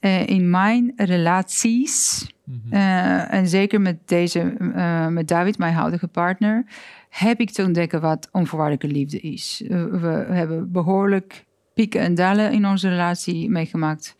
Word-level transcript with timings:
eh, 0.00 0.26
in 0.26 0.50
mijn 0.50 0.92
relaties, 0.96 2.26
Mhm. 2.44 2.74
eh, 2.74 3.32
en 3.34 3.48
zeker 3.48 3.80
met 3.80 4.08
deze, 4.08 4.40
eh, 4.74 5.06
met 5.06 5.28
David, 5.28 5.58
mijn 5.58 5.74
huidige 5.74 6.08
partner, 6.08 6.64
heb 7.08 7.40
ik 7.40 7.50
te 7.50 7.64
ontdekken 7.64 8.00
wat 8.00 8.28
onvoorwaardelijke 8.32 8.98
liefde 8.98 9.20
is. 9.20 9.62
We 9.68 10.26
hebben 10.30 10.72
behoorlijk 10.72 11.44
pieken 11.74 12.00
en 12.00 12.14
dalen 12.14 12.52
in 12.52 12.66
onze 12.66 12.88
relatie 12.88 13.50
meegemaakt. 13.50 14.16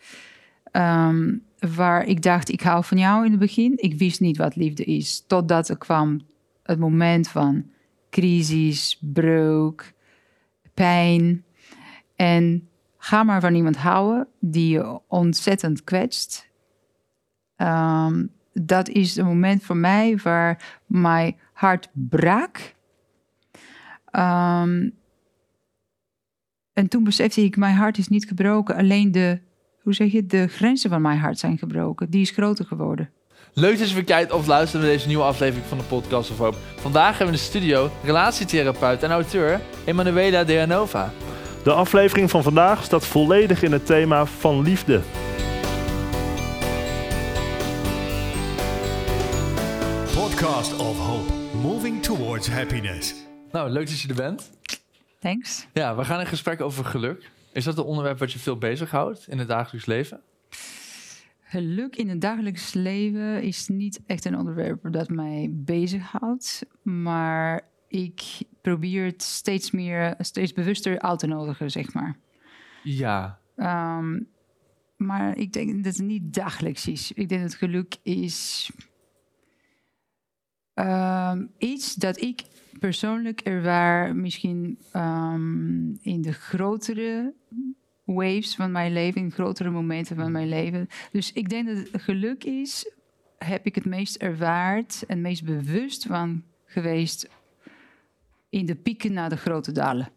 Ehm, 0.71 1.35
waar 1.77 2.05
ik 2.07 2.23
dacht, 2.23 2.49
ik 2.49 2.61
hou 2.61 2.85
van 2.85 2.99
jou 2.99 3.25
in 3.25 3.31
het 3.31 3.41
begin. 3.41 3.73
Ik 3.77 3.99
wist 3.99 4.21
niet 4.21 4.37
wat 4.37 4.57
liefde 4.57 4.85
is. 4.85 5.25
Totdat 5.27 5.69
er 5.69 5.79
kwam 5.79 6.21
het 6.63 6.79
moment 6.79 7.29
van 7.29 7.65
crisis, 8.11 8.99
breuk, 9.01 9.95
pijn. 10.75 11.45
En 12.17 12.69
ga 13.03 13.23
maar 13.23 13.41
van 13.41 13.55
iemand 13.55 13.77
houden 13.77 14.27
die 14.39 14.69
je 14.69 15.01
ontzettend 15.09 15.85
kwetst. 15.85 16.49
Ehm, 17.57 18.27
dat 18.53 18.89
is 18.89 19.17
een 19.17 19.25
moment 19.25 19.63
voor 19.63 19.77
mij 19.77 20.19
waar 20.23 20.81
mijn 20.87 21.37
hart 21.53 21.91
brak. 21.93 22.75
Ehm, 24.05 24.89
en 26.73 26.89
toen 26.89 27.05
besefte 27.05 27.45
ik, 27.45 27.57
mijn 27.57 27.77
hart 27.77 27.99
is 27.99 28.09
niet 28.09 28.25
gebroken. 28.25 28.77
Alleen 28.77 29.13
de, 29.13 29.41
hoe 29.83 29.95
zeg 29.95 30.13
je, 30.13 30.27
de 30.27 30.47
grenzen 30.47 30.91
van 30.91 31.03
mijn 31.03 31.19
hart 31.19 31.39
zijn 31.39 31.59
gebroken. 31.59 32.11
Die 32.11 32.21
is 32.21 32.31
groter 32.31 32.65
geworden. 32.65 33.11
Leuk 33.53 33.79
dat 33.79 33.89
je 33.89 33.95
weer 33.95 34.05
kijkt 34.05 34.33
of 34.33 34.47
luistert 34.47 34.83
naar 34.83 34.93
deze 34.93 35.07
nieuwe 35.07 35.23
aflevering 35.23 35.67
van 35.67 35.79
de 35.79 35.85
Podcast 35.85 36.31
of 36.31 36.39
Hoop. 36.39 36.57
Vandaag 36.77 37.19
hebben 37.19 37.27
we 37.27 37.33
in 37.33 37.39
de 37.39 37.59
studio 37.59 37.91
relatietherapeut 38.05 39.03
en 39.03 39.11
auteur 39.11 39.61
Emanuela 39.85 40.45
De 40.45 40.61
Anova. 40.61 41.13
De 41.63 41.73
aflevering 41.73 42.31
van 42.31 42.43
vandaag 42.43 42.85
staat 42.85 43.07
volledig 43.07 43.63
in 43.63 43.73
het 43.73 43.87
thema 43.87 44.27
van 44.27 44.63
liefde. 44.63 45.01
Podcast 50.15 50.79
of 50.79 50.99
Hope. 50.99 51.33
Moving 51.63 52.03
towards 52.03 52.49
happiness. 52.49 53.15
Nou, 53.53 53.71
leuk 53.71 53.87
dat 53.87 54.01
je 54.01 54.09
er 54.09 54.15
bent. 54.15 54.51
Thanks. 55.19 55.67
Ja, 55.73 55.97
we 55.97 56.05
gaan 56.05 56.21
in 56.21 56.27
gesprek 56.27 56.61
over 56.61 56.85
geluk. 56.85 57.31
Is 57.53 57.65
dat 57.65 57.79
een 57.79 57.85
onderwerp 57.85 58.19
wat 58.19 58.33
je 58.33 58.39
veel 58.39 58.59
bezighoudt 58.59 59.29
in 59.29 59.39
het 59.39 59.49
dagelijks 59.49 59.87
leven? 59.87 60.21
Geluk 61.41 61.97
in 61.97 62.09
het 62.09 62.21
dagelijks 62.21 62.73
leven 62.75 63.43
is 63.43 63.69
niet 63.69 64.01
echt 64.07 64.25
een 64.25 64.39
onderwerp 64.39 64.93
dat 64.93 65.09
mij 65.09 65.49
bezighoudt. 65.53 66.67
Maar 66.83 67.61
ik 67.89 68.23
probeer 68.63 69.05
het 69.05 69.23
steeds 69.23 69.71
meer, 69.71 70.15
steeds 70.19 70.53
bewuster 70.53 71.01
uit 71.01 71.19
te 71.19 71.27
nodigen, 71.27 71.71
zeg 71.71 71.93
maar. 71.93 72.17
Ja, 72.83 73.41
Ehm, 73.61 74.21
maar 74.97 75.37
ik 75.37 75.53
denk 75.53 75.85
dat 75.85 75.97
het 75.97 76.07
niet 76.07 76.35
dagelijks 76.35 76.89
is. 76.89 77.13
Ik 77.13 77.29
denk 77.29 77.43
dat 77.43 77.55
geluk 77.55 77.97
is 78.03 78.71
ehm, 80.75 81.47
iets 81.59 81.95
dat 81.95 82.21
ik 82.21 82.43
persoonlijk 82.79 83.41
ervaar 83.41 84.17
misschien 84.17 84.79
ehm, 84.93 85.91
in 85.91 86.23
de 86.23 86.33
grotere 86.33 87.35
waves 88.05 88.55
van 88.55 88.73
mijn 88.73 88.93
leven, 88.93 89.21
in 89.21 89.31
grotere 89.31 89.71
momenten 89.71 90.17
van 90.17 90.33
mijn 90.33 90.49
leven. 90.49 90.89
Dus 91.13 91.33
ik 91.33 91.49
denk 91.49 91.67
dat 91.67 91.77
het 91.77 92.03
geluk 92.03 92.45
is, 92.45 92.93
heb 93.39 93.67
ik 93.67 93.75
het 93.75 93.85
meest 93.85 94.17
ervaard 94.17 95.05
en 95.07 95.21
meest 95.21 95.45
bewust 95.45 96.07
van 96.07 96.45
geweest 96.65 97.29
in 98.51 98.67
de 98.67 98.75
pieken 98.75 99.13
naar 99.13 99.29
de 99.29 99.37
grote 99.37 99.73
dalen. 99.73 100.09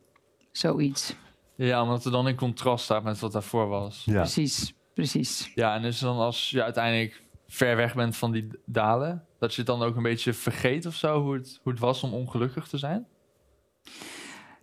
Zoiets. 0.52 1.16
ja, 1.56 1.82
omdat 1.84 2.04
het 2.04 2.14
dan 2.14 2.28
in 2.28 2.36
contrast 2.36 2.84
staat 2.84 3.04
met 3.04 3.20
wat 3.20 3.32
daarvoor 3.32 3.68
was. 3.68 4.04
Ja. 4.06 4.22
Precies, 4.22 4.74
precies. 4.94 5.52
Ja, 5.56 5.76
en 5.76 5.84
is 5.84 6.00
het 6.00 6.10
dan 6.10 6.18
als 6.18 6.50
je 6.50 6.64
uiteindelijk 6.64 7.24
ver 7.48 7.76
weg 7.76 7.96
bent 7.96 8.16
van 8.16 8.32
die 8.32 8.48
dalen, 8.66 9.26
dat 9.40 9.52
je 9.52 9.58
het 9.58 9.68
dan 9.68 9.82
ook 9.82 9.96
een 9.96 10.04
beetje 10.04 10.34
vergeet 10.34 10.86
of 10.86 10.96
zo, 10.96 11.22
hoe 11.22 11.34
het, 11.34 11.60
hoe 11.64 11.72
het 11.72 11.82
was 11.82 12.04
om 12.04 12.14
ongelukkig 12.14 12.68
te 12.68 12.78
zijn? 12.78 13.06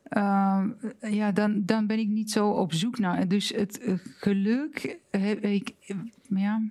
Ehm, 0.02 0.70
ja, 1.00 1.32
dan, 1.32 1.62
dan 1.64 1.87
ben 1.87 1.98
ik 1.98 2.08
niet 2.08 2.31
zo 2.31 2.48
op 2.48 2.72
zoek 2.72 2.98
naar. 2.98 3.28
Dus 3.28 3.48
het 3.48 4.00
geluk 4.19 4.98
heb 5.10 5.44
ik, 5.44 5.75
ja, 6.28 6.62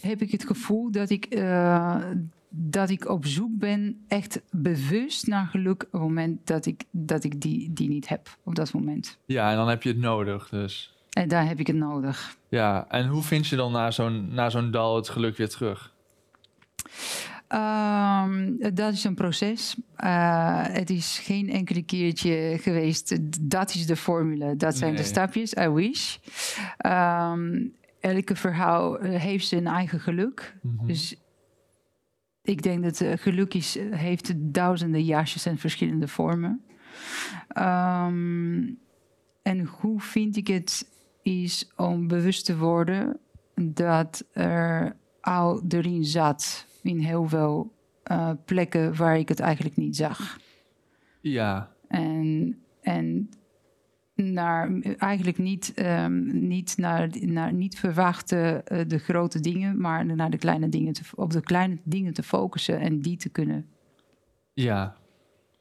heb 0.00 0.22
ik 0.22 0.30
het 0.30 0.46
gevoel 0.46 0.90
dat 0.90 1.10
ik, 1.10 1.24
eh, 1.24 2.00
dat 2.48 2.90
ik 2.90 3.08
op 3.08 3.26
zoek 3.26 3.50
ben, 3.58 4.04
echt 4.08 4.42
bewust 4.50 5.26
naar 5.26 5.46
geluk 5.46 5.82
op 5.82 5.92
het 5.92 6.00
moment 6.00 6.46
dat 6.46 6.66
ik, 6.66 6.84
dat 6.90 7.24
ik 7.24 7.40
die, 7.40 7.72
die 7.72 7.88
niet 7.88 8.08
heb 8.08 8.36
op 8.42 8.54
dat 8.54 8.72
moment. 8.72 9.18
Ja, 9.26 9.50
en 9.50 9.56
dan 9.56 9.68
heb 9.68 9.82
je 9.82 9.88
het 9.88 9.98
nodig, 9.98 10.48
dus. 10.48 10.94
En 11.10 11.28
daar 11.28 11.46
heb 11.46 11.58
ik 11.58 11.66
het 11.66 11.76
nodig. 11.76 12.36
Ja, 12.48 12.86
en 12.88 13.06
hoe 13.06 13.22
vind 13.22 13.46
je 13.46 13.56
dan 13.56 13.72
na 13.72 13.90
zo'n, 13.90 14.34
na 14.34 14.50
zo'n 14.50 14.70
dal 14.70 14.96
het 14.96 15.08
geluk 15.08 15.36
weer 15.36 15.48
terug? 15.48 15.94
Ehm, 17.48 18.54
dat 18.74 18.92
is 18.92 19.04
een 19.04 19.14
proces. 19.14 19.76
Eh, 19.96 20.62
het 20.62 20.90
is 20.90 21.18
geen 21.18 21.50
enkele 21.50 21.82
keertje 21.82 22.58
geweest. 22.60 23.18
Dat 23.40 23.74
is 23.74 23.86
de 23.86 23.96
formule. 23.96 24.56
Dat 24.56 24.76
zijn 24.76 24.96
de 24.96 25.02
stapjes. 25.02 25.54
I 25.54 25.68
wish. 25.68 26.16
Ehm, 26.76 27.64
elke 28.00 28.36
verhaal 28.36 29.00
heeft 29.00 29.46
zijn 29.46 29.66
eigen 29.66 30.00
geluk. 30.00 30.56
Mhm. 30.62 30.86
Dus 30.86 31.16
ik 32.46 32.62
denk 32.62 32.82
dat 32.82 33.00
eh, 33.00 33.12
geluk 33.16 33.54
is, 33.54 33.76
eh, 33.76 33.92
heeft 33.92 34.32
duizenden 34.36 35.04
jasjes 35.04 35.46
en 35.46 35.58
verschillende 35.58 36.08
vormen. 36.08 36.64
Ehm, 37.48 38.68
en 39.42 39.64
hoe 39.64 40.00
vind 40.00 40.36
ik 40.36 40.46
het 40.46 40.90
is 41.22 41.70
om 41.76 42.08
bewust 42.08 42.44
te 42.44 42.56
worden 42.56 43.18
dat 43.54 44.24
er 44.32 44.96
al 45.20 45.62
erin 45.68 46.04
zat 46.04 46.66
in 46.82 46.98
heel 46.98 47.28
veel 47.28 47.72
eh, 48.02 48.30
plekken 48.44 48.96
waar 48.96 49.18
ik 49.18 49.28
het 49.28 49.40
eigenlijk 49.40 49.76
niet 49.76 49.96
zag. 49.96 50.38
Ja, 51.20 51.72
En, 51.88 52.58
en 52.80 53.30
naar, 54.16 54.80
eigenlijk 54.98 55.38
niet, 55.38 55.72
ehm, 55.74 56.46
niet, 56.48 56.76
naar, 56.76 57.08
naar 57.20 57.52
niet 57.52 57.78
verwachten 57.78 58.66
eh, 58.66 58.80
de 58.86 58.98
grote 58.98 59.40
dingen, 59.40 59.80
maar 59.80 60.06
naar 60.06 60.30
de 60.30 60.38
kleine 60.38 60.68
dingen 60.68 60.92
te, 60.92 61.02
op 61.14 61.30
de 61.30 61.40
kleine 61.40 61.78
dingen 61.84 62.12
te 62.12 62.22
focussen 62.22 62.80
en 62.80 63.00
die 63.00 63.16
te 63.16 63.28
kunnen 63.28 63.66
ja. 64.52 64.96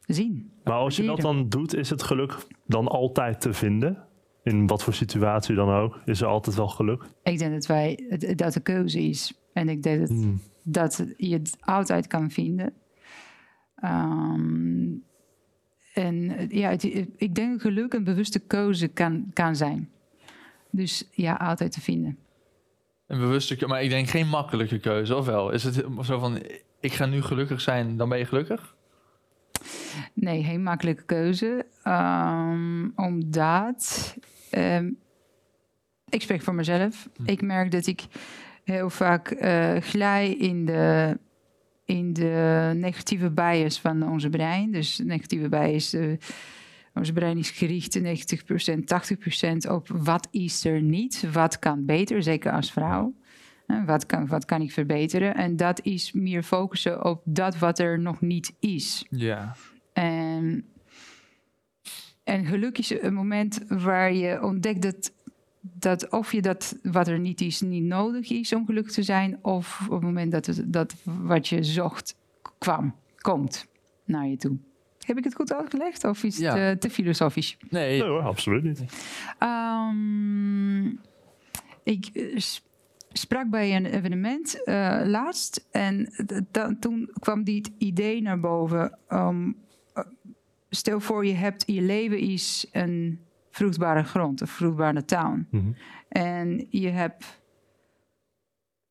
zien. 0.06 0.52
Maar 0.64 0.74
als 0.74 0.96
je 0.96 1.06
dat 1.06 1.22
dan 1.22 1.50
doet, 1.50 1.76
is 1.76 1.90
het 1.90 2.04
geluk 2.04 2.48
dan 2.66 2.88
altijd 2.88 3.42
te 3.42 3.54
vinden? 3.54 4.04
In 4.44 4.68
wat 4.68 4.84
voor 4.84 4.94
situatie 4.94 5.56
dan 5.56 5.70
ook? 5.70 6.02
Is 6.06 6.22
er 6.22 6.28
altijd 6.28 6.56
wel 6.56 6.68
geluk? 6.68 7.04
Ik 7.24 7.38
denk 7.38 7.54
dat, 7.54 7.66
wij, 7.66 8.18
dat 8.36 8.54
de 8.54 8.60
keuze 8.60 9.02
is. 9.02 9.40
En 9.54 9.70
ik 9.70 9.84
denk 9.84 10.00
dat, 10.00 10.10
Hmm. 10.10 10.42
dat 10.64 11.06
je 11.18 11.34
het 11.34 11.58
altijd 11.60 12.08
kan 12.08 12.32
vinden. 12.32 12.74
Ehm, 13.76 14.94
en 15.96 16.38
eh, 16.38 16.50
ja, 16.50 16.70
het- 16.70 16.84
ik 17.18 17.36
denk 17.36 17.62
geluk 17.62 17.94
een 17.94 18.04
bewuste 18.04 18.40
keuze 18.40 18.88
kan, 18.88 19.30
kan 19.34 19.56
zijn. 19.56 19.90
Dus 20.70 21.08
ja, 21.12 21.34
altijd 21.34 21.72
te 21.72 21.82
vinden. 21.82 22.18
Een 23.08 23.20
bewuste 23.20 23.56
keuze, 23.56 23.74
maar 23.74 23.84
ik 23.84 23.90
denk 23.90 24.08
geen 24.08 24.28
makkelijke 24.28 24.80
keuze, 24.80 25.16
of 25.16 25.26
wel? 25.26 25.52
Is 25.52 25.64
het 25.64 25.86
zo 26.04 26.20
van, 26.20 26.40
ik 26.80 26.94
ga 26.94 27.06
nu 27.06 27.22
gelukkig 27.22 27.62
zijn, 27.62 27.98
dan 27.98 28.10
ben 28.10 28.18
je 28.18 28.26
gelukkig? 28.26 28.76
Nee, 30.14 30.44
geen 30.44 30.64
makkelijke 30.64 31.04
keuze. 31.04 31.66
Ehm, 31.84 32.90
omdat 32.96 34.16
ehm, 34.50 34.92
ik 36.10 36.22
spreek 36.22 36.42
voor 36.42 36.56
mezelf. 36.56 37.10
Hm. 37.18 37.24
Ik 37.30 37.42
merk 37.42 37.72
dat 37.72 37.88
ik 37.88 38.06
heel 38.64 38.90
vaak 38.90 39.32
eh 39.32 39.82
glij 39.82 40.32
in 40.32 40.66
de, 40.66 41.18
in 41.86 42.14
de 42.14 42.72
negatieve 42.76 43.30
bias 43.32 43.80
van 43.80 44.10
onze 44.10 44.30
brein. 44.30 44.72
Dus 44.72 45.02
negatieve 45.04 45.50
bias, 45.50 45.94
eh, 45.94 46.12
onze 46.94 47.14
brein 47.14 47.38
is 47.38 47.50
gericht 47.50 48.00
90%, 48.02 48.88
80% 48.88 49.70
op 49.70 49.88
wat 49.88 50.28
is 50.32 50.66
er 50.66 50.82
niet, 50.82 51.32
wat 51.32 51.60
kan 51.60 51.86
beter, 51.86 52.24
zeker 52.24 52.52
als 52.52 52.72
vrouw. 52.72 53.14
Eh, 53.68 53.86
Wat 53.86 54.06
kan, 54.06 54.28
wat 54.28 54.46
kan 54.46 54.62
ik 54.62 54.72
verbeteren? 54.72 55.36
En 55.36 55.56
dat 55.56 55.82
is 55.84 56.12
meer 56.12 56.44
focussen 56.44 57.06
op 57.06 57.22
dat 57.26 57.58
wat 57.58 57.80
er 57.80 58.00
nog 58.00 58.22
niet 58.22 58.56
is. 58.60 59.06
Ja. 59.10 59.56
En, 59.94 60.66
en 62.24 62.46
geluk 62.46 62.78
is 62.78 63.02
een 63.02 63.14
moment 63.14 63.62
waar 63.68 64.14
je 64.14 64.44
ontdekt 64.44 64.82
dat, 64.82 65.14
dat 65.74 66.10
of 66.12 66.32
je 66.32 66.42
dat 66.42 66.78
wat 66.84 67.08
er 67.08 67.20
niet 67.20 67.42
is, 67.42 67.62
niet 67.62 67.84
nodig 67.84 68.30
is 68.30 68.54
om 68.54 68.66
gelukkig 68.66 68.94
te 68.94 69.04
zijn, 69.04 69.40
of 69.42 69.82
op 69.86 69.92
het 69.92 70.02
moment 70.02 70.32
dat, 70.32 70.46
het, 70.46 70.74
dat 70.74 70.96
wat 71.04 71.48
je 71.48 71.64
zocht 71.64 72.16
kwam, 72.58 72.96
komt 73.18 73.66
naar 74.06 74.28
je 74.28 74.38
toe. 74.38 74.58
Heb 75.06 75.18
ik 75.18 75.24
het 75.24 75.36
goed 75.36 75.54
uitgelegd 75.54 76.04
of 76.04 76.24
is 76.24 76.38
Ja. 76.38 76.58
het 76.58 76.74
eh, 76.74 76.80
te 76.80 76.90
filosofisch? 76.90 77.58
Nee, 77.70 78.00
Nee 78.00 78.10
hoor, 78.10 78.22
absoluut 78.22 78.64
niet. 78.64 78.84
Ehm, 79.40 80.88
ik 81.84 82.06
eh, 82.14 82.38
sprak 83.12 83.50
bij 83.50 83.76
een 83.76 83.86
evenement 83.86 84.64
eh, 84.64 85.02
laatst 85.06 85.68
en 85.72 86.10
toen 86.80 87.10
kwam 87.20 87.44
dit 87.44 87.72
idee 87.78 88.22
naar 88.22 88.40
boven. 88.40 88.98
ehm, 89.08 89.52
eh, 89.94 90.04
stel 90.70 91.00
voor 91.00 91.26
je 91.26 91.34
hebt, 91.34 91.64
je 91.68 91.82
leven 91.82 92.20
is 92.20 92.68
een 92.72 93.20
vruchtbare 93.56 94.04
grond, 94.04 94.42
een 94.42 94.48
vruchtbare 94.48 95.06
tuin. 95.06 95.48
Mhm. 95.52 95.72
En 96.10 96.68
je 96.70 96.90
hebt 96.90 97.42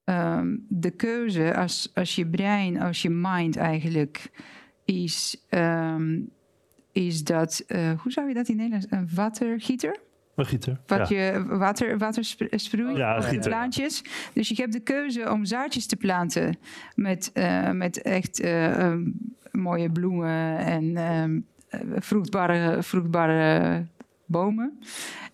ehm, 0.04 0.56
de 0.68 0.90
keuze 0.90 1.56
als, 1.56 1.90
als 1.94 2.14
je 2.14 2.26
brein, 2.26 2.80
als 2.80 3.02
je 3.02 3.10
mind 3.10 3.56
eigenlijk 3.56 4.30
is, 4.84 5.44
ehm, 5.48 6.20
is 6.92 7.24
dat, 7.24 7.64
eh, 7.66 8.00
hoe 8.00 8.12
zou 8.12 8.28
je 8.28 8.34
dat 8.34 8.48
in 8.48 8.56
Nederlands, 8.56 8.86
een 8.90 9.08
watergieter? 9.14 9.96
Een 10.34 10.46
gieter. 10.46 10.80
Wat 10.86 11.08
ja. 11.08 11.16
je 11.16 11.44
water, 11.46 11.98
water 11.98 12.24
spr- 12.24 12.44
sproeit, 12.50 12.96
Ja, 12.96 13.16
een 13.16 13.22
eh, 13.22 13.28
gieter. 13.28 13.50
plantjes. 13.50 14.04
Dus 14.32 14.48
je 14.48 14.54
hebt 14.54 14.72
de 14.72 14.80
keuze 14.80 15.30
om 15.30 15.44
zaadjes 15.44 15.86
te 15.86 15.96
planten 15.96 16.56
met, 16.94 17.30
eh, 17.32 17.70
met 17.70 18.02
echt 18.02 18.40
eh, 18.40 18.78
ehm, 18.80 19.10
mooie 19.52 19.90
bloemen 19.90 20.58
en 20.58 20.96
eh, 20.96 21.80
vruchtbare, 21.98 22.82
vruchtbare 22.82 23.86
bomen. 24.26 24.78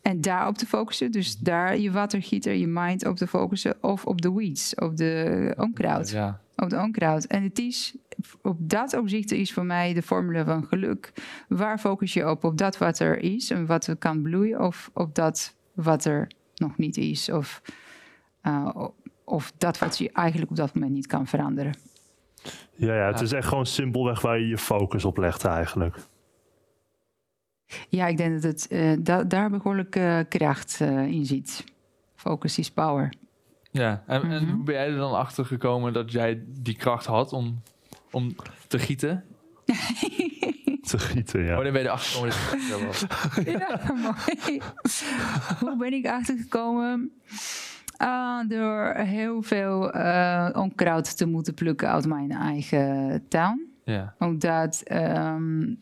En 0.02 0.20
daarop 0.20 0.58
te 0.58 0.66
focussen. 0.66 1.12
Dus 1.12 1.38
daar 1.38 1.78
je 1.78 1.90
watergieter, 1.90 2.54
je 2.54 2.66
mind 2.66 3.06
op 3.06 3.16
te 3.16 3.26
focussen. 3.26 3.76
Of 3.80 4.04
op 4.06 4.20
de 4.22 4.32
weeds, 4.32 4.74
op 4.74 4.96
de 4.96 5.54
onkruid 5.56 6.10
Ja. 6.10 6.40
op 6.56 6.70
de 6.70 6.76
onkruid. 6.78 7.26
En 7.26 7.42
het 7.42 7.58
is, 7.58 7.96
op 8.42 8.56
dat 8.60 8.96
opzicht 8.96 9.32
is 9.32 9.52
voor 9.52 9.64
mij 9.64 9.94
de 9.94 10.02
formule 10.02 10.44
van 10.44 10.64
geluk. 10.64 11.12
Waar 11.48 11.78
focus 11.78 12.12
je 12.12 12.30
op? 12.30 12.44
Op 12.44 12.58
dat 12.58 12.78
wat 12.78 12.98
er 12.98 13.18
is 13.18 13.50
en 13.50 13.66
wat 13.66 13.86
er 13.86 13.96
kan 13.96 14.22
bloeien, 14.22 14.60
of 14.60 14.90
op 14.92 15.14
dat 15.14 15.54
wat 15.74 16.04
er 16.04 16.30
nog 16.54 16.76
niet 16.76 16.96
is, 16.96 17.30
of, 17.30 17.62
uh, 18.42 18.84
of 19.24 19.52
dat 19.58 19.78
wat 19.78 19.98
je 19.98 20.10
eigenlijk 20.12 20.50
op 20.50 20.56
dat 20.56 20.74
moment 20.74 20.92
niet 20.92 21.06
kan 21.06 21.26
veranderen. 21.26 21.74
Ja, 22.72 22.94
ja, 22.94 23.06
het 23.06 23.20
is 23.20 23.32
echt 23.32 23.48
gewoon 23.48 23.66
simpelweg 23.66 24.20
waar 24.20 24.38
je 24.38 24.46
je 24.46 24.58
focus 24.58 25.04
op 25.04 25.16
legt 25.16 25.44
eigenlijk. 25.44 25.96
Ja, 27.88 28.06
ik 28.06 28.16
denk 28.16 28.32
dat 28.32 28.42
het 28.52 28.66
uh, 28.70 28.92
da 29.00 29.24
daar 29.24 29.50
behoorlijk 29.50 29.96
uh, 29.96 30.18
kracht 30.28 30.78
uh, 30.82 31.06
in 31.06 31.26
zit. 31.26 31.64
Focus 32.14 32.58
is 32.58 32.70
power. 32.70 33.12
Ja, 33.70 34.02
en, 34.06 34.20
Mhm. 34.26 34.30
en 34.32 34.48
hoe 34.50 34.62
ben 34.64 34.74
jij 34.74 34.86
er 34.88 34.96
dan 34.96 35.12
achter 35.12 35.44
gekomen 35.46 35.92
dat 35.92 36.12
jij 36.12 36.42
die 36.46 36.76
kracht 36.76 37.06
had 37.06 37.32
om, 37.32 37.62
om 38.10 38.34
te 38.68 38.78
gieten? 38.78 39.24
Te 40.90 40.98
gieten, 40.98 41.44
ja. 41.44 41.54
Wanneer 41.54 41.72
ben 41.72 41.82
je 41.82 41.86
erachter 41.88 42.32
gekomen 42.32 42.68
dat 42.70 42.82
was? 42.82 43.06
ja, 43.44 43.92
mooi. 43.94 44.60
Hoe 45.60 45.76
ben 45.76 45.92
ik 45.92 46.06
achtergekomen? 46.06 47.12
Uh, 48.02 48.38
door 48.48 48.92
heel 48.94 49.42
veel 49.42 49.96
uh, 49.96 50.48
onkruid 50.52 51.16
te 51.16 51.26
moeten 51.26 51.54
plukken 51.54 51.88
uit 51.90 52.06
mijn 52.06 52.30
eigen 52.30 53.22
tuin. 53.28 53.66
Ja. 53.84 54.14
Omdat 54.18 54.82
um, 54.92 55.80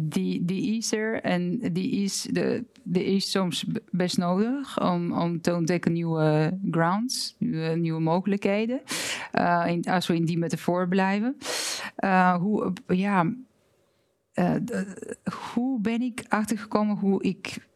die, 0.00 0.44
die 0.44 0.76
is 0.76 0.92
er 0.92 1.22
en 1.22 1.58
die 1.72 1.90
is, 1.90 2.22
de, 2.22 2.64
die 2.82 3.04
is 3.04 3.30
soms 3.30 3.66
best 3.90 4.18
nodig 4.18 4.82
om, 4.82 5.12
om 5.12 5.40
te 5.40 5.54
ontdekken 5.54 5.92
nieuwe 5.92 6.58
grounds, 6.70 7.36
nieuwe, 7.38 7.76
nieuwe 7.76 8.00
mogelijkheden. 8.00 8.80
Uh, 9.34 9.64
in, 9.66 9.84
als 9.84 10.06
we 10.06 10.14
in 10.14 10.24
die 10.24 10.38
metafoor 10.38 10.88
blijven. 10.88 11.36
Uh, 12.04 12.34
hoe, 12.34 12.72
ja, 12.86 13.34
uh, 14.34 14.54
hoe 15.52 15.80
ben 15.80 16.02
ik 16.02 16.24
achtergekomen 16.28 16.96
hoe 16.96 17.22
ik 17.22 17.68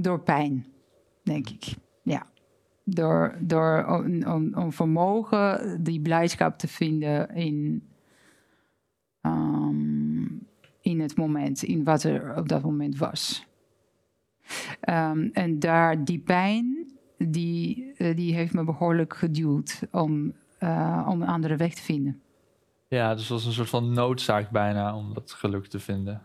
door 0.00 0.20
pijn, 0.20 0.66
denk 1.22 1.48
ik. 1.48 1.64
Ja. 2.02 2.26
Door, 2.84 3.36
door 3.40 3.84
om, 4.54 4.72
vermogen 4.72 5.78
die 5.82 6.00
blijdschap 6.00 6.58
te 6.58 6.68
vinden 6.68 7.34
in, 7.34 7.88
um, 9.22 10.46
in 10.82 11.00
het 11.00 11.16
moment, 11.16 11.62
in 11.62 11.84
wat 11.84 12.02
er 12.02 12.36
op 12.36 12.48
dat 12.48 12.62
moment 12.62 12.98
was. 12.98 13.46
Um, 14.88 15.30
en 15.32 15.58
daar 15.58 16.04
die 16.04 16.18
pijn, 16.18 16.92
die, 17.18 17.92
uh, 17.98 18.16
die 18.16 18.34
heeft 18.34 18.52
me 18.52 18.64
behoorlijk 18.64 19.14
geduwd 19.14 19.82
om, 19.90 20.32
uh, 20.60 21.06
om 21.08 21.22
een 21.22 21.28
andere 21.28 21.56
weg 21.56 21.74
te 21.74 21.82
vinden. 21.82 22.20
Ja, 22.88 23.12
dus 23.12 23.20
het 23.20 23.30
was 23.30 23.44
een 23.44 23.52
soort 23.52 23.68
van 23.68 23.92
noodzaak 23.92 24.50
bijna 24.50 24.96
om 24.96 25.14
dat 25.14 25.32
geluk 25.32 25.66
te 25.66 25.78
vinden. 25.78 26.22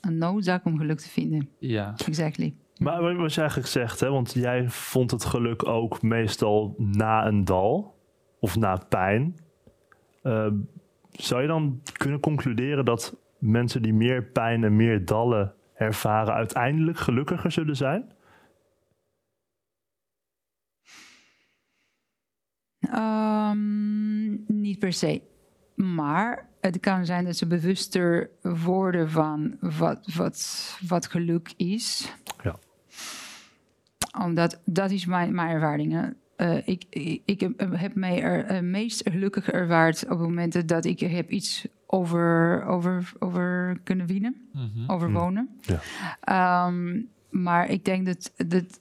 Een 0.00 0.18
noodzaak 0.18 0.64
om 0.64 0.78
geluk 0.78 0.98
te 0.98 1.08
vinden. 1.08 1.48
Ja. 1.58 1.94
Exactly. 2.06 2.54
Maar 2.78 3.16
wat 3.16 3.34
je 3.34 3.40
eigenlijk 3.40 3.70
zegt, 3.70 4.00
hè, 4.00 4.10
want 4.10 4.32
jij 4.32 4.68
vond 4.68 5.10
het 5.10 5.24
geluk 5.24 5.66
ook 5.66 6.02
meestal 6.02 6.74
na 6.78 7.26
een 7.26 7.44
dal 7.44 7.94
of 8.40 8.56
na 8.56 8.76
pijn. 8.88 9.36
Uh, 10.22 10.46
zou 11.10 11.42
je 11.42 11.48
dan 11.48 11.80
kunnen 11.92 12.20
concluderen 12.20 12.84
dat 12.84 13.16
mensen 13.42 13.82
die 13.82 13.94
meer 13.94 14.24
pijn 14.24 14.64
en 14.64 14.76
meer 14.76 15.04
dallen 15.04 15.54
ervaren 15.74 16.34
uiteindelijk 16.34 16.98
gelukkiger 16.98 17.52
zullen 17.52 17.76
zijn? 17.76 18.12
Um, 22.94 24.44
niet 24.46 24.78
per 24.78 24.92
se. 24.92 25.22
Maar 25.74 26.48
het 26.60 26.80
kan 26.80 27.06
zijn 27.06 27.24
dat 27.24 27.36
ze 27.36 27.46
bewuster 27.46 28.30
worden 28.42 29.10
van 29.10 29.56
wat, 29.60 30.14
wat, 30.14 30.76
wat 30.88 31.06
geluk 31.06 31.52
is. 31.56 32.16
Ja. 32.42 32.58
Omdat 34.24 34.62
dat 34.64 34.90
is 34.90 35.06
mijn, 35.06 35.34
mijn 35.34 35.50
ervaring. 35.50 36.14
Uh, 36.42 36.56
ik, 36.64 36.84
ik, 37.24 37.48
heb 37.58 37.94
mij 37.94 38.22
er 38.22 38.52
uh, 38.52 38.60
meest 38.60 39.10
gelukkig 39.10 39.50
ervaard 39.50 40.08
op 40.08 40.18
momenten 40.18 40.66
dat 40.66 40.84
ik 40.84 41.00
heb 41.00 41.30
iets 41.30 41.66
over, 41.86 42.64
over, 42.64 43.12
over 43.18 43.78
kunnen 43.84 44.06
winnen, 44.06 44.36
Mhm. 44.52 44.64
mm 44.64 44.70
-hmm. 44.74 44.90
overwonen. 44.90 45.48
Ja. 45.60 46.66
Um, 46.66 47.08
maar 47.30 47.70
ik 47.70 47.84
denk 47.84 48.06
dat, 48.06 48.32
dat, 48.46 48.78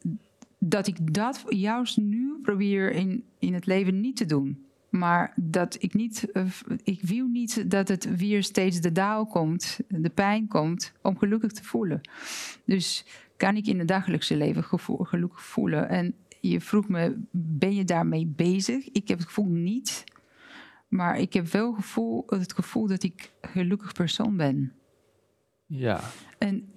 dat 0.58 0.88
ik 0.88 1.14
dat 1.14 1.44
juist 1.50 1.98
nu 1.98 2.40
probeer 2.42 2.92
in, 2.92 3.24
in 3.40 3.54
het 3.54 3.66
leven 3.66 4.02
niet 4.02 4.16
te 4.16 4.26
doen. 4.26 4.66
Maar 4.90 5.34
dat 5.36 5.78
ik 5.80 5.94
niet, 5.94 6.28
uh, 6.34 6.44
ik 6.84 7.02
wil 7.02 7.28
niet 7.28 7.72
dat 7.72 7.88
het 7.88 8.18
weer 8.18 8.44
steeds 8.44 8.82
de 8.82 8.92
dauw 8.92 9.26
komt, 9.26 9.80
de 9.88 10.10
pijn 10.10 10.48
komt, 10.48 10.94
om 11.02 11.18
gelukkig 11.18 11.52
te 11.52 11.64
voelen. 11.64 12.02
Dus 12.66 13.06
kan 13.38 13.56
ik 13.56 13.68
in 13.68 13.80
het 13.80 13.88
dagelijkse 13.88 14.38
leven 14.38 14.64
gevoel, 14.64 14.98
gelukkig 14.98 15.42
voelen. 15.42 15.90
En 15.90 16.16
je 16.42 16.62
vroeg 16.62 16.88
me, 16.88 17.22
ben 17.32 17.76
je 17.76 17.84
daarmee 17.84 18.26
bezig? 18.26 18.90
Ik 18.92 19.08
heb 19.08 19.18
het 19.18 19.28
gevoel 19.28 19.50
niet. 19.50 20.04
Maar 20.88 21.20
ik 21.20 21.34
heb 21.34 21.48
wel 21.48 21.74
gevoel, 21.74 22.24
het 22.28 22.54
gevoel 22.54 22.88
dat 22.88 23.04
ik 23.04 23.34
een 23.42 23.50
gelukkig 23.50 23.94
persoon 23.94 24.38
ben. 24.38 24.74
Ja. 25.66 26.00
En, 26.38 26.70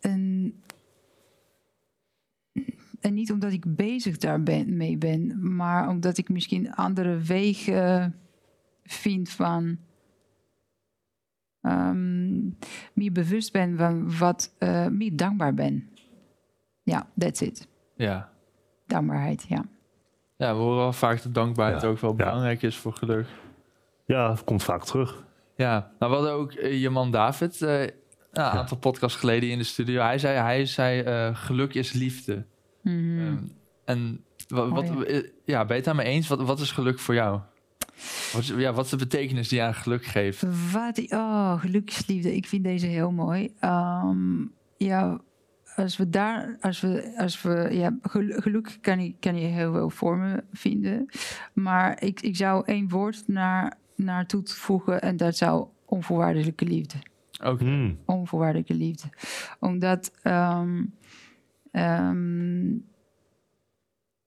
en, 0.00 0.62
en 3.00 3.14
niet 3.14 3.32
omdat 3.32 3.52
ik 3.52 3.76
bezig 3.76 4.16
daarmee 4.16 4.96
ben, 4.98 5.54
maar 5.56 5.88
omdat 5.88 6.18
ik 6.18 6.28
misschien 6.28 6.74
andere 6.74 7.18
wegen 7.18 8.14
vind 8.82 9.30
van. 9.30 9.78
Um, 11.62 12.56
meer 12.92 13.12
bewust 13.12 13.52
ben 13.52 13.76
van 13.76 14.18
wat. 14.18 14.54
Uh, 14.58 14.86
meer 14.86 15.16
dankbaar 15.16 15.54
ben. 15.54 15.88
Ja, 16.82 17.10
that's 17.18 17.40
it. 17.40 17.68
Ja. 17.96 18.35
Dankbaarheid, 18.86 19.44
ja. 19.48 19.64
Ja, 20.36 20.54
we 20.54 20.60
horen 20.60 20.76
wel 20.78 20.92
vaak 20.92 21.22
dat 21.22 21.34
dankbaarheid 21.34 21.82
Ja. 21.82 21.88
ook 21.88 21.98
wel 21.98 22.10
Ja. 22.10 22.16
belangrijk 22.16 22.62
is 22.62 22.76
voor 22.76 22.92
geluk. 22.92 23.26
Ja, 24.06 24.28
dat 24.28 24.44
komt 24.44 24.62
vaak 24.62 24.84
terug. 24.84 25.24
Ja, 25.56 25.90
nou 25.98 26.12
we 26.12 26.18
hadden 26.18 26.34
ook 26.34 26.52
eh, 26.52 26.80
je 26.80 26.90
man 26.90 27.10
David 27.10 27.62
eh, 27.62 27.80
een 27.82 27.90
aantal 28.32 28.76
podcasts 28.76 29.18
geleden 29.18 29.50
in 29.50 29.58
de 29.58 29.64
studio. 29.64 30.02
Hij 30.02 30.18
zei, 30.18 30.38
hij 30.38 30.66
zei 30.66 31.00
eh, 31.00 31.36
geluk 31.36 31.74
is 31.74 31.92
liefde. 31.92 32.44
Mhm. 32.82 33.18
Ehm, 33.18 33.36
en 33.84 34.24
wat, 34.48 34.86
ja, 35.44 35.58
ben 35.58 35.68
je 35.68 35.74
het 35.74 35.84
daarmee 35.84 36.06
eens? 36.06 36.28
Wat, 36.28 36.40
wat 36.40 36.60
is 36.60 36.70
geluk 36.70 36.98
voor 36.98 37.14
jou? 37.14 37.40
Wat 38.32 38.42
is, 38.42 38.48
ja, 38.48 38.72
wat 38.72 38.84
is 38.84 38.90
de 38.90 38.96
betekenis 38.96 39.48
die 39.48 39.58
je 39.58 39.64
aan 39.64 39.74
geluk 39.74 40.04
geeft? 40.04 40.42
Wat, 40.72 41.12
oh, 41.12 41.60
geluksliefde. 41.60 42.34
Ik 42.36 42.46
vind 42.46 42.64
deze 42.64 42.86
heel 42.86 43.10
mooi. 43.10 43.54
Um, 43.60 44.52
ja, 44.76 45.18
als 45.76 45.96
we 45.96 46.10
daar, 46.10 46.56
als 46.60 46.80
we, 46.80 47.12
als 47.16 47.42
we, 47.42 47.68
ja, 47.72 47.98
gel- 48.02 48.40
geluk 48.40 48.78
kan 48.80 49.04
je, 49.04 49.14
kan 49.20 49.36
je 49.38 49.46
heel 49.46 49.72
veel 49.72 49.90
vormen 49.90 50.44
vinden. 50.52 51.06
Maar 51.52 52.02
ik, 52.02 52.20
ik 52.20 52.36
zou 52.36 52.62
één 52.66 52.88
woord 52.88 53.28
naar, 53.28 53.78
naar 53.96 54.26
toe 54.26 54.42
voegen 54.44 55.02
en 55.02 55.16
dat 55.16 55.36
zou 55.36 55.66
onvoorwaardelijke 55.84 56.64
liefde. 56.64 56.96
Ook 57.42 57.60
Hmm. 57.60 57.98
Onvoorwaardelijke 58.04 58.74
liefde. 58.74 59.08
Omdat, 59.60 60.12
ehm, 60.22 60.84
ehm, 61.70 62.72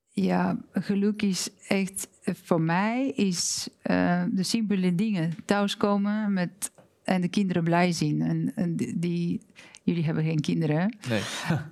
ja, 0.10 0.58
geluk 0.72 1.22
is 1.22 1.50
echt, 1.68 2.10
voor 2.22 2.62
mij 2.62 3.08
is 3.10 3.70
eh, 3.82 4.24
de 4.32 4.44
simpele 4.44 4.96
dingen. 4.96 5.32
Thuiskomen 5.46 6.34
met, 6.34 6.72
en 7.04 7.22
de 7.22 7.28
kinderen 7.30 7.64
blij 7.64 7.92
zien. 7.92 8.22
En, 8.22 8.52
en 8.56 8.76
die- 8.76 9.42
jullie 9.90 10.06
hebben 10.06 10.24
geen 10.24 10.42
kinderen, 10.42 10.80
hè? 10.80 10.86
nee. 11.10 11.22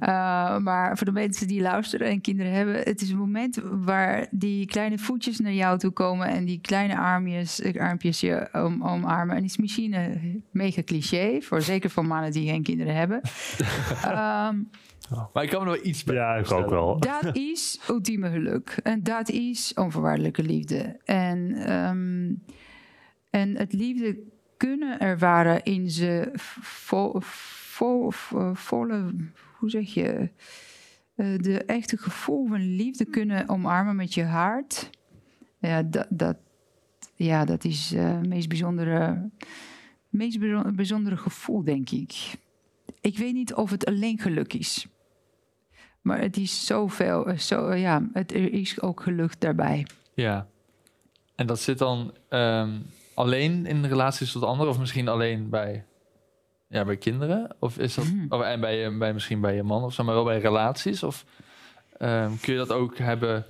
Uh, 0.02 0.58
maar 0.68 0.98
voor 0.98 1.06
de 1.06 1.12
mensen 1.12 1.48
die 1.48 1.62
luisteren 1.62 2.08
en 2.08 2.22
kinderen 2.22 2.52
hebben, 2.52 2.76
het 2.76 3.02
is 3.02 3.10
een 3.10 3.18
moment 3.18 3.62
waar 3.72 4.28
die 4.32 4.66
kleine 4.66 4.98
voetjes 4.98 5.40
naar 5.40 5.54
jou 5.54 5.78
toe 5.78 5.92
komen 5.92 6.28
en 6.28 6.46
die 6.46 6.62
kleine 6.62 6.98
armpjes, 6.98 7.62
armpjes 7.78 8.20
je 8.20 8.50
om, 8.54 8.84
omarmen. 8.84 9.36
En 9.36 9.44
is 9.44 9.58
misschien 9.58 9.94
een 9.94 10.44
mega 10.52 10.84
cliché, 10.84 11.42
voor, 11.42 11.62
zeker 11.62 11.90
voor 11.90 12.06
mannen 12.06 12.32
die 12.32 12.50
geen 12.50 12.64
kinderen 12.64 12.96
hebben. 12.96 13.22
um, 14.06 14.70
Maar 15.34 15.44
ik 15.44 15.50
kan 15.50 15.64
me 15.64 15.72
er 15.72 15.76
wel 15.76 15.86
iets 15.86 16.04
bij 16.04 16.16
Ja, 16.16 16.36
ik 16.36 16.52
ook 16.52 16.70
wel. 16.70 17.00
Dat 17.00 17.36
is 17.36 17.80
ultieme 17.90 18.30
geluk. 18.30 18.80
En 18.84 19.04
dat 19.04 19.30
is 19.30 19.74
onvoorwaardelijke 19.76 20.44
liefde. 20.44 21.00
En, 21.06 21.54
ehm, 21.54 22.34
en 23.30 23.58
het 23.58 23.74
liefde 23.74 24.18
kunnen 24.58 25.00
ervaren 25.00 25.64
in 25.64 25.90
ze 25.90 26.32
vo- 27.78 28.54
volle, 28.54 29.14
hoe 29.58 29.70
zeg 29.70 29.94
je, 29.94 30.30
Eh, 31.18 31.38
de 31.38 31.64
echte 31.66 31.98
gevoel 31.98 32.48
van 32.48 32.76
liefde 32.76 33.06
kunnen 33.06 33.50
omarmen 33.50 33.96
met 33.96 34.14
je 34.14 34.24
hart. 34.24 34.90
Ja, 35.60 35.84
dat, 35.84 36.08
dat, 36.10 36.38
ja, 37.16 37.46
dat 37.46 37.64
is 37.64 37.94
eh, 37.94 38.16
het 38.18 38.28
meest 38.28 38.48
bijzondere, 38.48 39.30
meest 40.10 40.40
bijzo- 40.40 40.72
bijzondere 40.72 41.18
gevoel, 41.18 41.64
denk 41.64 41.90
ik. 41.90 42.34
Ik 43.02 43.18
weet 43.18 43.34
niet 43.34 43.54
of 43.54 43.70
het 43.70 43.86
alleen 43.86 44.20
geluk 44.20 44.54
is. 44.54 44.88
Maar 46.02 46.20
het 46.22 46.38
is 46.38 46.66
zoveel, 46.66 47.28
eh, 47.28 47.38
zo, 47.38 47.68
eh, 47.68 47.82
ja, 47.82 48.10
het, 48.14 48.32
is 48.32 48.82
ook 48.82 49.02
geluk 49.02 49.40
daarbij. 49.42 49.86
Ja. 50.14 50.48
En 51.36 51.48
dat 51.48 51.60
zit 51.60 51.78
dan 51.78 52.14
ehm, 52.30 52.80
alleen 53.14 53.66
in 53.66 53.86
relaties 53.86 54.32
tot 54.32 54.44
anderen 54.44 54.74
of 54.74 54.80
misschien 54.80 55.08
alleen 55.08 55.50
bij, 55.50 55.86
ja, 56.68 56.86
bij 56.86 56.98
kinderen? 56.98 57.56
Of 57.60 57.78
is 57.78 57.96
dat, 57.96 58.06
of, 58.30 58.42
en 58.42 58.60
bij, 58.60 58.78
je- 58.80 58.98
bij, 58.98 59.14
misschien 59.14 59.42
bij 59.42 59.56
je 59.56 59.64
man 59.64 59.84
of 59.84 59.94
zo, 59.94 60.04
maar 60.04 60.16
wel 60.16 60.24
bij 60.24 60.40
relaties? 60.40 61.04
Of 61.04 61.26
ehm, 61.98 62.32
kun 62.42 62.54
je 62.54 62.60
dat 62.60 62.72
ook 62.72 62.98
hebben 62.98 63.46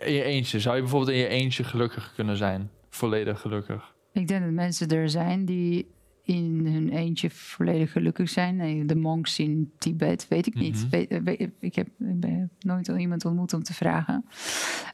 in 0.00 0.12
je 0.12 0.22
eentje? 0.22 0.60
Zou 0.60 0.74
je 0.74 0.80
bijvoorbeeld 0.82 1.12
in 1.12 1.18
je 1.18 1.28
eentje 1.28 1.64
gelukkig 1.64 2.12
kunnen 2.14 2.36
zijn? 2.36 2.70
Volledig 2.90 3.40
gelukkig? 3.40 3.94
Ik 4.12 4.28
denk 4.28 4.42
dat 4.44 4.50
mensen 4.52 4.88
er 4.88 5.10
zijn 5.10 5.44
die 5.44 5.90
in 6.24 6.66
hun 6.66 6.88
eentje 6.88 7.30
volledig 7.30 7.92
gelukkig 7.92 8.28
zijn. 8.28 8.56
Nee, 8.56 8.84
De 8.84 8.96
monks 8.96 9.38
in 9.38 9.72
Tibet, 9.78 10.26
weet 10.28 10.46
ik 10.46 10.54
niet. 10.54 10.86
Mhm. 10.90 11.24
Weet- 11.24 11.50
ik, 11.60 11.74
heb, 11.74 11.86
ik 11.86 12.20
ben- 12.20 12.50
nooit 12.60 12.88
al 12.88 12.96
iemand 12.96 13.24
ontmoet 13.24 13.52
om 13.52 13.62
te 13.62 13.74
vragen. 13.74 14.24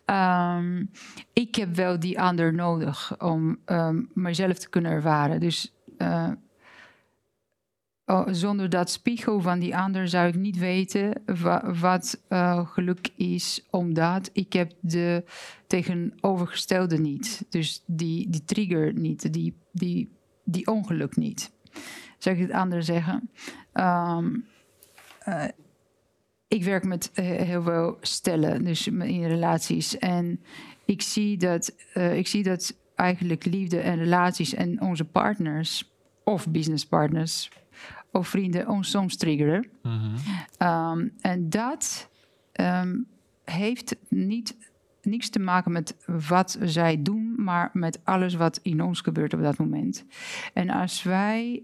Ehm, 0.04 0.84
ik 1.32 1.54
heb 1.54 1.74
wel 1.74 1.98
die 2.00 2.20
ander 2.20 2.54
nodig 2.54 3.20
om 3.20 3.58
ehm, 3.64 4.02
mezelf 4.14 4.58
te 4.58 4.68
kunnen 4.68 4.90
ervaren. 4.92 5.40
Dus 5.40 5.72
eh, 5.98 6.30
oh, 8.06 8.26
zonder 8.30 8.68
dat 8.68 8.90
spiegel 8.90 9.40
van 9.40 9.58
die 9.58 9.76
ander 9.76 10.08
zou 10.08 10.28
ik 10.28 10.34
niet 10.34 10.58
weten 10.58 11.22
wa- 11.26 11.72
wat 11.74 12.20
eh, 12.28 12.68
geluk 12.68 13.08
is, 13.16 13.66
omdat 13.70 14.30
ik 14.32 14.52
heb 14.52 14.72
de 14.80 15.24
tegenovergestelde 15.66 16.98
niet. 16.98 17.46
Dus 17.48 17.82
die, 17.86 18.30
die 18.30 18.44
trigger 18.44 18.92
niet, 18.92 19.32
die, 19.32 19.56
die, 19.72 20.16
die 20.44 20.66
ongeluk 20.66 21.16
niet. 21.16 21.52
Zou 22.18 22.36
ik 22.36 22.42
het 22.42 22.50
anders 22.50 22.86
zeggen? 22.86 23.30
Ehm, 23.72 24.36
eh, 25.18 25.44
ik 26.48 26.64
werk 26.64 26.84
met 26.84 27.10
eh, 27.14 27.24
heel 27.24 27.62
veel 27.62 27.96
stellen, 28.00 28.64
dus 28.64 28.86
in 28.86 29.26
relaties. 29.26 29.98
En 29.98 30.40
ik 30.84 31.02
zie 31.02 31.36
dat, 31.36 31.74
ik 31.94 32.26
zie 32.26 32.42
dat 32.42 32.76
eigenlijk 32.94 33.44
liefde 33.44 33.80
en 33.80 33.98
relaties 33.98 34.54
en 34.54 34.80
onze 34.80 35.04
partners, 35.04 35.90
of 36.24 36.48
businesspartners, 36.48 37.50
of 38.16 38.28
vrienden, 38.28 38.68
ons 38.68 38.90
soms 38.90 39.16
triggeren. 39.16 39.66
Mhm. 39.82 40.16
Um, 40.68 41.12
en 41.20 41.50
dat 41.50 42.08
ehm, 42.52 42.98
heeft 43.44 43.96
niet, 44.08 44.56
niks 45.02 45.28
te 45.28 45.38
maken 45.38 45.72
met 45.72 45.96
wat 46.28 46.58
zij 46.62 47.02
doen, 47.02 47.34
maar 47.36 47.70
met 47.72 48.00
alles 48.04 48.34
wat 48.34 48.60
in 48.62 48.82
ons 48.82 49.00
gebeurt 49.00 49.34
op 49.34 49.40
dat 49.40 49.58
moment. 49.58 50.04
En 50.52 50.70
als 50.70 51.02
wij 51.02 51.62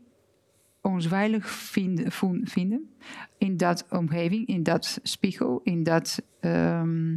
ons 0.80 1.06
veilig 1.06 1.50
vinden, 1.50 2.12
vinden 2.44 2.90
in 3.38 3.56
dat 3.56 3.86
omgeving, 3.90 4.46
in 4.46 4.62
dat 4.62 5.00
spiegel, 5.02 5.60
in 5.62 5.82
dat 5.82 6.22
ehm, 6.40 7.16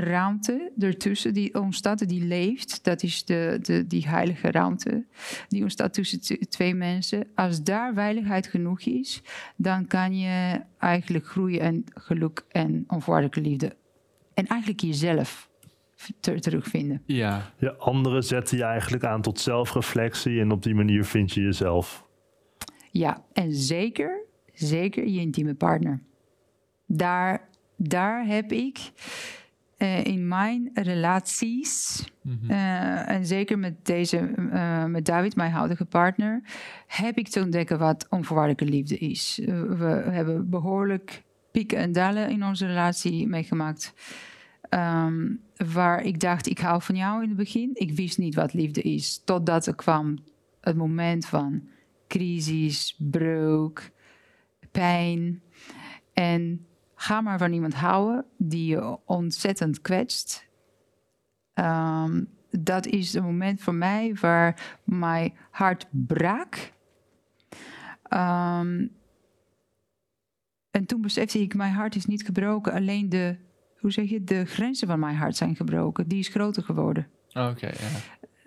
ruimte 0.00 0.72
ertussen 0.78 1.34
die 1.34 1.54
ontstaat, 1.60 2.08
die 2.08 2.24
leeft, 2.24 2.84
dat 2.84 3.02
is 3.02 3.24
de, 3.24 3.58
de, 3.62 3.86
die 3.86 4.08
heilige 4.08 4.50
ruimte, 4.50 5.04
die 5.48 5.62
ontstaat 5.62 5.94
tussen 5.94 6.48
twee 6.48 6.74
mensen. 6.74 7.26
Als 7.34 7.62
daar 7.62 7.94
veiligheid 7.94 8.46
genoeg 8.46 8.80
is, 8.80 9.22
dan 9.56 9.86
kan 9.86 10.18
je 10.18 10.60
eigenlijk 10.78 11.26
groeien 11.26 11.60
en 11.60 11.84
geluk 11.94 12.44
en 12.48 12.84
onvoorwaardelijke 12.86 13.50
liefde. 13.50 13.76
En 14.34 14.46
eigenlijk 14.46 14.80
jezelf 14.80 15.48
ter- 16.20 16.40
terugvinden. 16.40 17.02
Ja, 17.06 17.52
Je 17.58 17.76
anderen 17.76 18.22
zetten 18.24 18.56
je 18.58 18.64
eigenlijk 18.64 19.04
aan 19.04 19.22
tot 19.22 19.40
zelfreflectie 19.40 20.40
en 20.40 20.50
op 20.50 20.62
die 20.62 20.74
manier 20.74 21.04
vind 21.04 21.32
je 21.32 21.40
jezelf. 21.40 22.04
Ja, 22.90 23.24
en 23.32 23.52
zeker, 23.52 24.24
zeker 24.52 25.06
je 25.06 25.20
intieme 25.20 25.54
partner. 25.54 26.02
Daar, 26.86 27.48
daar 27.76 28.26
heb 28.26 28.52
ik 28.52 28.78
eh, 29.76 30.04
in 30.04 30.28
mijn 30.28 30.70
relaties, 30.74 32.04
Mhm. 32.22 32.50
eh, 32.50 33.08
en 33.08 33.26
zeker 33.26 33.58
met 33.58 33.86
deze, 33.86 34.18
eh, 34.50 34.84
met 34.84 35.04
David, 35.04 35.36
mijn 35.36 35.50
huidige 35.52 35.84
partner, 35.84 36.42
heb 36.86 37.18
ik 37.18 37.28
te 37.28 37.40
ontdekken 37.40 37.78
wat 37.78 38.06
onvoorwaardelijke 38.10 38.76
liefde 38.76 38.98
is. 38.98 39.40
We 39.78 40.02
hebben 40.10 40.50
behoorlijk 40.50 41.22
pieken 41.52 41.78
en 41.78 41.92
dalen 41.92 42.30
in 42.30 42.44
onze 42.44 42.66
relatie 42.66 43.26
meegemaakt. 43.28 43.94
Ehm, 44.68 45.34
waar 45.72 46.02
ik 46.02 46.20
dacht, 46.20 46.46
ik 46.46 46.58
hou 46.58 46.82
van 46.82 46.96
jou 46.96 47.22
in 47.22 47.28
het 47.28 47.38
begin. 47.38 47.70
Ik 47.74 47.92
wist 47.92 48.18
niet 48.18 48.34
wat 48.34 48.52
liefde 48.52 48.82
is. 48.82 49.22
Totdat 49.24 49.66
er 49.66 49.74
kwam 49.74 50.18
het 50.60 50.76
moment 50.76 51.26
van 51.26 51.68
crisis, 52.08 52.96
breuk, 52.98 53.92
pijn. 54.70 55.42
En 56.12 56.66
ga 57.06 57.20
maar 57.20 57.38
van 57.38 57.52
iemand 57.52 57.74
houden 57.74 58.24
die 58.38 58.66
je 58.66 58.98
ontzettend 59.06 59.80
kwetst. 59.80 60.46
Ehm, 61.54 62.24
dat 62.50 62.86
is 62.86 63.14
een 63.14 63.22
moment 63.22 63.60
voor 63.60 63.74
mij 63.74 64.14
waar 64.20 64.78
mijn 64.84 65.32
hart 65.50 65.86
brak. 65.90 66.72
Ehm, 68.02 68.86
en 70.70 70.86
toen 70.86 71.00
besefte 71.00 71.40
ik, 71.40 71.54
mijn 71.54 71.72
hart 71.72 71.94
is 71.94 72.06
niet 72.06 72.24
gebroken. 72.24 72.72
Alleen 72.72 73.08
de, 73.08 73.36
hoe 73.78 73.90
zeg 73.92 74.08
je, 74.08 74.24
de 74.24 74.44
grenzen 74.44 74.86
van 74.88 74.98
mijn 74.98 75.16
hart 75.16 75.36
zijn 75.36 75.56
gebroken. 75.56 76.08
Die 76.08 76.18
is 76.18 76.28
groter 76.28 76.62
geworden. 76.62 77.08
oké. 77.28 77.66
ja. 77.66 77.88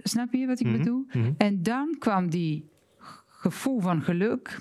Snap 0.04 0.34
je 0.34 0.48
wat 0.48 0.60
ik 0.60 0.66
Mhm, 0.68 0.78
bedoel? 0.78 1.06
mhm. 1.14 1.32
En 1.38 1.64
dan 1.64 1.96
kwam 2.00 2.30
die 2.30 2.70
gevoel 3.28 3.80
van 3.80 4.02
geluk 4.02 4.60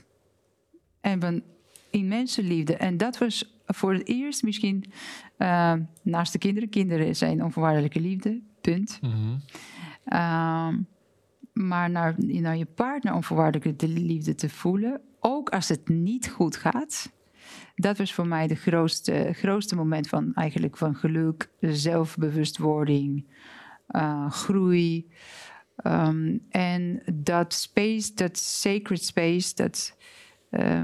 en 1.00 1.20
van 1.20 1.42
immense 1.90 2.42
liefde. 2.42 2.76
En 2.76 2.96
dat 2.96 3.18
was 3.18 3.57
voor 3.68 3.92
het 3.92 4.06
eerst 4.06 4.42
misschien 4.42 4.84
eh, 5.36 5.74
naast 6.02 6.32
de 6.32 6.38
kinderen. 6.38 6.68
Kinderen 6.68 7.16
zijn 7.16 7.44
onvoorwaardelijke 7.44 8.00
liefde, 8.00 8.40
punt. 8.60 8.98
Mhm. 9.02 9.36
Ehm, 10.04 10.78
maar 11.52 11.90
naar, 11.90 12.14
naar 12.16 12.56
je 12.56 12.66
partner 12.66 13.14
onvoorwaardelijke 13.14 13.88
liefde 13.88 14.34
te 14.34 14.48
voelen, 14.48 15.00
ook 15.20 15.50
als 15.50 15.68
het 15.68 15.88
niet 15.88 16.28
goed 16.28 16.56
gaat. 16.56 17.12
Dat 17.74 17.98
was 17.98 18.14
voor 18.14 18.26
mij 18.26 18.46
de 18.46 18.54
grootste, 18.54 19.30
grootste 19.32 19.76
moment 19.76 20.08
van 20.08 20.34
eigenlijk 20.34 20.76
van 20.76 20.94
geluk, 20.94 21.50
zelfbewustwording, 21.60 23.26
eh, 23.86 24.30
groei. 24.30 25.10
Ehm, 25.76 26.38
en 26.50 27.02
dat 27.14 27.52
space, 27.54 28.14
dat 28.14 28.38
sacred 28.38 29.04
space, 29.04 29.54
dat 29.54 29.96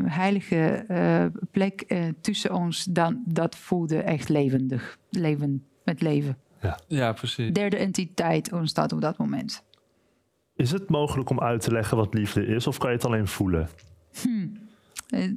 heilige 0.06 0.84
eh, 0.88 1.26
plek 1.50 1.80
eh, 1.80 2.02
tussen 2.20 2.54
ons, 2.54 2.84
dan, 2.84 3.22
dat 3.26 3.56
voelde 3.56 3.96
echt 3.96 4.28
levendig. 4.28 4.98
Leven 5.10 5.64
met 5.84 6.02
leven. 6.02 6.38
Ja, 6.88 7.12
precies. 7.12 7.52
Derde 7.52 7.76
entiteit 7.76 8.52
ontstaat 8.52 8.92
op 8.92 9.00
dat 9.00 9.18
moment. 9.18 9.64
Is 10.56 10.70
het 10.70 10.88
mogelijk 10.88 11.30
om 11.30 11.40
uit 11.40 11.60
te 11.60 11.72
leggen 11.72 11.96
wat 11.96 12.14
liefde 12.14 12.46
is 12.46 12.66
of 12.66 12.78
kan 12.78 12.90
je 12.90 12.96
het 12.96 13.04
alleen 13.04 13.28
voelen? 13.28 13.68
Eh, 15.08 15.28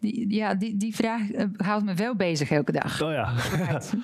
die, 0.00 0.34
ja, 0.34 0.54
die, 0.54 0.76
die 0.76 0.94
vraag 0.94 1.30
eh, 1.30 1.44
houdt 1.56 1.84
me 1.84 1.94
wel 1.94 2.16
bezig 2.16 2.50
elke 2.50 2.72
dag. 2.72 3.02
Oh 3.02 3.12
ja, 3.12 3.34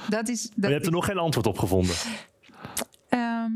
Dat 0.09 0.29
is, 0.29 0.49
maar 0.49 0.57
dat 0.57 0.69
je 0.69 0.75
hebt 0.75 0.87
er 0.87 0.93
nog 0.93 1.05
geen 1.05 1.19
antwoord 1.19 1.47
op 1.47 1.59
gevonden. 1.59 1.95
Ehm, 3.09 3.53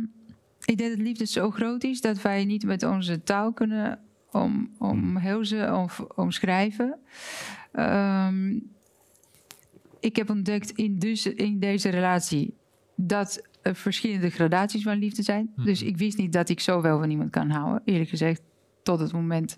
ik 0.64 0.78
denk 0.78 0.90
dat 0.90 0.98
liefde 0.98 1.26
zo 1.26 1.50
groot 1.50 1.84
is 1.84 2.00
dat 2.00 2.22
wij 2.22 2.44
niet 2.44 2.64
met 2.64 2.82
onze 2.82 3.22
taal 3.22 3.52
kunnen 3.52 3.98
om, 4.32 4.70
omhelzen 4.78 5.76
of 5.76 6.00
omschrijven. 6.14 6.98
Ehm, 7.72 8.58
ik 10.00 10.16
heb 10.16 10.30
ontdekt 10.30 10.70
in, 10.70 10.98
dus, 10.98 11.26
in 11.26 11.58
deze 11.60 11.88
relatie 11.88 12.54
dat 12.94 13.42
er 13.62 13.74
verschillende 13.74 14.30
gradaties 14.30 14.82
van 14.82 14.96
liefde 14.98 15.22
zijn. 15.22 15.52
Dus 15.64 15.82
ik 15.82 15.96
wist 15.96 16.18
niet 16.18 16.32
dat 16.32 16.48
ik 16.48 16.60
zo 16.60 16.80
wel 16.80 16.98
van 16.98 17.10
iemand 17.10 17.30
kan 17.30 17.50
houden. 17.50 17.82
Eerlijk 17.84 18.10
gezegd, 18.10 18.42
tot 18.82 19.00
het 19.00 19.12
moment 19.12 19.56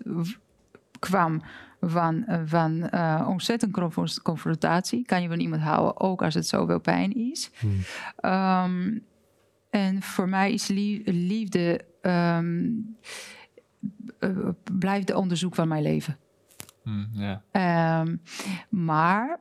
kwam 0.99 1.41
van, 1.81 2.25
eh, 2.25 2.41
van 2.45 2.89
eh, 2.89 3.25
ontzettend 3.29 3.71
conf- 3.71 4.21
confrontatie. 4.21 5.05
Kan 5.05 5.21
je 5.21 5.27
van 5.27 5.39
iemand 5.39 5.61
houden, 5.61 5.99
ook 5.99 6.21
als 6.21 6.33
het 6.33 6.47
zoveel 6.47 6.79
pijn 6.79 7.13
is. 7.31 7.51
Ehm, 8.15 8.97
en 9.69 10.01
voor 10.01 10.29
mij 10.29 10.53
is 10.53 10.67
lie- 10.67 11.01
liefde 11.05 11.85
ehm, 12.01 12.65
eh, 12.65 13.42
blijft 14.77 15.07
de 15.07 15.17
onderzoek 15.17 15.55
van 15.55 15.67
mijn 15.67 15.83
leven. 15.83 16.17
Hm, 16.83 17.05
ja. 17.11 17.43
Ehm, 17.51 18.15
maar 18.69 19.39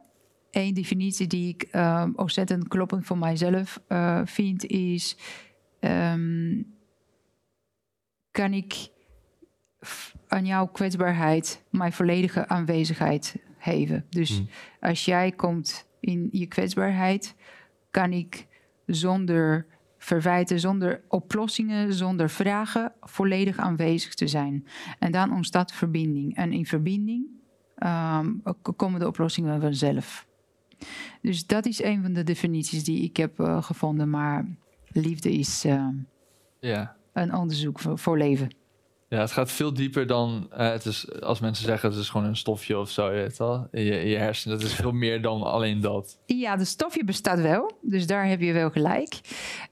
één 0.51 0.75
definitie 0.75 1.27
die 1.27 1.49
ik 1.49 1.63
ehm, 1.63 2.13
ontzettend 2.15 2.69
kloppend 2.69 3.07
voor 3.07 3.19
mijzelf 3.19 3.81
eh, 3.89 4.21
vind 4.25 4.65
is: 4.65 5.17
ehm, 5.81 6.63
kan 8.31 8.53
ik 8.53 8.89
aan 10.29 10.47
jouw 10.47 10.67
kwetsbaarheid 10.67 11.65
mijn 11.71 11.93
volledige 11.93 12.49
aanwezigheid 12.49 13.37
geven? 13.59 14.07
Dus 14.09 14.37
Hmm. 14.37 14.49
als 14.81 15.05
jij 15.05 15.33
komt 15.33 15.87
in 16.01 16.29
je 16.31 16.47
kwetsbaarheid, 16.47 17.35
kan 17.91 18.13
ik 18.13 18.47
zonder 18.87 19.67
verwijten, 20.05 20.61
zonder 20.61 21.03
oplossingen, 21.09 21.95
zonder 21.95 22.31
vragen, 22.31 22.93
volledig 23.01 23.57
aanwezig 23.57 24.15
te 24.15 24.27
zijn. 24.27 24.67
En 24.99 25.13
dan 25.13 25.33
ontstaat 25.33 25.73
verbinding. 25.73 26.37
En 26.37 26.53
in 26.53 26.67
verbinding 26.67 27.27
ehm, 27.77 28.35
komen 28.77 29.01
de 29.01 29.07
oplossingen 29.07 29.61
vanzelf. 29.61 30.27
Dus 31.21 31.47
dat 31.47 31.67
is 31.67 31.83
een 31.83 32.03
van 32.03 32.13
de 32.13 32.23
definities 32.23 32.85
die 32.85 33.03
ik 33.03 33.17
heb 33.17 33.41
eh, 33.41 33.63
gevonden. 33.63 34.11
Maar 34.11 34.47
liefde 34.93 35.33
is 35.33 35.65
eh, 35.65 35.89
ja. 36.61 36.97
een 37.13 37.35
onderzoek 37.35 37.79
voor, 37.79 37.99
voor 37.99 38.19
leven. 38.19 38.51
Ja, 39.13 39.21
het 39.21 39.33
gaat 39.33 39.51
veel 39.53 39.75
dieper 39.75 40.07
dan 40.07 40.49
eh, 40.51 40.71
het 40.71 40.85
is, 40.85 41.21
als 41.21 41.41
mensen 41.41 41.65
zeggen 41.65 41.91
het 41.91 41.99
is 41.99 42.09
gewoon 42.09 42.27
een 42.27 42.37
stofje 42.37 42.79
of 42.79 42.91
zo, 42.91 43.07
je 43.07 43.21
weet 43.21 43.37
wel, 43.39 43.69
in 43.71 43.85
je, 43.85 43.95
je 43.95 44.17
hersenen. 44.17 44.59
Dat 44.59 44.67
is 44.67 44.75
veel 44.75 44.93
meer 44.93 45.23
dan 45.23 45.43
alleen 45.43 45.81
dat. 45.81 46.19
Ja, 46.27 46.57
de 46.57 46.65
stofje 46.65 47.05
bestaat 47.05 47.41
wel, 47.41 47.79
dus 47.83 48.07
daar 48.07 48.27
heb 48.27 48.41
je 48.41 48.53
wel 48.53 48.71
gelijk. 48.71 49.21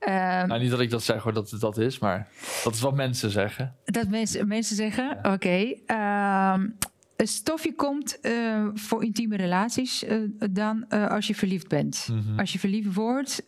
Ehm, 0.00 0.48
Nou, 0.48 0.60
niet 0.60 0.70
dat 0.70 0.80
ik 0.80 0.90
dat 0.90 1.02
zeg 1.02 1.22
hoor, 1.22 1.32
dat 1.32 1.50
het 1.50 1.60
dat 1.60 1.78
is, 1.78 1.98
maar 1.98 2.28
dat 2.64 2.74
is 2.74 2.80
wat 2.80 2.94
mensen 2.94 3.30
zeggen. 3.30 3.74
Dat 3.84 4.08
mensen, 4.08 4.48
mensen 4.48 4.76
zeggen, 4.76 5.18
oké, 5.22 5.74
ehm, 5.86 6.68
een 7.16 7.28
stofje 7.28 7.74
komt 7.74 8.20
eh, 8.20 8.66
voor 8.74 9.04
intieme 9.04 9.36
relaties 9.36 10.04
eh, 10.04 10.16
dan 10.50 10.88
als 10.88 11.26
je 11.26 11.34
verliefd 11.34 11.68
bent. 11.68 12.08
Mhm. 12.10 12.38
Als 12.38 12.52
je 12.52 12.58
verliefd 12.58 12.94
wordt, 12.94 13.44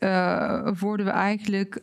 worden 0.78 1.06
we 1.06 1.12
eigenlijk 1.12 1.82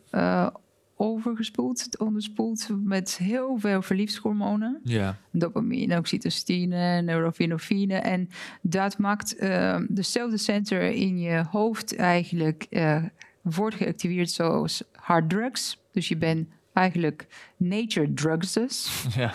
overgespoeld, 1.00 1.98
onderspoeld 1.98 2.68
met 2.84 3.16
heel 3.16 3.58
veel 3.58 3.82
verliefdshormonen. 3.82 4.80
Ja, 4.84 5.16
Dopamine, 5.32 5.96
oxytocine, 5.96 7.02
neurofenofine. 7.02 7.94
En 7.94 8.28
dat 8.62 8.98
maakt 8.98 9.36
eh, 9.36 9.78
dezelfde 9.88 10.36
center 10.36 10.82
in 10.82 11.18
je 11.18 11.44
hoofd 11.50 11.96
eigenlijk 11.96 12.66
eh, 12.70 13.02
wordt 13.42 13.76
geactiveerd 13.76 14.30
zoals 14.30 14.82
harddrugs. 14.92 15.78
Dus 15.92 16.08
je 16.08 16.16
bent 16.16 16.48
eigenlijk 16.72 17.26
nature 17.56 18.12
drugs 18.14 18.52
dus 18.52 19.04
ja, 19.16 19.32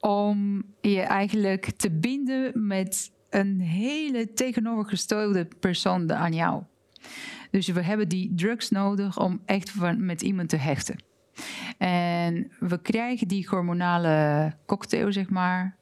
om 0.00 0.64
je 0.80 1.00
eigenlijk 1.00 1.70
te 1.76 1.90
binden 1.90 2.66
met 2.66 3.10
een 3.30 3.60
hele 3.60 4.32
tegenovergestelde 4.32 5.48
persoon 5.60 6.12
aan 6.12 6.34
jou. 6.34 6.62
Dus 7.54 7.68
we 7.68 7.82
hebben 7.82 8.08
die 8.08 8.32
drugs 8.34 8.70
nodig 8.70 9.18
om 9.18 9.40
echt 9.44 9.70
van, 9.70 10.04
met 10.04 10.22
iemand 10.22 10.48
te 10.48 10.56
hechten. 10.56 10.96
En 11.78 12.52
we 12.58 12.80
krijgen 12.82 13.28
die 13.28 13.46
hormonale 13.50 14.52
cocktail, 14.66 15.12
zeg 15.12 15.30
maar. 15.30 15.76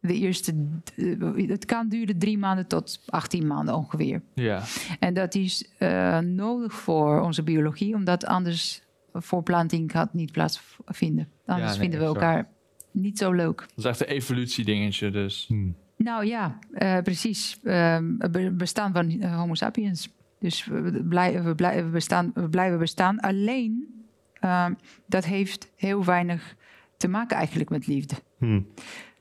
De 0.00 0.14
eerste, 0.14 0.54
eh, 0.96 1.48
het 1.48 1.64
kan 1.64 1.88
duren 1.88 2.18
drie 2.18 2.38
maanden 2.38 2.66
tot 2.66 3.02
18 3.06 3.46
maanden 3.46 3.74
ongeveer. 3.74 4.22
ja, 4.34 4.62
En 4.98 5.14
dat 5.14 5.34
is 5.34 5.70
eh, 5.78 6.18
nodig 6.18 6.72
voor 6.72 7.20
onze 7.20 7.42
biologie, 7.42 7.94
omdat 7.94 8.26
anders 8.26 8.82
voorplanting 9.12 9.90
gaat 9.90 10.14
niet 10.14 10.32
plaatsvinden. 10.32 11.28
Anders 11.46 11.70
nee, 11.70 11.80
vinden 11.80 12.00
we 12.00 12.06
exact. 12.06 12.24
elkaar 12.24 12.48
niet 12.90 13.18
zo 13.18 13.32
leuk. 13.32 13.58
dat 13.58 13.76
is 13.76 13.84
echt 13.84 14.00
een 14.00 14.06
evolutiedingetje 14.06 15.10
dus. 15.10 15.44
Hmm. 15.48 15.76
Nou 15.96 16.26
ja, 16.26 16.58
eh, 16.72 16.98
precies. 16.98 17.58
Ehm, 17.62 18.14
het 18.18 18.56
bestaan 18.56 18.92
van 18.92 19.22
Homo 19.22 19.54
sapiens. 19.54 20.18
Dus 20.40 20.64
we, 20.64 21.04
blij- 21.08 21.42
we, 21.42 21.90
bestaan, 21.90 22.30
we 22.34 22.48
blijven 22.48 22.78
bestaan. 22.78 23.20
Alleen, 23.20 24.04
ehm, 24.32 24.74
dat 25.06 25.24
heeft 25.24 25.70
heel 25.76 26.04
weinig 26.04 26.56
te 26.96 27.08
maken 27.08 27.36
eigenlijk 27.36 27.70
met 27.70 27.86
liefde. 27.86 28.14
Hmm. 28.38 28.66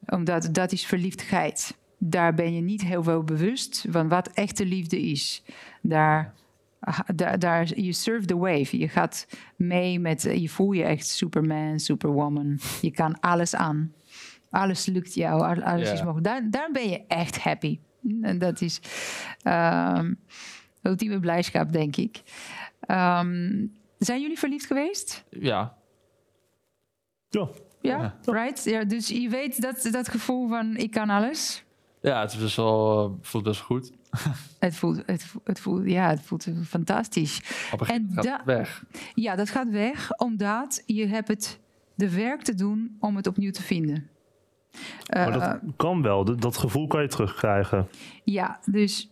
Omdat 0.05 0.49
dat 0.51 0.71
is 0.71 0.85
verliefdheid. 0.85 1.77
Daar 1.97 2.33
ben 2.33 2.53
je 2.53 2.61
niet 2.61 2.81
heel 2.83 3.03
veel 3.03 3.23
bewust 3.23 3.85
van 3.89 4.07
wat 4.07 4.27
echte 4.27 4.65
liefde 4.65 5.01
is. 5.01 5.43
Daar, 5.81 6.33
daar, 7.15 7.39
daar 7.39 7.79
je 7.79 7.93
surf 7.93 8.25
the 8.25 8.37
wave. 8.37 8.77
Je 8.77 8.87
gaat 8.87 9.27
mee 9.55 9.99
met, 9.99 10.25
eh, 10.25 10.41
je 10.41 10.49
voel 10.49 10.71
je 10.71 10.83
echt 10.83 11.07
Superman, 11.07 11.79
Superwoman. 11.79 12.59
Je 12.81 12.91
kan 12.91 13.19
alles 13.19 13.55
aan. 13.55 13.93
Alles 14.49 14.85
lukt 14.85 15.13
jou, 15.13 15.41
al- 15.41 15.63
alles 15.63 15.91
is 15.91 15.99
mogelijk. 16.03 16.25
Daar, 16.25 16.49
daar 16.49 16.71
ben 16.71 16.89
je 16.89 17.05
echt 17.07 17.39
happy. 17.39 17.79
En 18.21 18.37
dat 18.37 18.61
is 18.61 18.81
ehm 19.41 20.13
ultieme 20.83 21.19
blijdschap, 21.19 21.71
denk 21.71 21.95
ik. 21.95 22.21
Ehm, 22.79 23.65
zijn 23.97 24.21
jullie 24.21 24.39
verliefd 24.39 24.65
geweest? 24.65 25.23
Ja, 25.29 25.77
Ja, 27.29 27.47
Ja, 27.81 27.97
Ja. 28.25 28.33
right? 28.33 28.63
Ja, 28.63 28.83
dus 28.83 29.07
je 29.07 29.29
weet 29.29 29.61
dat, 29.61 29.87
dat 29.91 30.09
gevoel 30.09 30.47
van 30.47 30.75
ik 30.77 30.91
kan 30.91 31.09
alles. 31.09 31.63
ja 32.01 32.21
het 32.21 32.31
is 32.31 32.37
best 32.39 32.55
wel, 32.55 33.05
eh, 33.05 33.11
voelt 33.21 33.43
best 33.43 33.61
goed. 33.61 33.91
Het 34.59 34.75
voelt, 34.75 35.03
het, 35.05 35.23
vo- 35.23 35.41
het 35.43 35.59
voelt, 35.59 35.85
ja, 35.89 36.09
het 36.09 36.21
voelt 36.21 36.47
fantastisch. 36.65 37.37
Op 37.73 37.79
een 37.79 37.85
gegeven 37.85 38.07
moment 38.07 38.25
En 38.25 38.31
gaat 38.31 38.37
het 38.37 38.45
weg. 38.45 38.83
Ja, 39.13 39.35
dat 39.35 39.49
gaat 39.49 39.69
weg 39.69 40.11
omdat 40.17 40.83
je 40.85 41.07
hebt 41.07 41.27
het 41.27 41.59
de 41.95 42.15
werk 42.15 42.41
te 42.41 42.55
doen 42.55 42.95
om 42.99 43.15
het 43.15 43.27
opnieuw 43.27 43.51
te 43.51 43.61
vinden. 43.63 44.09
maar 45.09 45.27
Eh, 45.33 45.39
dat 45.39 45.59
kan 45.75 46.01
wel. 46.01 46.25
Dat, 46.25 46.41
dat 46.41 46.57
gevoel 46.57 46.87
kan 46.87 47.01
je 47.01 47.07
terugkrijgen. 47.07 47.87
Ja, 48.23 48.59
dus. 48.65 49.09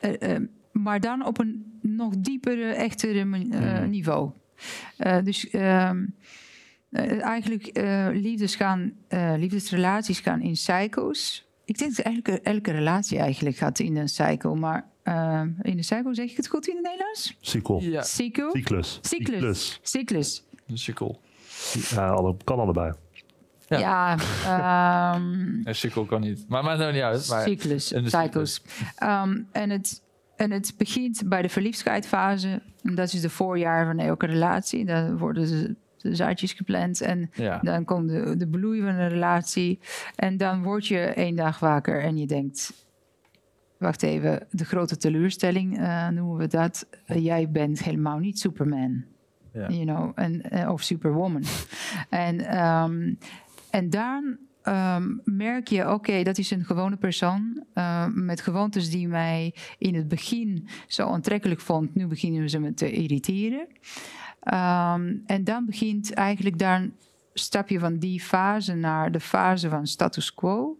eh, 0.00 0.36
maar 0.82 1.00
dan 1.00 1.26
op 1.26 1.38
een 1.38 1.78
nog 1.82 2.12
diepere, 2.16 2.64
echtere 2.72 3.18
eh, 3.18 3.24
Hmm. 3.78 3.90
niveau. 3.90 4.30
Eh, 4.96 5.18
dus 5.24 5.50
ehm, 5.50 6.04
eh, 6.90 7.22
eigenlijk 7.22 7.66
eh, 7.66 8.08
liefdes 8.12 8.56
gaan, 8.56 8.92
eh, 9.08 9.34
liefdesrelaties 9.36 10.20
gaan 10.20 10.40
in 10.40 10.56
cycles. 10.56 11.46
Ik 11.64 11.78
denk 11.78 11.96
dat 11.96 12.06
elke, 12.06 12.40
elke 12.40 12.70
relatie 12.70 13.18
eigenlijk 13.18 13.56
gaat 13.56 13.78
in 13.78 13.96
een 13.96 14.08
cycle. 14.08 14.54
Maar 14.54 14.88
eh, 15.02 15.42
in 15.62 15.76
de 15.76 15.82
cycle 15.82 16.14
zeg 16.14 16.30
ik 16.30 16.36
het 16.36 16.48
goed 16.48 16.68
in 16.68 16.74
het 16.76 16.84
Nederlands? 16.84 17.36
Cykel. 17.40 17.80
Ja, 17.80 18.02
Cycle? 18.02 18.50
Cyclus. 18.52 18.98
Cyclus. 19.02 19.80
Cyclus. 19.82 20.44
een 20.66 20.78
sikkel. 20.78 21.20
Ja, 21.90 22.08
alle, 22.08 22.36
kan 22.44 22.58
allebei. 22.58 22.92
Ja. 23.68 23.78
Ja, 23.78 24.16
ehm, 25.14 25.60
Een 25.68 25.74
sikkel 25.74 26.04
kan 26.04 26.20
niet. 26.20 26.44
Maar 26.48 26.64
maakt 26.64 26.78
nou 26.78 26.92
niet 26.92 27.02
uit. 27.02 27.28
Maar 27.28 27.42
cyclus, 27.42 27.88
de 27.88 28.08
cycles. 28.10 28.62
Ehm, 28.96 29.40
en, 29.52 29.70
het, 29.70 30.02
en 30.36 30.50
het 30.50 30.74
begint 30.76 31.28
bij 31.28 31.42
de 31.42 31.48
verliefdheidsfase. 31.48 32.62
En 32.82 32.94
dat 32.94 33.12
is 33.12 33.20
de 33.20 33.30
voorjaar 33.30 33.86
van 33.86 33.98
elke 33.98 34.26
relatie. 34.26 34.84
Dan 34.84 35.18
worden 35.18 35.46
de, 35.48 35.74
de 35.96 36.14
zaadjes 36.14 36.52
gepland 36.52 37.00
en 37.00 37.30
ja, 37.34 37.58
dan 37.58 37.84
komt 37.84 38.08
de, 38.08 38.36
de 38.36 38.48
bloei 38.48 38.80
van 38.80 38.88
een 38.88 39.08
relatie. 39.08 39.78
En 40.16 40.36
dan 40.36 40.62
word 40.62 40.86
je 40.86 40.98
één 40.98 41.36
dag 41.36 41.58
wakker 41.58 42.02
en 42.02 42.16
je 42.16 42.26
denkt... 42.26 42.82
Wacht 43.78 44.02
even, 44.02 44.46
de 44.50 44.64
grote 44.64 44.96
teleurstelling 44.96 45.78
eh, 45.78 46.08
noemen 46.08 46.36
we 46.36 46.46
dat. 46.46 46.86
Eh, 47.06 47.24
jij 47.24 47.50
bent 47.50 47.82
helemaal 47.82 48.18
niet 48.18 48.38
Superman. 48.38 49.04
Ja. 49.52 49.68
You 49.68 49.84
know, 49.84 50.12
en, 50.14 50.50
eh, 50.50 50.70
of 50.70 50.82
Superwoman. 50.82 51.42
en, 52.10 52.40
ehm, 52.40 53.14
en 53.70 53.90
dan 53.90 54.38
ehm, 54.64 55.16
merk 55.24 55.68
je, 55.68 55.90
oké, 55.90 56.22
dat 56.22 56.38
is 56.38 56.50
een 56.50 56.64
gewone 56.64 56.96
persoon 56.96 57.64
eh, 57.74 58.06
met 58.14 58.40
gewoontes 58.40 58.90
die 58.90 59.08
mij 59.08 59.54
in 59.78 59.94
het 59.94 60.08
begin 60.08 60.68
zo 60.86 61.06
aantrekkelijk 61.08 61.60
vond. 61.60 61.94
Nu 61.94 62.06
beginnen 62.06 62.50
ze 62.50 62.58
me 62.58 62.74
te 62.74 62.92
irriteren. 62.92 63.66
Ehm, 64.40 65.16
en 65.26 65.44
dan 65.44 65.66
begint 65.66 66.12
eigenlijk 66.12 66.58
daar 66.58 66.80
een 66.80 66.94
stapje 67.34 67.78
van 67.78 67.98
die 67.98 68.20
fase 68.20 68.74
naar 68.74 69.12
de 69.12 69.20
fase 69.20 69.68
van 69.68 69.86
status 69.86 70.34
quo. 70.34 70.78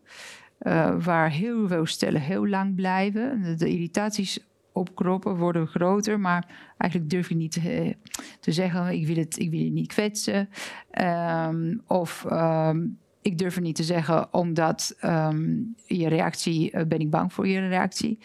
eh, 0.58 1.04
waar 1.04 1.30
heel 1.30 1.68
veel 1.68 1.86
stellen 1.86 2.20
heel 2.20 2.48
lang 2.48 2.74
blijven. 2.74 3.56
De, 3.58 3.68
irritaties 3.68 4.38
opkroppen, 4.72 5.36
worden 5.36 5.66
groter, 5.66 6.20
maar 6.20 6.74
eigenlijk 6.78 7.10
durf 7.10 7.28
je 7.28 7.34
niet 7.34 7.52
te, 7.52 7.96
te 8.40 8.52
zeggen: 8.52 8.88
ik 8.88 9.06
wil 9.06 9.16
het, 9.16 9.38
ik 9.38 9.50
wil 9.50 9.60
je 9.60 9.70
niet 9.70 9.88
kwetsen. 9.92 10.48
Ehm, 10.90 11.76
of 11.86 12.24
ehm, 12.24 12.86
ik 13.24 13.38
durf 13.38 13.54
het 13.54 13.64
niet 13.64 13.76
te 13.76 13.84
zeggen 13.84 14.34
omdat 14.34 14.94
ehm, 14.98 15.62
je 15.86 16.08
reactie, 16.08 16.70
eh, 16.70 16.86
ben 16.86 16.98
ik 16.98 17.10
bang 17.10 17.32
voor 17.32 17.48
je 17.48 17.68
reactie. 17.68 18.18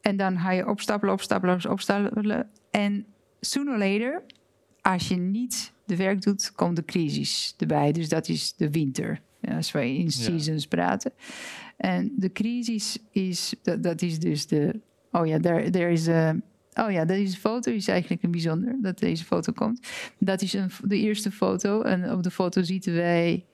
En 0.00 0.16
dan 0.16 0.38
ga 0.38 0.50
je 0.50 0.68
opstapelen, 0.68 1.14
opstapelen, 1.14 1.70
opstapelen. 1.70 2.50
En 2.70 3.06
sooner 3.40 3.72
or 3.72 3.78
later, 3.78 4.22
als 4.80 5.08
je 5.08 5.16
niet 5.16 5.72
de 5.86 5.96
werk 5.96 6.22
doet, 6.22 6.52
komt 6.52 6.76
de 6.76 6.84
crisis 6.84 7.54
erbij. 7.58 7.92
Dus 7.92 8.08
dat 8.08 8.28
is 8.28 8.54
de 8.56 8.70
winter, 8.70 9.20
als 9.48 9.72
wij 9.72 9.96
in 9.96 10.10
seasons 10.10 10.66
praten. 10.66 11.12
En 11.76 12.12
de 12.16 12.32
crisis 12.32 12.98
is, 13.10 13.54
dat, 13.62 13.82
dat 13.82 14.02
is 14.02 14.18
dus 14.18 14.46
de, 14.46 14.80
oh 15.10 15.26
ja, 15.26 15.38
daar 15.38 15.70
there 15.70 15.90
is 15.90 16.08
a, 16.08 16.36
oh 16.74 16.90
ja, 16.90 17.04
deze 17.04 17.36
foto 17.36 17.72
is 17.72 17.88
eigenlijk 17.88 18.22
een 18.22 18.30
bijzonder 18.30 18.78
dat 18.82 18.98
deze 18.98 19.24
foto 19.24 19.52
komt. 19.52 19.86
Dat 20.18 20.42
is 20.42 20.52
een, 20.52 20.70
de 20.82 20.98
eerste 20.98 21.30
foto 21.30 21.82
en 21.82 22.12
op 22.12 22.22
de 22.22 22.30
foto 22.30 22.62
zien 22.62 22.82
wij 22.84 23.32
eh, 23.32 23.53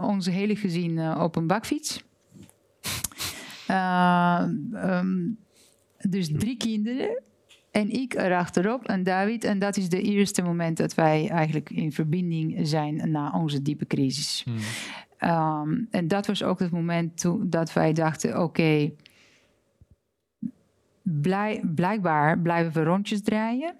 onze 0.00 0.30
hele 0.30 0.56
gezin 0.56 0.98
eh, 0.98 1.20
op 1.22 1.36
een 1.36 1.46
bakfiets. 1.46 2.02
Eh, 3.66 4.44
ehm, 4.72 5.30
dus 6.08 6.28
drie 6.32 6.56
kinderen. 6.56 7.22
En 7.70 7.90
ik 7.90 8.14
erachterop 8.14 8.84
en 8.84 9.02
David. 9.02 9.44
En 9.44 9.58
dat 9.58 9.76
is 9.76 9.88
de 9.88 10.02
eerste 10.02 10.42
moment 10.42 10.76
dat 10.76 10.94
wij 10.94 11.28
eigenlijk 11.28 11.70
in 11.70 11.92
verbinding 11.92 12.68
zijn 12.68 13.10
na 13.10 13.30
onze 13.30 13.62
diepe 13.62 13.86
crisis. 13.86 14.42
Hmm. 14.44 14.56
Ehm, 15.18 15.84
en 15.90 16.08
dat 16.08 16.26
was 16.26 16.42
ook 16.42 16.58
het 16.58 16.70
moment 16.70 17.20
toen 17.20 17.50
dat 17.50 17.72
wij 17.72 17.92
dachten: 17.92 18.42
oké, 18.42 18.92
blij, 21.02 21.62
blijkbaar 21.74 22.38
blijven 22.38 22.72
we 22.72 22.82
rondjes 22.82 23.22
draaien. 23.22 23.74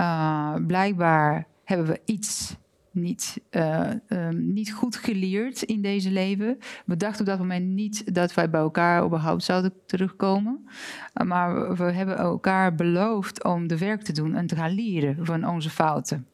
Uh, 0.00 0.54
blijkbaar 0.66 1.46
hebben 1.64 1.86
we 1.86 2.00
iets 2.04 2.56
niet, 2.96 3.40
uh, 3.50 3.90
um, 4.08 4.52
niet 4.52 4.72
goed 4.72 4.96
geleerd 4.96 5.62
in 5.62 5.82
deze 5.82 6.10
leven. 6.10 6.58
We 6.86 6.96
dachten 6.96 7.20
op 7.20 7.26
dat 7.26 7.38
moment 7.38 7.66
niet 7.66 8.14
dat 8.14 8.34
wij 8.34 8.50
bij 8.50 8.60
elkaar 8.60 9.04
überhaupt 9.04 9.44
zouden 9.44 9.72
terugkomen. 9.86 10.68
Uh, 11.14 11.26
maar 11.26 11.76
we, 11.76 11.84
hebben 11.84 12.18
elkaar 12.18 12.74
beloofd 12.74 13.44
om 13.44 13.66
de 13.66 13.78
werk 13.78 14.02
te 14.02 14.12
doen 14.12 14.34
en 14.34 14.46
te 14.46 14.56
gaan 14.56 14.74
leren 14.74 15.26
van 15.26 15.48
onze 15.48 15.70
fouten. 15.70 16.26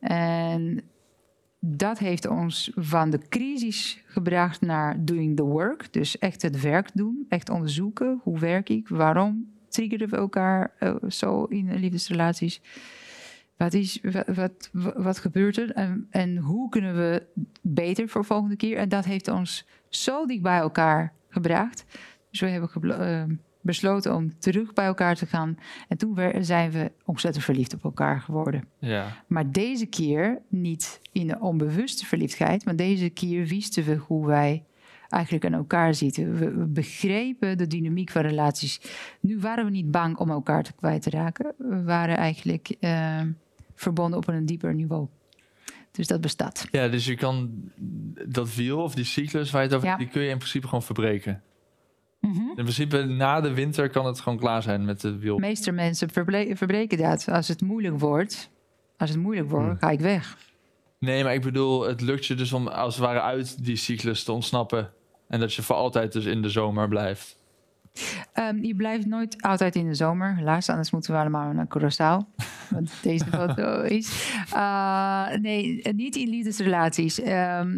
En 0.00 0.82
dat 1.66 1.98
heeft 1.98 2.28
ons 2.28 2.70
van 2.74 3.10
de 3.10 3.20
crisis 3.28 4.02
gebracht 4.06 4.60
naar 4.60 5.04
doing 5.04 5.36
the 5.36 5.42
work. 5.42 5.92
Dus 5.92 6.18
echt 6.18 6.42
het 6.42 6.60
werk 6.60 6.90
doen, 6.94 7.26
echt 7.28 7.50
onderzoeken. 7.50 8.20
Hoe 8.22 8.38
werk 8.38 8.68
ik? 8.68 8.88
Waarom 8.88 9.52
triggeren 9.68 10.08
we 10.08 10.16
elkaar 10.16 10.72
uh, 10.80 10.94
zo 11.08 11.44
in 11.44 11.74
liefdesrelaties? 11.74 12.60
Wat, 13.64 13.74
is, 13.74 14.00
wat, 14.02 14.26
wat, 14.26 14.94
wat 14.96 15.18
gebeurt 15.18 15.56
er 15.56 15.72
en, 15.72 16.06
en 16.10 16.36
hoe 16.36 16.68
kunnen 16.68 16.96
we 16.96 17.22
beter 17.60 18.08
voor 18.08 18.24
volgende 18.24 18.56
keer? 18.56 18.76
En 18.76 18.88
dat 18.88 19.04
heeft 19.04 19.28
ons 19.28 19.66
zo 19.88 20.26
dicht 20.26 20.42
bij 20.42 20.58
elkaar 20.58 21.12
gebracht. 21.28 21.84
Dus 22.30 22.40
we 22.40 22.48
hebben 22.48 22.70
uh, 22.82 23.36
besloten 23.60 24.14
om 24.14 24.38
terug 24.38 24.72
bij 24.72 24.84
elkaar 24.84 25.14
te 25.14 25.26
gaan. 25.26 25.58
En 25.88 25.96
toen 25.96 26.18
zijn 26.40 26.70
we 26.70 26.92
ontzettend 27.04 27.44
verliefd 27.44 27.74
op 27.74 27.84
elkaar 27.84 28.20
geworden. 28.20 28.64
Ja. 28.78 29.06
Maar 29.26 29.50
deze 29.50 29.86
keer 29.86 30.40
niet 30.48 31.00
in 31.12 31.26
de 31.26 31.40
onbewuste 31.40 32.06
verliefdheid, 32.06 32.64
maar 32.64 32.76
deze 32.76 33.08
keer 33.08 33.46
wisten 33.46 33.84
we 33.84 33.96
hoe 33.96 34.26
wij 34.26 34.64
eigenlijk 35.08 35.44
aan 35.44 35.52
elkaar 35.52 35.94
zitten. 35.94 36.38
We, 36.38 36.50
we, 36.50 36.66
begrepen 36.66 37.58
de 37.58 37.66
dynamiek 37.66 38.10
van 38.10 38.22
relaties. 38.22 38.80
Nu 39.20 39.40
waren 39.40 39.64
we 39.64 39.70
niet 39.70 39.90
bang 39.90 40.16
om 40.16 40.30
elkaar 40.30 40.62
te 40.62 40.72
kwijt 40.72 41.02
te 41.02 41.10
raken. 41.10 41.54
We 41.58 41.82
waren 41.82 42.16
eigenlijk 42.16 42.76
uh, 42.80 43.20
verbonden 43.84 44.18
op 44.18 44.28
een 44.28 44.46
dieper 44.46 44.74
niveau. 44.74 45.08
Dus 45.90 46.06
dat 46.06 46.20
bestaat. 46.20 46.68
Ja, 46.70 46.88
dus 46.88 47.04
je 47.06 47.14
kan 47.14 47.50
dat 48.26 48.54
wiel 48.54 48.82
of 48.82 48.94
die 48.94 49.04
cyclus 49.04 49.50
waar 49.50 49.62
je 49.62 49.68
het 49.68 49.76
over 49.76 49.88
ja. 49.88 49.96
die 49.96 50.08
kun 50.08 50.22
je 50.22 50.30
in 50.30 50.36
principe 50.36 50.66
gewoon 50.66 50.82
verbreken. 50.82 51.42
Mm 52.20 52.32
-hmm. 52.32 52.48
In 52.48 52.54
principe 52.54 53.04
na 53.04 53.40
de 53.40 53.54
winter 53.54 53.90
kan 53.90 54.06
het 54.06 54.20
gewoon 54.20 54.38
klaar 54.38 54.62
zijn 54.62 54.84
met 54.84 55.00
de 55.00 55.18
wiel. 55.18 55.34
De 55.34 55.40
meeste 55.40 55.72
mensen 55.72 56.10
verbre 56.10 56.56
verbreken 56.56 56.98
dat. 56.98 57.28
Als 57.28 57.48
het 57.48 57.62
moeilijk 57.62 57.98
wordt, 57.98 58.50
als 58.96 59.10
het 59.10 59.18
moeilijk 59.18 59.50
wordt, 59.50 59.66
hmm. 59.66 59.78
ga 59.78 59.90
ik 59.90 60.00
weg. 60.00 60.36
Nee, 60.98 61.24
maar 61.24 61.34
ik 61.34 61.42
bedoel, 61.42 61.82
het 61.82 62.00
lukt 62.00 62.26
je 62.26 62.34
dus 62.34 62.52
om 62.52 62.68
als 62.68 62.94
het 62.94 63.04
ware 63.04 63.20
uit 63.20 63.64
die 63.64 63.76
cyclus 63.76 64.24
te 64.24 64.32
ontsnappen. 64.32 64.92
En 65.28 65.40
dat 65.40 65.54
je 65.54 65.62
voor 65.62 65.76
altijd 65.76 66.12
dus 66.12 66.24
in 66.24 66.42
de 66.42 66.48
zomer 66.48 66.88
blijft. 66.88 67.36
Um, 68.38 68.64
je 68.64 68.74
blijft 68.74 69.06
nooit 69.06 69.42
altijd 69.42 69.74
in 69.76 69.86
de 69.86 69.94
zomer, 69.94 70.36
helaas. 70.36 70.68
Anders 70.68 70.90
moeten 70.90 71.12
we 71.12 71.18
allemaal 71.18 71.52
naar 71.52 71.66
Curaçao. 71.66 72.44
wat 72.74 72.98
deze 73.02 73.24
foto 73.24 73.82
is. 73.82 74.36
Uh, 74.54 75.30
nee, 75.34 75.82
niet 75.92 76.16
in 76.16 76.28
liefdesrelaties. 76.28 77.20
Um, 77.20 77.26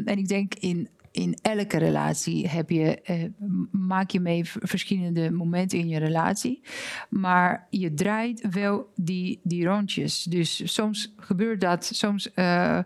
en 0.05 0.19
ik 0.19 0.29
denk 0.29 0.55
in, 0.55 0.89
in 1.11 1.39
elke 1.43 1.79
relatie 1.79 2.49
heb 2.49 2.71
je, 2.71 3.01
uh, 3.11 3.25
maak 3.71 4.11
je 4.11 4.21
mee 4.21 4.45
verschillende 4.45 5.31
momenten 5.31 5.79
in 5.79 5.89
je 5.89 5.99
relatie. 5.99 6.63
Maar 7.09 7.67
je 7.71 7.95
draait 7.95 8.49
wel 8.51 8.93
die, 8.95 9.41
die 9.43 9.67
rondjes. 9.67 10.23
Dus 10.23 10.75
soms 10.75 11.15
gebeurt 11.17 11.61
dat, 11.61 11.85
soms... 11.85 12.31
Uh, 12.35 12.79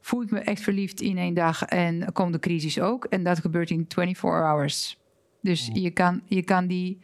voel 0.00 0.22
ik 0.22 0.30
me 0.30 0.38
echt 0.38 0.62
verliefd 0.62 1.00
in 1.00 1.18
één 1.18 1.34
dag 1.34 1.62
en 1.62 2.12
komt 2.12 2.32
de 2.32 2.38
crisis 2.38 2.80
ook. 2.80 3.04
En 3.04 3.22
dat 3.24 3.38
gebeurt 3.38 3.70
in 3.70 3.84
24 3.88 4.20
hours. 4.22 4.98
Dus 5.46 5.70
je 5.72 5.90
kan, 5.90 6.22
je 6.24 6.42
kan 6.42 6.66
die, 6.66 6.98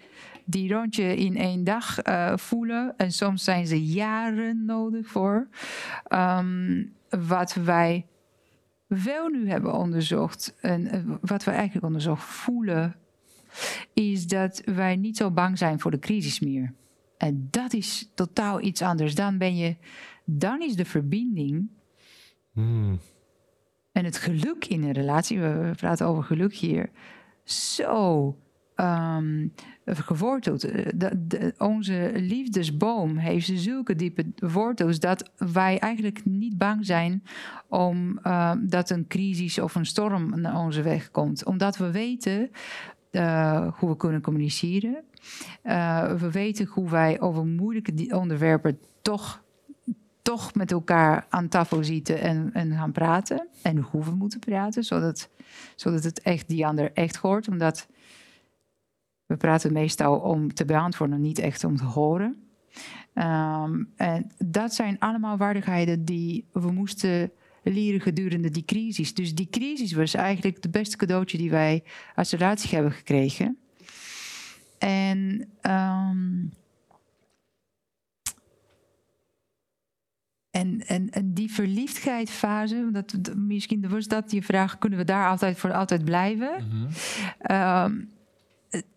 die 0.45 0.73
rondje 0.73 1.17
in 1.17 1.37
één 1.37 1.65
dag 1.65 2.07
uh, 2.07 2.37
voelen. 2.37 2.95
En 2.97 3.13
soms 3.13 3.45
zijn 3.45 3.67
ze 3.67 3.85
jaren 3.85 4.65
nodig 4.65 5.07
voor. 5.07 5.49
Um, 6.09 6.93
wat 7.09 7.55
wij 7.55 8.07
wel 8.87 9.29
nu 9.29 9.49
hebben 9.49 9.75
onderzocht, 9.75 10.57
en 10.61 10.95
uh, 10.95 11.15
wat 11.21 11.45
we 11.45 11.51
eigenlijk 11.51 11.87
onderzocht 11.87 12.25
voelen, 12.25 12.97
is 13.93 14.27
dat 14.27 14.63
wij 14.65 14.97
niet 14.97 15.17
zo 15.17 15.31
bang 15.31 15.59
zijn 15.59 15.81
voor 15.81 15.91
de 15.91 15.99
crisis 15.99 16.41
meer. 16.41 16.75
En 17.17 17.49
dat 17.51 17.73
is 17.73 18.11
totaal 18.15 18.61
iets 18.61 18.83
anders. 18.83 19.15
Dan 19.15 19.39
ben 19.39 19.57
je, 19.57 19.77
dan 20.25 20.63
is 20.63 20.77
de 20.77 20.85
verbinding 20.85 21.69
Hmm. 22.53 22.99
en 23.93 24.05
het 24.05 24.17
geluk 24.17 24.65
in 24.65 24.83
een 24.83 24.93
relatie, 24.93 25.41
we 25.41 25.73
praten 25.77 26.07
over 26.07 26.23
geluk 26.23 26.55
hier, 26.55 26.91
zo 27.45 28.37
um, 28.77 29.53
geworteld. 29.85 30.61
De, 30.95 31.55
onze 31.59 32.11
liefdesboom 32.15 33.17
heeft 33.17 33.51
zulke 33.55 33.95
diepe 33.95 34.27
wortels 34.37 35.01
dat 35.01 35.31
wij 35.37 35.79
eigenlijk 35.79 36.25
niet 36.25 36.59
bang 36.59 36.87
zijn 36.87 37.23
om 37.69 38.19
uh, 38.25 38.53
dat 38.61 38.91
een 38.91 39.07
crisis 39.07 39.59
of 39.59 39.75
een 39.75 39.87
storm 39.87 40.41
naar 40.41 40.59
onze 40.59 40.83
weg 40.83 41.11
komt. 41.11 41.45
Omdat 41.45 41.77
we 41.77 41.91
weten 41.91 42.51
uh, 43.11 43.73
hoe 43.79 43.89
we 43.89 43.97
kunnen 43.97 44.21
communiceren. 44.21 45.05
Uh, 45.65 46.13
we 46.13 46.31
weten 46.31 46.67
hoe 46.67 46.91
wij 46.91 47.21
over 47.21 47.47
moeilijke 47.47 48.17
onderwerpen 48.17 48.79
toch 49.03 49.43
toch 50.23 50.55
met 50.55 50.73
elkaar 50.73 51.27
aan 51.29 51.49
tafel 51.49 51.85
zitten 51.85 52.21
en, 52.21 52.51
en 52.53 52.73
gaan 52.73 52.93
praten. 52.93 53.49
En 53.63 53.79
hoe 53.79 54.05
we 54.05 54.11
moeten 54.11 54.39
praten, 54.39 54.85
zodat, 54.85 55.29
zodat 55.77 56.05
het 56.05 56.21
echt 56.21 56.49
die 56.49 56.67
ander 56.67 56.93
echt 56.93 57.17
hoort. 57.17 57.49
Omdat 57.49 57.89
we 59.27 59.37
praten 59.37 59.73
meestal 59.73 60.19
om 60.19 60.55
te 60.55 60.65
beantwoorden, 60.65 61.21
niet 61.21 61.39
echt 61.39 61.65
om 61.65 61.77
te 61.77 61.85
horen. 61.85 62.37
Um, 63.15 63.93
en 63.97 64.31
dat 64.39 64.75
zijn 64.75 64.99
allemaal 64.99 65.37
waardigheden 65.37 66.05
die 66.05 66.49
we 66.53 66.73
moesten 66.73 67.33
leren 67.63 68.01
gedurende 68.01 68.51
die 68.51 68.65
crisis. 68.65 69.15
Dus 69.15 69.35
die 69.35 69.49
crisis 69.51 69.93
was 69.93 70.15
eigenlijk 70.15 70.57
het 70.63 70.71
beste 70.71 70.97
cadeautje 70.97 71.39
die 71.39 71.51
wij 71.51 71.85
als 72.15 72.31
relatie 72.31 72.75
hebben 72.75 72.93
gekregen. 72.93 73.59
En 74.79 75.49
um, 75.63 76.53
En, 80.53 80.87
en, 80.87 81.11
en 81.11 81.33
die 81.33 81.53
verliefdheidsfase, 81.53 82.89
dat, 82.93 83.35
misschien 83.37 83.89
was 83.89 84.07
dat 84.07 84.33
je 84.33 84.43
vraag, 84.43 84.79
kunnen 84.79 84.99
we 84.99 85.05
daar 85.05 85.29
altijd 85.29 85.59
voor 85.59 85.73
altijd 85.73 86.05
blijven? 86.05 86.65
Mm 86.65 86.71
-hmm. 86.71 87.57
um, 87.57 88.11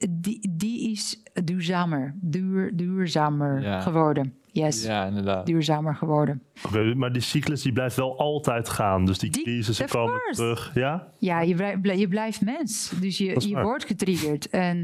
die, 0.09 0.49
die 0.49 0.91
is 0.91 1.23
duurzamer, 1.43 2.15
duur, 2.21 2.75
duurzamer 2.75 3.61
ja. 3.61 3.81
geworden. 3.81 4.33
Yes. 4.51 4.83
Ja, 4.83 5.05
inderdaad. 5.05 5.45
Duurzamer 5.45 5.95
geworden. 5.95 6.41
Oké, 6.65 6.67
okay, 6.67 6.93
maar 6.93 7.11
die 7.11 7.21
cyclus 7.21 7.61
die 7.61 7.73
blijft 7.73 7.95
wel 7.95 8.19
altijd 8.19 8.69
gaan. 8.69 9.05
Dus 9.05 9.17
die, 9.17 9.29
die 9.29 9.43
crisissen 9.43 9.87
komen 9.87 10.19
course. 10.19 10.41
terug. 10.41 10.71
Ja, 10.73 11.07
ja 11.17 11.41
je, 11.41 11.55
blijft, 11.55 11.99
je 11.99 12.07
blijft 12.07 12.41
mens. 12.41 12.91
Dus 12.99 13.17
je, 13.17 13.47
je 13.47 13.61
wordt 13.61 13.85
getriggerd. 13.85 14.49
En 14.49 14.77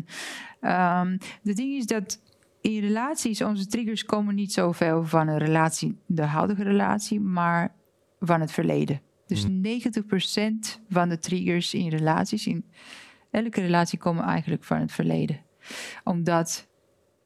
um, 0.61 1.17
de 1.41 1.53
ding 1.53 1.73
is 1.73 1.85
dat 1.85 2.19
in 2.61 2.79
relaties, 2.79 3.41
onze 3.41 3.67
triggers 3.67 4.05
komen 4.05 4.35
niet 4.35 4.53
zoveel 4.53 5.05
van 5.05 5.27
een 5.27 5.37
relatie, 5.37 5.97
de 6.05 6.21
huidige 6.21 6.63
relatie, 6.63 7.19
maar 7.19 7.75
van 8.19 8.41
het 8.41 8.51
verleden. 8.51 9.01
Dus 9.27 9.43
Hmm. 9.43 9.61
90% 9.61 10.79
van 10.89 11.09
de 11.09 11.19
triggers 11.19 11.73
in 11.73 11.89
relaties, 11.89 12.47
in 12.47 12.65
elke 13.31 13.61
relatie, 13.61 13.99
komen 13.99 14.23
eigenlijk 14.23 14.63
van 14.63 14.79
het 14.79 14.91
verleden. 14.91 15.39
Omdat 16.03 16.67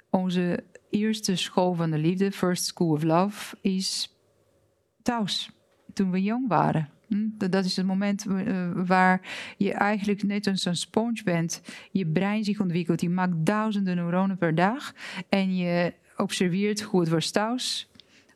onze 0.10 0.64
eerste 0.90 1.36
school 1.36 1.74
van 1.74 1.92
de 1.92 1.98
liefde, 1.98 2.32
First 2.32 2.66
School 2.66 2.90
of 2.90 3.04
Love, 3.04 3.58
is 3.62 4.18
thuis, 5.02 5.52
toen 5.94 6.12
we 6.12 6.22
jong 6.22 6.48
waren. 6.48 6.90
Hm? 7.16 7.50
Dat 7.50 7.66
is 7.66 7.76
het 7.76 7.86
moment 7.86 8.26
uh, 8.28 8.70
waar 8.86 9.22
je 9.58 9.74
eigenlijk 9.74 10.24
net 10.24 10.48
als 10.48 10.66
een 10.66 10.76
sponge 10.76 11.22
bent. 11.24 11.62
Je 11.92 12.06
brein 12.06 12.44
zich 12.44 12.60
ontwikkelt. 12.60 13.02
Je 13.02 13.10
maakt 13.10 13.34
duizenden 13.46 13.96
neuronen 13.96 14.38
per 14.38 14.56
dag. 14.56 14.94
En 15.30 15.56
je 15.56 15.94
observeert 16.18 16.82
hoe 16.82 17.00
het 17.00 17.10
was 17.10 17.32
thuis. 17.32 17.90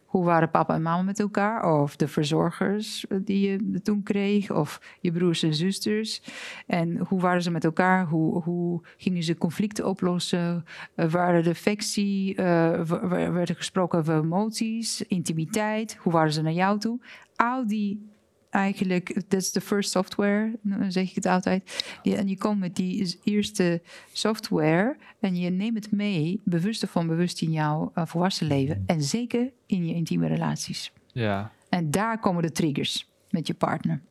Hoe 0.05 0.23
waren 0.23 0.51
papa 0.51 0.73
en 0.73 0.81
mama 0.81 1.01
met 1.01 1.19
elkaar? 1.19 1.81
Of 1.81 1.95
de 1.95 2.07
verzorgers 2.07 3.05
die 3.09 3.49
je 3.49 3.81
toen 3.81 4.03
kreeg? 4.03 4.51
Of 4.51 4.97
je 5.01 5.11
broers 5.11 5.43
en 5.43 5.53
zusters? 5.53 6.21
En 6.67 6.97
hoe 6.97 7.21
waren 7.21 7.41
ze 7.41 7.51
met 7.51 7.63
elkaar? 7.63 8.05
Hoe, 8.05 8.41
hoe 8.41 8.81
gingen 8.97 9.23
ze 9.23 9.37
conflicten 9.37 9.87
oplossen? 9.87 10.65
Uh, 10.95 11.11
waren 11.11 11.43
de 11.43 11.49
affectie? 11.49 12.31
Uh, 12.31 12.81
werd 13.09 13.49
er 13.49 13.55
gesproken 13.55 13.99
over 13.99 14.17
emoties, 14.17 15.01
intimiteit? 15.01 15.97
Hoe 15.99 16.13
waren 16.13 16.33
ze 16.33 16.41
naar 16.41 16.51
jou 16.51 16.79
toe? 16.79 16.99
Al 17.35 17.67
die 17.67 18.09
eigenlijk, 18.49 19.13
dat 19.27 19.41
is 19.41 19.51
de 19.51 19.61
first 19.61 19.91
software, 19.91 20.59
dan 20.61 20.91
zeg 20.91 21.09
ik 21.09 21.15
het 21.15 21.25
altijd. 21.25 21.83
En 22.03 22.27
je 22.27 22.37
komt 22.37 22.59
met 22.59 22.75
die 22.75 23.19
eerste 23.23 23.81
software 24.11 24.97
en 25.19 25.35
je 25.35 25.49
neemt 25.49 25.75
het 25.75 25.91
mee, 25.91 26.41
bewust 26.45 26.83
of 26.83 26.95
onbewust, 26.95 27.41
in 27.41 27.51
jouw 27.51 27.91
uh, 27.95 28.05
volwassen 28.05 28.47
leven. 28.47 28.83
En 28.85 29.01
zeker 29.01 29.51
in 29.65 29.85
je 29.85 29.93
intieme 29.93 30.27
relaties. 30.27 30.91
Ja. 31.11 31.51
En 31.69 31.91
daar 31.91 32.19
komen 32.19 32.41
de 32.41 32.51
triggers 32.51 33.09
met 33.29 33.47
je 33.47 33.53
partner. 33.53 34.01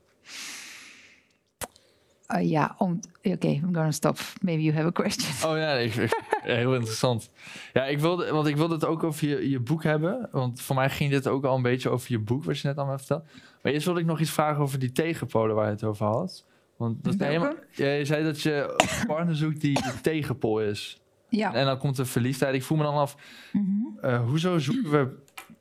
Uh, 2.34 2.50
ja, 2.50 2.74
om. 2.78 3.00
Oké, 3.22 3.30
okay, 3.30 3.54
I'm 3.54 3.74
gonna 3.74 3.90
stop. 3.90 4.18
Maybe 4.40 4.62
you 4.62 4.74
have 4.74 4.86
a 4.86 4.90
question. 4.90 5.50
Oh 5.50 5.56
ja, 5.56 5.72
ik, 5.72 5.94
ik, 5.94 6.12
heel 6.42 6.74
interessant. 6.74 7.30
Ja, 7.72 7.84
ik 7.84 7.98
wilde, 7.98 8.30
want 8.32 8.46
ik 8.46 8.56
wilde 8.56 8.74
het 8.74 8.84
ook 8.84 9.02
over 9.02 9.28
je, 9.28 9.50
je 9.50 9.60
boek 9.60 9.82
hebben. 9.82 10.28
Want 10.32 10.60
voor 10.60 10.76
mij 10.76 10.90
ging 10.90 11.10
dit 11.10 11.26
ook 11.26 11.44
al 11.44 11.56
een 11.56 11.62
beetje 11.62 11.88
over 11.88 12.12
je 12.12 12.18
boek, 12.18 12.44
wat 12.44 12.58
je 12.58 12.68
net 12.68 12.76
allemaal 12.76 12.98
vertelde. 12.98 13.24
Maar 13.62 13.72
eerst 13.72 13.84
wilde 13.84 14.00
ik 14.00 14.06
nog 14.06 14.20
iets 14.20 14.30
vragen 14.30 14.62
over 14.62 14.78
die 14.78 14.92
tegenpolen 14.92 15.54
waar 15.54 15.64
je 15.64 15.70
het 15.70 15.84
over 15.84 16.06
had. 16.06 16.44
Want 16.76 17.04
dat 17.04 17.14
helemaal, 17.18 17.54
je 17.70 18.00
zei 18.02 18.24
dat 18.24 18.40
je 18.40 18.74
een 18.76 19.06
partner 19.06 19.36
zoekt 19.36 19.60
die 19.60 19.74
de 19.74 20.00
tegenpol 20.02 20.60
is. 20.60 21.00
Ja. 21.28 21.54
En 21.54 21.64
dan 21.64 21.78
komt 21.78 21.96
de 21.96 22.04
verliefdheid. 22.04 22.54
Ik 22.54 22.62
voel 22.62 22.78
me 22.78 22.84
dan 22.84 22.94
af, 22.94 23.16
mm 23.52 23.64
-hmm. 24.02 24.10
uh, 24.10 24.24
hoezo 24.24 24.58
zoeken 24.58 24.90
we 24.90 25.16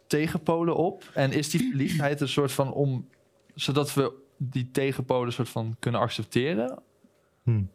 tegenpolen 0.07 0.75
op? 0.75 1.03
En 1.13 1.31
is 1.31 1.49
die 1.49 1.69
verliefdheid 1.69 2.21
een 2.21 2.27
soort 2.27 2.51
van 2.51 2.73
om, 2.73 3.07
zodat 3.55 3.93
we 3.93 4.13
die 4.37 4.71
tegenpolen 4.71 5.33
soort 5.33 5.49
van 5.49 5.75
kunnen 5.79 6.01
accepteren? 6.01 6.79
Hmm. 7.43 7.69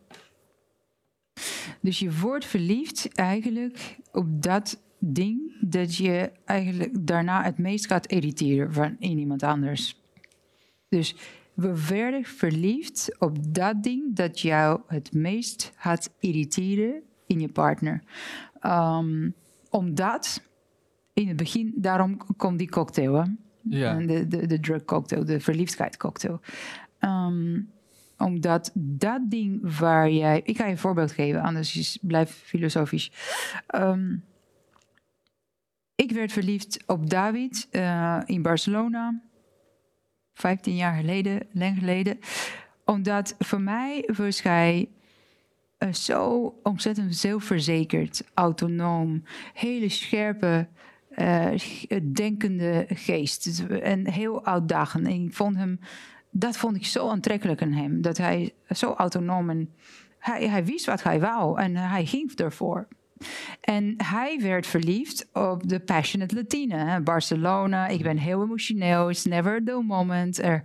Dus 1.80 1.98
je 1.98 2.18
wordt 2.18 2.44
verliefd 2.44 3.14
eigenlijk 3.14 3.98
op 4.12 4.42
dat 4.42 4.82
ding 4.98 5.56
dat 5.60 5.96
je 5.96 6.32
eigenlijk 6.44 7.06
daarna 7.06 7.42
het 7.42 7.58
meest 7.58 7.86
gaat 7.86 8.06
irriteren 8.06 8.72
van 8.72 8.96
in 8.98 9.18
iemand 9.18 9.42
anders. 9.42 10.00
Dus 10.88 11.14
we 11.54 11.86
werden 11.88 12.24
verliefd 12.24 13.16
op 13.18 13.54
dat 13.54 13.82
ding 13.82 14.16
dat 14.16 14.40
jou 14.40 14.80
het 14.86 15.12
meest 15.12 15.72
gaat 15.76 16.10
irriteren 16.18 17.02
in 17.26 17.40
je 17.40 17.48
partner. 17.48 18.02
Um, 18.62 19.34
omdat 19.70 20.42
in 21.12 21.28
het 21.28 21.36
begin, 21.36 21.72
daarom 21.76 22.36
komt 22.36 22.58
die 22.58 22.70
cocktail, 22.70 23.14
hè? 23.14 23.24
Ja. 23.62 23.94
De, 23.94 24.28
de, 24.28 24.46
de 24.46 24.60
drug 24.60 24.84
cocktail, 24.84 25.24
de 25.24 25.40
verliefdheid 25.40 25.96
cocktail. 25.96 26.40
Um, 27.00 27.70
omdat 28.18 28.70
dat 28.74 29.20
ding 29.30 29.78
waar 29.78 30.10
jij. 30.10 30.40
Ik 30.44 30.56
ga 30.56 30.64
je 30.64 30.70
een 30.70 30.78
voorbeeld 30.78 31.12
geven, 31.12 31.42
anders 31.42 31.76
is, 31.76 31.98
blijf 32.00 32.30
filosofisch. 32.30 33.12
Um, 33.74 34.24
ik 35.94 36.12
werd 36.12 36.32
verliefd 36.32 36.82
op 36.86 37.10
David 37.10 37.68
uh, 37.72 38.20
in 38.26 38.42
Barcelona. 38.42 39.22
15 40.34 40.76
jaar 40.76 40.94
geleden, 40.94 41.46
lang 41.52 41.78
geleden. 41.78 42.18
Omdat 42.84 43.34
voor 43.38 43.60
mij 43.60 44.08
was 44.16 44.42
hij 44.42 44.88
uh, 45.78 45.92
zo 45.92 46.54
ontzettend 46.62 47.16
zelfverzekerd, 47.16 48.22
autonoom, 48.34 49.22
hele 49.54 49.88
scherpe, 49.88 50.68
uh, 51.16 51.48
denkende 52.02 52.86
geest. 52.88 53.64
En 53.68 54.10
heel 54.10 54.44
uitdagend. 54.44 55.06
En 55.06 55.24
ik 55.24 55.34
vond 55.34 55.56
hem, 55.56 55.80
dat 56.30 56.56
vond 56.56 56.76
ik 56.76 56.86
zo 56.86 57.08
aantrekkelijk 57.08 57.62
aan 57.62 57.72
hem. 57.72 58.02
Dat 58.02 58.16
hij 58.16 58.52
zo 58.68 58.92
autonoom 58.92 59.50
en 59.50 59.70
hij, 60.18 60.64
wist 60.64 60.86
wat 60.86 61.02
hij 61.02 61.20
wou 61.20 61.60
en 61.60 61.76
hij 61.76 62.06
ging 62.06 62.32
ervoor. 62.32 62.88
En 63.60 63.94
hij 63.96 64.38
werd 64.40 64.66
verliefd 64.66 65.28
op 65.32 65.68
de 65.68 65.80
Passionate 65.80 66.34
Latine. 66.34 67.00
Barcelona, 67.00 67.88
ik 67.88 68.02
ben 68.02 68.18
heel 68.18 68.42
emotioneel. 68.42 69.10
It's 69.10 69.24
never 69.24 69.54
a 69.54 69.60
dull 69.60 69.82
moment. 69.82 70.42
Er, 70.42 70.62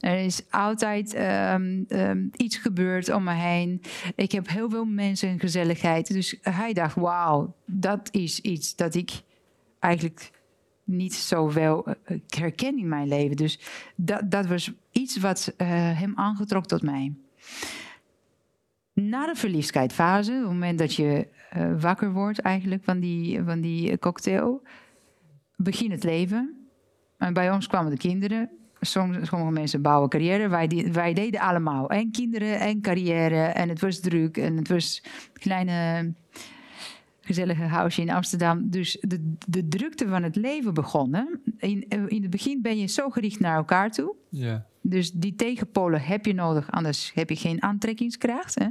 er 0.00 0.18
is 0.18 0.42
altijd 0.50 1.18
um, 1.54 1.84
um, 1.88 2.30
iets 2.36 2.56
gebeurd 2.56 3.12
om 3.12 3.24
me 3.24 3.32
heen. 3.32 3.82
Ik 4.14 4.32
heb 4.32 4.48
heel 4.48 4.70
veel 4.70 4.84
mensen 4.84 5.28
en 5.28 5.38
gezelligheid. 5.38 6.12
Dus 6.12 6.36
hij 6.40 6.72
dacht, 6.72 6.94
wauw, 6.94 7.54
dat 7.64 8.08
is 8.12 8.40
iets 8.40 8.76
dat 8.76 8.94
ik 8.94 9.10
eigenlijk 9.78 10.30
niet 10.84 11.14
zo 11.14 11.52
wel 11.52 11.86
herken 12.28 12.78
in 12.78 12.88
mijn 12.88 13.08
leven. 13.08 13.36
Dus 13.36 13.60
dat, 13.96 14.30
dat 14.30 14.46
was 14.46 14.72
iets 14.92 15.16
wat 15.16 15.54
uh, 15.56 15.68
hem 15.98 16.12
aangetrok 16.16 16.66
tot 16.66 16.82
mij. 16.82 17.14
Na 18.92 19.26
de 19.26 19.34
verliefdheidsfase, 19.34 20.32
op 20.32 20.38
het 20.38 20.46
moment 20.46 20.78
dat 20.78 20.94
je 20.94 21.28
uh, 21.56 21.80
wakker 21.80 22.12
wordt 22.12 22.38
eigenlijk 22.38 22.84
van 22.84 23.00
die, 23.00 23.42
van 23.42 23.60
die 23.60 23.98
cocktail, 23.98 24.62
begint 25.56 25.92
het 25.92 26.04
leven. 26.04 26.68
En 27.16 27.32
bij 27.32 27.50
ons 27.50 27.66
kwamen 27.66 27.90
de 27.90 27.96
kinderen. 27.96 28.50
Sommige 28.80 29.50
mensen 29.50 29.82
bouwen 29.82 30.08
carrière. 30.08 30.48
Wij, 30.48 30.88
wij 30.92 31.14
deden 31.14 31.40
allemaal. 31.40 31.90
En 31.90 32.10
kinderen 32.10 32.60
en 32.60 32.80
carrière. 32.80 33.44
En 33.44 33.68
het 33.68 33.80
was 33.80 34.00
druk. 34.00 34.36
En 34.36 34.56
het 34.56 34.68
was 34.68 35.02
kleine 35.32 36.12
gezellige 37.28 37.62
huisje 37.62 38.00
in 38.00 38.10
Amsterdam. 38.10 38.70
Dus 38.70 38.98
de, 39.00 39.34
de 39.48 39.68
drukte 39.68 40.08
van 40.08 40.22
het 40.22 40.36
leven 40.36 40.74
begonnen. 40.74 41.40
In, 41.58 41.88
in 41.88 42.22
het 42.22 42.30
begin 42.30 42.62
ben 42.62 42.78
je 42.78 42.86
zo 42.86 43.10
gericht 43.10 43.40
naar 43.40 43.56
elkaar 43.56 43.90
toe. 43.90 44.14
Ja. 44.28 44.66
Dus 44.82 45.12
die 45.12 45.34
tegenpolen 45.34 46.00
heb 46.00 46.26
je 46.26 46.34
nodig, 46.34 46.70
anders 46.70 47.12
heb 47.14 47.28
je 47.30 47.36
geen 47.36 47.62
aantrekkingskracht. 47.62 48.58
Hè? 48.58 48.66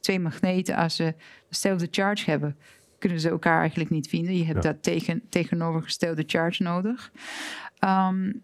Twee 0.00 0.20
magneten, 0.20 0.76
als 0.76 0.96
ze 0.96 1.14
dezelfde 1.48 1.88
charge 1.90 2.30
hebben, 2.30 2.56
kunnen 2.98 3.20
ze 3.20 3.28
elkaar 3.28 3.60
eigenlijk 3.60 3.90
niet 3.90 4.08
vinden. 4.08 4.36
Je 4.36 4.44
hebt 4.44 4.64
Ja. 4.64 4.72
dat 4.72 4.82
tegen, 4.82 5.22
tegenovergestelde 5.28 6.24
charge 6.26 6.62
nodig. 6.62 7.12
Um, 7.84 8.42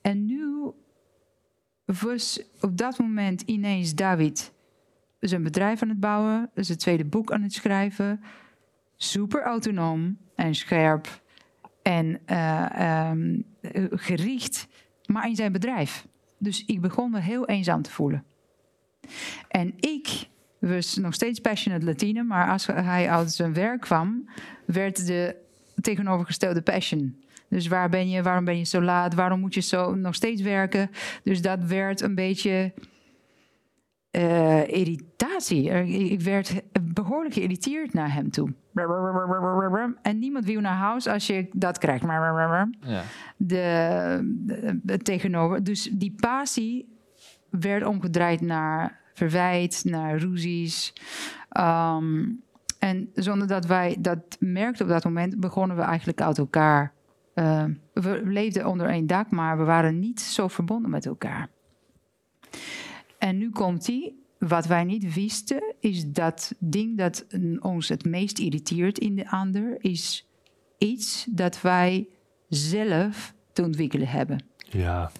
en 0.00 0.26
nu 0.26 0.72
was 1.84 2.42
op 2.60 2.76
dat 2.76 2.98
moment 2.98 3.40
ineens 3.40 3.94
David 3.94 4.52
zijn 5.20 5.42
bedrijf 5.42 5.82
aan 5.82 5.88
het 5.88 6.00
bouwen, 6.00 6.50
zijn 6.54 6.78
tweede 6.78 7.04
boek 7.04 7.32
aan 7.32 7.42
het 7.42 7.52
schrijven. 7.52 8.20
Super 9.00 9.42
autonoom 9.42 10.18
en 10.34 10.54
scherp 10.54 11.22
en 11.82 12.20
eh, 12.24 13.08
ehm, 13.10 13.40
eh, 13.60 13.84
gericht, 13.90 14.68
maar 15.06 15.28
in 15.28 15.36
zijn 15.36 15.52
bedrijf. 15.52 16.06
Dus 16.38 16.64
ik 16.64 16.80
begon 16.80 17.10
me 17.10 17.20
heel 17.20 17.46
eenzaam 17.46 17.82
te 17.82 17.90
voelen. 17.90 18.24
En 19.48 19.74
ik 19.76 20.28
was 20.58 20.96
nog 20.96 21.14
steeds 21.14 21.40
passionate 21.40 21.84
Latine, 21.84 22.22
maar 22.22 22.50
als 22.50 22.66
hij 22.66 23.10
uit 23.10 23.32
zijn 23.32 23.54
werk 23.54 23.80
kwam, 23.80 24.28
werd 24.66 25.06
de 25.06 25.36
tegenovergestelde 25.80 26.62
passion. 26.62 27.22
Dus 27.48 27.66
waar 27.66 27.88
ben 27.88 28.10
je, 28.10 28.22
waarom 28.22 28.44
ben 28.44 28.58
je 28.58 28.64
zo 28.64 28.82
laat, 28.82 29.14
waarom 29.14 29.40
moet 29.40 29.54
je 29.54 29.60
zo 29.60 29.94
nog 29.94 30.14
steeds 30.14 30.42
werken? 30.42 30.90
Dus 31.22 31.42
dat 31.42 31.64
werd 31.64 32.00
een 32.00 32.14
beetje 32.14 32.72
eh, 34.18 34.68
irritatie. 34.68 35.70
Ik 36.10 36.20
werd 36.20 36.62
behoorlijk 36.82 37.34
geïrriteerd 37.34 37.92
naar 37.92 38.14
hem 38.14 38.30
toe. 38.30 38.52
En 40.02 40.18
niemand 40.18 40.44
wil 40.44 40.60
naar 40.60 40.76
huis 40.76 41.06
als 41.06 41.26
je 41.26 41.48
dat 41.52 41.78
krijgt. 41.78 42.02
Ja. 42.80 43.02
De, 43.36 44.18
de- 44.46 44.80
de 44.82 44.98
tegenover. 44.98 45.64
Dus 45.64 45.90
die 45.92 46.14
passie 46.20 46.96
werd 47.50 47.84
omgedraaid 47.86 48.40
naar 48.40 49.00
verwijt, 49.14 49.82
naar 49.84 50.16
ruzies. 50.18 50.92
Ehm, 51.48 52.24
en 52.78 53.10
zonder 53.14 53.48
dat 53.48 53.66
wij 53.66 53.96
dat 54.00 54.36
merkten 54.40 54.84
op 54.84 54.90
dat 54.90 55.04
moment, 55.04 55.40
begonnen 55.40 55.76
we 55.76 55.82
eigenlijk 55.82 56.20
uit 56.20 56.38
elkaar. 56.38 56.92
eh, 57.34 57.64
we 57.92 58.20
leefden 58.24 58.66
onder 58.66 58.86
één 58.88 59.06
dak, 59.06 59.30
maar 59.30 59.58
we 59.58 59.64
waren 59.64 59.98
niet 59.98 60.20
zo 60.20 60.48
verbonden 60.48 60.90
met 60.90 61.06
elkaar. 61.06 61.48
En 63.18 63.38
nu 63.38 63.50
komt 63.50 63.84
die. 63.84 64.26
Wat 64.38 64.66
wij 64.66 64.84
niet 64.84 65.14
wisten, 65.14 65.74
is 65.80 66.12
dat 66.12 66.54
ding 66.58 66.98
dat 66.98 67.26
ons 67.60 67.88
het 67.88 68.04
meest 68.04 68.38
irriteert 68.38 68.98
in 68.98 69.14
de 69.14 69.30
ander, 69.30 69.76
is 69.80 70.28
iets 70.78 71.26
dat 71.30 71.60
wij 71.60 72.08
zelf 72.48 73.34
te 73.52 73.62
ontwikkelen 73.62 74.08
hebben. 74.08 74.44
Ja, 74.56 75.10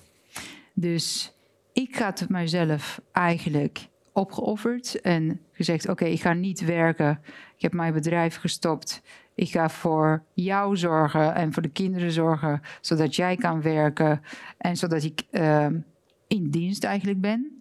Dus 0.75 1.33
ik 1.73 1.97
had 1.97 2.29
mijzelf 2.29 3.01
eigenlijk 3.13 3.89
opgeofferd 4.13 5.01
en 5.01 5.41
gezegd: 5.53 5.89
Oké, 5.89 6.05
ik 6.05 6.21
ga 6.21 6.33
niet 6.33 6.65
werken. 6.65 7.21
Ik 7.57 7.63
heb 7.63 7.73
mijn 7.73 7.93
bedrijf 7.93 8.37
gestopt. 8.37 9.03
Ik 9.35 9.51
ga 9.51 9.69
voor 9.69 10.25
jou 10.35 10.77
zorgen 10.77 11.35
en 11.35 11.53
voor 11.53 11.63
de 11.63 11.69
kinderen 11.69 12.13
zorgen, 12.13 12.61
zodat 12.81 13.17
jij 13.17 13.37
kan 13.37 13.63
werken 13.63 14.23
en 14.59 14.77
zodat 14.77 15.03
ik 15.03 15.23
ehm, 15.31 15.79
in 16.27 16.51
dienst 16.51 16.85
eigenlijk 16.85 17.21
ben. 17.21 17.58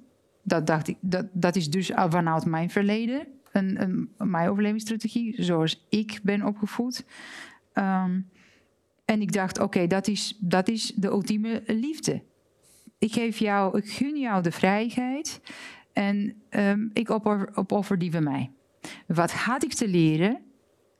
Dat 0.47 0.67
dacht 0.67 0.87
ik, 0.87 0.97
dat, 1.01 1.25
dat 1.31 1.55
is 1.55 1.69
dus 1.69 1.91
vanuit 1.93 2.45
mijn 2.45 2.69
verleden, 2.69 3.27
een, 3.51 3.81
een, 3.81 4.09
mijn 4.29 4.49
overlevingsstrategie, 4.49 5.43
zoals 5.43 5.85
ik 5.89 6.19
ben 6.23 6.45
opgevoed. 6.45 7.05
Ehm, 7.73 8.21
en 9.05 9.21
ik 9.21 9.31
dacht, 9.31 9.59
oké, 9.59 9.87
dat, 9.87 10.07
is, 10.07 10.37
dat 10.39 10.67
is 10.67 10.93
de 10.95 11.07
ultieme 11.07 11.63
liefde. 11.65 12.23
Ik 12.97 13.13
geef 13.13 13.37
jou, 13.37 13.77
ik 13.77 13.89
gun 13.89 14.19
jou 14.19 14.43
de 14.43 14.51
vrijheid 14.51 15.41
en 15.93 16.33
ehm, 16.49 16.87
ik 16.93 17.09
opoffer, 17.09 17.55
opoffer 17.55 17.97
die 17.97 18.11
van 18.11 18.23
mij. 18.23 18.51
Wat 19.07 19.31
had 19.31 19.63
ik 19.63 19.73
te 19.73 19.87
leren? 19.87 20.41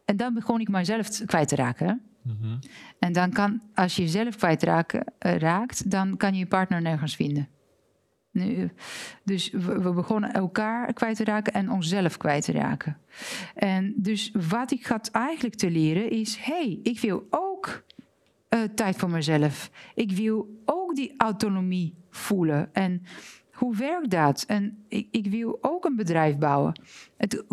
En 0.06 0.18
dan 0.18 0.34
begon 0.34 0.60
ik 0.60 0.70
mijzelf 0.70 1.10
t- 1.10 1.26
kwijt 1.26 1.48
te 1.48 1.56
raken. 1.56 2.02
Mhm. 2.22 2.58
En 3.00 3.14
dan 3.14 3.32
kan, 3.32 3.62
als 3.74 3.96
je 3.96 4.02
jezelf 4.02 4.36
kwijtraakt, 4.36 4.98
eh, 5.18 5.36
raakt, 5.36 5.92
dan 5.92 6.18
kan 6.18 6.34
je 6.34 6.40
je 6.40 6.48
partner 6.48 6.82
nergens 6.82 7.16
vinden. 7.16 7.48
Dus 9.24 9.50
we, 9.52 9.92
begonnen 9.92 10.34
elkaar 10.34 10.94
kwijt 10.94 11.16
te 11.16 11.24
raken 11.24 11.54
en 11.54 11.72
onszelf 11.72 12.18
kwijt 12.18 12.44
te 12.44 12.52
raken. 12.52 12.98
En 13.56 13.94
dus 13.96 14.32
wat 14.50 14.72
ik 14.72 14.86
had 14.86 15.10
eigenlijk 15.12 15.56
te 15.56 15.72
leren 15.72 16.10
is: 16.10 16.38
hey, 16.38 16.80
ik 16.84 17.00
wil 17.00 17.28
ook 17.30 17.84
eh, 18.50 18.60
tijd 18.76 18.96
voor 18.96 19.10
mezelf. 19.10 19.72
Ik 19.96 20.12
wil 20.12 20.62
ook 20.66 20.96
die 20.96 21.14
autonomie 21.18 21.96
voelen. 22.10 22.74
En 22.74 23.04
hoe 23.52 23.76
werkt 23.76 24.10
dat? 24.10 24.44
En 24.48 24.84
ik, 24.88 25.08
ik 25.12 25.28
wil 25.28 25.58
ook 25.62 25.86
een 25.86 25.96
bedrijf 25.96 26.38
bouwen. 26.38 26.82
Het, 27.18 27.44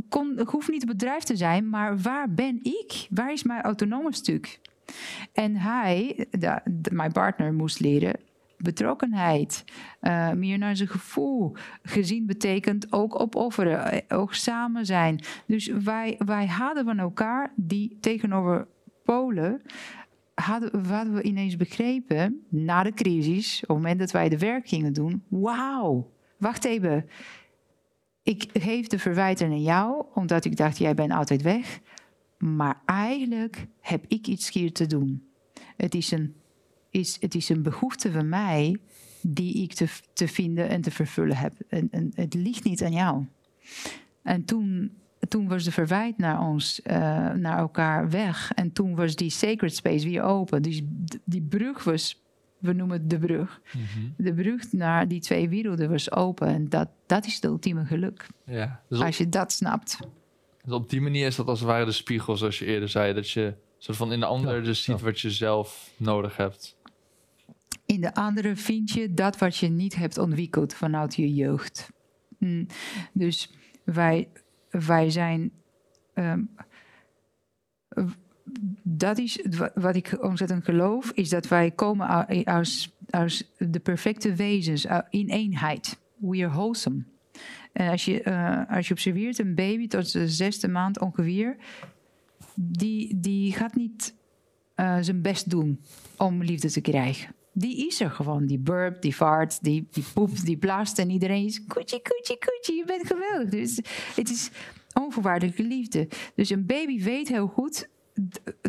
hoeft 0.44 0.70
niet 0.70 0.83
een 0.83 0.88
bedrijf 0.88 1.23
te 1.23 1.37
zijn, 1.37 1.68
maar 1.68 1.99
waar 1.99 2.35
ben 2.35 2.59
ik? 2.62 3.07
Waar 3.11 3.33
is 3.33 3.42
mijn 3.42 3.62
autonome 3.62 4.14
stuk? 4.14 4.61
En 5.33 5.57
hij, 5.57 6.27
mijn 6.90 7.12
partner, 7.12 7.53
moest 7.53 7.81
leren 7.81 8.16
betrokkenheid, 8.64 9.64
eh, 10.00 10.33
meer 10.33 10.59
naar 10.59 10.77
zijn 10.77 10.88
gevoel. 10.88 11.57
Gezien 11.83 12.27
betekent 12.27 12.92
ook 12.92 13.20
opofferen, 13.20 13.92
eh, 13.92 14.18
ook 14.18 14.35
samen 14.35 14.87
zijn. 14.87 15.20
Dus 15.46 15.66
wij, 15.66 16.14
wij 16.18 16.46
hadden 16.46 16.85
van 16.85 16.98
elkaar 16.98 17.53
die 17.57 17.96
tegenover 18.00 18.66
Polen 19.05 19.62
hadden, 20.35 20.87
hadden 20.87 21.14
we 21.14 21.22
ineens 21.22 21.57
begrepen, 21.57 22.44
na 22.48 22.83
de 22.83 22.92
crisis, 22.92 23.61
op 23.62 23.68
het 23.68 23.77
moment 23.77 23.98
dat 23.98 24.11
wij 24.11 24.29
de 24.29 24.38
werk 24.38 24.68
gingen 24.68 24.92
doen, 24.92 25.22
wauw, 25.29 26.11
wacht 26.38 26.64
even. 26.64 27.09
Ik 28.22 28.46
geef 28.53 28.87
de 28.87 28.98
verwijten 28.98 29.46
aan 29.46 29.62
jou, 29.62 30.05
omdat 30.14 30.44
ik 30.44 30.57
dacht, 30.57 30.79
jij 30.79 30.94
bent 30.94 31.12
altijd 31.12 31.42
weg. 31.42 31.81
Maar 32.38 32.81
eigenlijk 32.85 33.66
heb 33.81 34.05
ik 34.09 34.27
iets 34.27 34.53
hier 34.53 34.72
te 34.72 34.87
doen. 34.87 35.29
Het 35.77 35.94
is 35.94 36.11
een, 36.11 36.35
is, 36.95 37.17
het 37.21 37.35
is 37.35 37.49
een 37.49 37.63
behoefte 37.63 38.13
van 38.13 38.29
mij 38.29 38.77
die 39.21 39.63
ik 39.63 39.75
te, 39.75 39.87
te 40.13 40.29
vinden 40.29 40.69
en 40.69 40.81
te 40.81 40.91
vervullen 40.91 41.37
heb. 41.37 41.53
En, 41.69 41.89
en 41.91 42.11
het 42.15 42.35
ligt 42.35 42.65
niet 42.65 42.83
aan 42.83 42.93
jou. 42.93 43.27
En 44.23 44.45
toen, 44.45 44.93
toen 45.29 45.49
was 45.49 45.65
de 45.65 45.73
verwijt 45.73 46.19
naar 46.19 46.41
ons, 46.41 46.83
eh, 46.83 46.97
naar 47.33 47.59
elkaar 47.59 48.11
weg. 48.11 48.53
En 48.53 48.73
toen 48.73 48.95
was 48.95 49.17
die 49.17 49.31
sacred 49.31 49.75
space 49.75 50.09
weer 50.09 50.23
open. 50.23 50.63
Dus 50.63 50.83
die 51.25 51.43
brug 51.43 51.85
was, 51.85 52.23
we 52.59 52.73
noemen 52.73 52.99
het 53.01 53.11
de 53.11 53.19
brug. 53.19 53.61
De 54.17 54.35
brug 54.35 54.73
naar 54.73 55.09
die 55.09 55.21
twee 55.21 55.49
werelden 55.49 55.91
was 55.91 56.13
open. 56.13 56.49
En 56.49 56.69
dat, 56.69 56.89
dat 57.07 57.27
is 57.27 57.35
het 57.35 57.45
ultieme 57.45 57.85
geluk. 57.85 58.27
Ja. 58.47 58.81
Dus 58.89 58.99
op, 58.99 59.05
Als 59.05 59.19
je 59.19 59.29
dat 59.29 59.53
snapt. 59.53 59.99
dus 60.65 60.75
op 60.75 60.91
die 60.91 61.01
manier 61.01 61.27
is 61.27 61.37
dat 61.37 61.47
als 61.47 61.61
het 61.61 61.69
ware 61.69 61.85
de 61.85 61.93
spiegel, 61.93 62.37
zoals 62.37 62.59
je 62.59 62.65
eerder 62.65 62.89
zei. 62.89 63.15
Dat 63.15 63.31
je 63.31 63.55
soort 63.79 63.97
van 63.97 64.13
in 64.13 64.21
de 64.21 64.27
ander 64.27 64.57
Ja, 64.57 64.63
dus 64.63 64.83
ziet 64.83 64.99
ja. 64.99 65.05
wat 65.05 65.21
je 65.21 65.31
zelf 65.31 65.91
nodig 65.97 66.37
hebt. 66.37 66.77
In 67.95 68.01
de 68.01 68.15
andere 68.15 68.57
vind 68.57 68.91
je 68.91 69.15
dat 69.15 69.39
wat 69.39 69.57
je 69.57 69.69
niet 69.69 69.95
hebt 69.95 70.19
ontwikkeld 70.19 70.75
vanuit 70.75 71.15
je 71.17 71.35
jeugd. 71.35 71.91
Mm, 72.39 72.67
Dus 73.13 73.53
wij, 73.85 74.29
wij 74.71 75.11
zijn. 75.11 75.53
ehm, 76.15 76.43
dat 78.83 79.19
is 79.19 79.47
wa- 79.51 79.71
wat 79.75 79.97
ik 79.97 80.23
ontzettend 80.23 80.65
geloof, 80.65 81.11
is 81.11 81.29
dat 81.29 81.49
wij 81.49 81.71
komen 81.71 82.27
als, 82.45 82.93
de 83.59 83.81
perfecte 83.83 84.35
wezens 84.35 84.87
in 85.11 85.29
eenheid. 85.29 86.01
We 86.17 86.43
are 86.45 86.49
wholesome. 86.53 87.05
En 87.73 87.91
als 87.91 88.05
je, 88.05 88.23
eh, 88.23 88.63
als 88.77 88.87
je 88.89 88.93
observeert 88.95 89.39
een 89.39 89.55
baby 89.55 89.87
tot 89.89 90.13
de 90.13 90.29
zesde 90.29 90.69
maand 90.69 91.01
ongeveer, 91.01 91.57
die, 92.55 93.21
die 93.21 93.53
gaat 93.53 93.75
niet 93.75 94.15
eh, 94.75 94.99
zijn 95.01 95.23
best 95.23 95.51
doen 95.51 95.81
om 96.17 96.43
liefde 96.43 96.71
te 96.71 96.81
krijgen. 96.81 97.35
Die 97.55 97.87
is 97.87 98.01
er 98.01 98.11
gewoon. 98.11 98.47
Die 98.47 98.59
burpt, 98.59 99.03
die 99.03 99.17
vaart, 99.17 99.62
die, 99.62 99.87
die 99.90 100.05
poept, 100.14 100.45
die 100.47 100.57
blaast. 100.57 100.99
En 100.99 101.11
iedereen 101.11 101.45
is 101.45 101.64
koetje, 101.67 102.03
koetje, 102.03 102.38
koetje. 102.38 102.75
Je 102.75 102.85
bent 102.85 103.07
geweldig. 103.07 103.51
Dus 103.51 103.81
het 104.17 104.31
is 104.31 104.51
onvoorwaardelijke 104.93 105.62
liefde. 105.62 106.09
Dus 106.35 106.51
een 106.51 106.67
baby 106.67 107.03
weet 107.03 107.29
heel 107.29 107.47
goed 107.47 107.88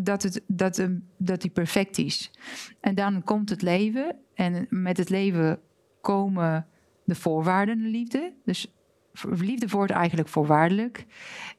dat, 0.02 0.24
het, 0.24 0.42
dat, 0.48 0.78
hem, 0.78 1.08
dat 1.18 1.42
hij 1.42 1.52
perfect 1.52 1.98
is. 1.98 2.32
En 2.80 2.96
dan 2.96 3.24
komt 3.24 3.50
het 3.50 3.62
leven. 3.62 4.16
En 4.34 4.68
met 4.70 4.98
het 4.98 5.10
leven 5.10 5.60
komen 6.02 6.68
de 7.04 7.16
voorwaarden 7.16 7.88
liefde. 7.88 8.34
Dus 8.46 8.74
liefde 9.22 9.68
wordt 9.68 9.92
eigenlijk 9.92 10.30
voorwaardelijk. 10.30 11.06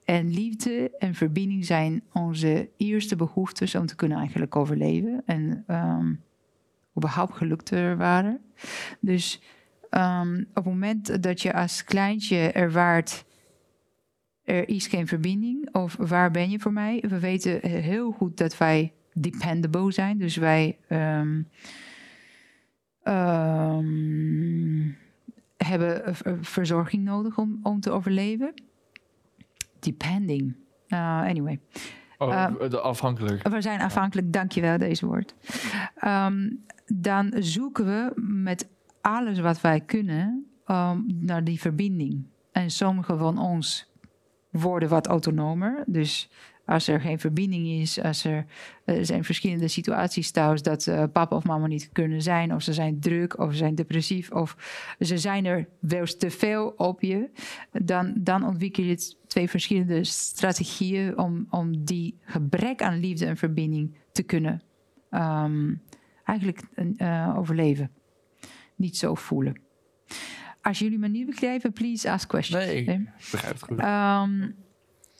En 0.05 0.31
liefde 0.31 0.91
en 0.99 1.15
verbinding 1.15 1.65
zijn 1.65 2.03
onze 2.13 2.69
eerste 2.77 3.17
behoeftes 3.17 3.75
om 3.75 3.87
te 3.87 3.97
kunnen 3.97 4.19
eigenlijk 4.19 4.57
overleven. 4.57 5.23
En 5.27 5.65
ehm, 5.67 6.15
überhaupt 6.97 7.35
geluk 7.35 7.63
te 7.63 7.77
ervaren. 7.77 8.41
Dus 9.01 9.41
ehm, 9.91 10.41
op 10.49 10.55
het 10.55 10.65
moment 10.65 11.23
dat 11.23 11.43
je 11.43 11.53
als 11.53 11.85
kleintje 11.85 12.37
ervaart... 12.37 13.25
er 14.45 14.69
is 14.69 14.87
geen 14.87 15.07
verbinding 15.07 15.75
of 15.75 15.97
waar 15.99 16.31
ben 16.31 16.51
je 16.51 16.59
voor 16.59 16.73
mij? 16.73 17.05
We 17.09 17.19
weten 17.19 17.69
heel 17.71 18.11
goed 18.11 18.37
dat 18.37 18.59
wij 18.59 18.93
dependable 19.13 19.93
zijn. 19.93 20.19
Dus 20.19 20.37
wij 20.37 20.79
ehm, 20.89 21.43
ehm, 23.03 24.91
hebben 25.57 26.15
verzorging 26.41 27.05
nodig 27.05 27.39
om, 27.39 27.61
om 27.63 27.81
te 27.81 27.91
overleven. 27.91 28.55
Depending. 29.81 30.57
Uh, 30.89 31.21
anyway. 31.21 31.61
Oh, 32.19 32.71
de 32.71 32.81
afhankelijk. 32.81 33.49
We 33.49 33.61
zijn 33.61 33.81
afhankelijk, 33.81 34.33
dankjewel 34.33 34.79
deze 34.79 35.07
woord. 35.07 35.35
Ehm, 35.97 36.51
dan 36.87 37.33
zoeken 37.39 37.85
we 37.87 38.13
met 38.21 38.69
alles 39.01 39.39
wat 39.39 39.61
wij 39.61 39.81
kunnen 39.81 40.47
ehm, 40.65 41.01
naar 41.07 41.45
die 41.45 41.61
verbinding. 41.61 42.27
En 42.53 42.71
sommige 42.71 43.17
van 43.17 43.39
ons 43.39 43.93
worden 44.51 44.89
wat 44.89 45.07
autonomer. 45.07 45.85
Dus 45.87 46.31
als 46.67 46.89
er 46.89 47.01
geen 47.01 47.19
verbinding 47.19 47.67
is, 47.69 48.03
als 48.03 48.25
er, 48.25 48.47
er 48.85 49.07
zijn 49.07 49.25
verschillende 49.25 49.69
situaties 49.69 50.31
thuis 50.31 50.63
dat 50.63 50.87
eh, 50.87 51.05
papa 51.13 51.37
of 51.37 51.45
mama 51.45 51.67
niet 51.67 51.89
kunnen 51.93 52.23
zijn, 52.23 52.55
of 52.55 52.63
ze 52.63 52.73
zijn 52.73 53.01
druk, 53.01 53.39
of 53.39 53.51
ze 53.51 53.57
zijn 53.57 53.75
depressief, 53.75 54.31
of 54.31 54.57
ze 55.01 55.19
zijn 55.19 55.45
er 55.45 55.69
wel 55.81 56.01
eens 56.01 56.17
te 56.17 56.31
veel 56.31 56.69
op 56.69 57.03
je, 57.03 57.31
dan, 57.73 58.15
dan 58.17 58.45
ontwikkel 58.45 58.83
je 58.83 59.15
twee 59.27 59.49
verschillende 59.49 60.05
strategieën 60.05 61.19
om, 61.19 61.47
om 61.51 61.85
die 61.85 62.19
gebrek 62.21 62.83
aan 62.83 63.01
liefde 63.01 63.27
en 63.27 63.37
verbinding 63.37 63.97
te 64.13 64.23
kunnen 64.23 64.63
ehm, 65.11 65.75
eigenlijk 66.25 66.63
eh, 66.97 67.35
overleven. 67.37 67.91
Niet 68.77 68.97
zo 68.97 69.15
voelen. 69.15 69.61
Als 70.63 70.79
jullie 70.79 70.99
me 70.99 71.09
niet 71.09 71.27
begrijpen, 71.27 71.73
please 71.73 72.11
ask 72.11 72.29
questions. 72.29 72.65
Nee, 72.65 72.85
ik 72.85 73.09
begrijp 73.31 73.53
het 73.53 73.63
goed. 73.63 73.79
Ehm, 73.79 74.49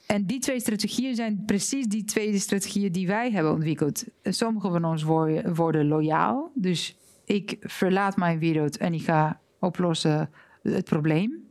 en 0.07 0.27
die 0.27 0.39
twee 0.39 0.61
strategieën 0.61 1.15
zijn 1.15 1.43
precies 1.47 1.87
die 1.87 2.05
twee 2.05 2.39
strategieën 2.39 2.93
die 2.93 3.07
wij 3.07 3.31
hebben 3.31 3.53
ontwikkeld. 3.53 4.05
Sommige 4.23 4.71
van 4.71 4.85
ons 4.85 5.03
worden, 5.03 5.55
worden 5.55 5.89
loyaal. 5.89 6.51
Dus 6.55 6.97
ik 7.25 7.57
verlaat 7.61 8.17
mijn 8.17 8.39
wereld 8.39 8.77
en 8.77 8.95
ik 8.95 9.03
ga 9.03 9.41
oplossen 9.61 10.31
het 10.63 10.85
probleem. 10.85 11.45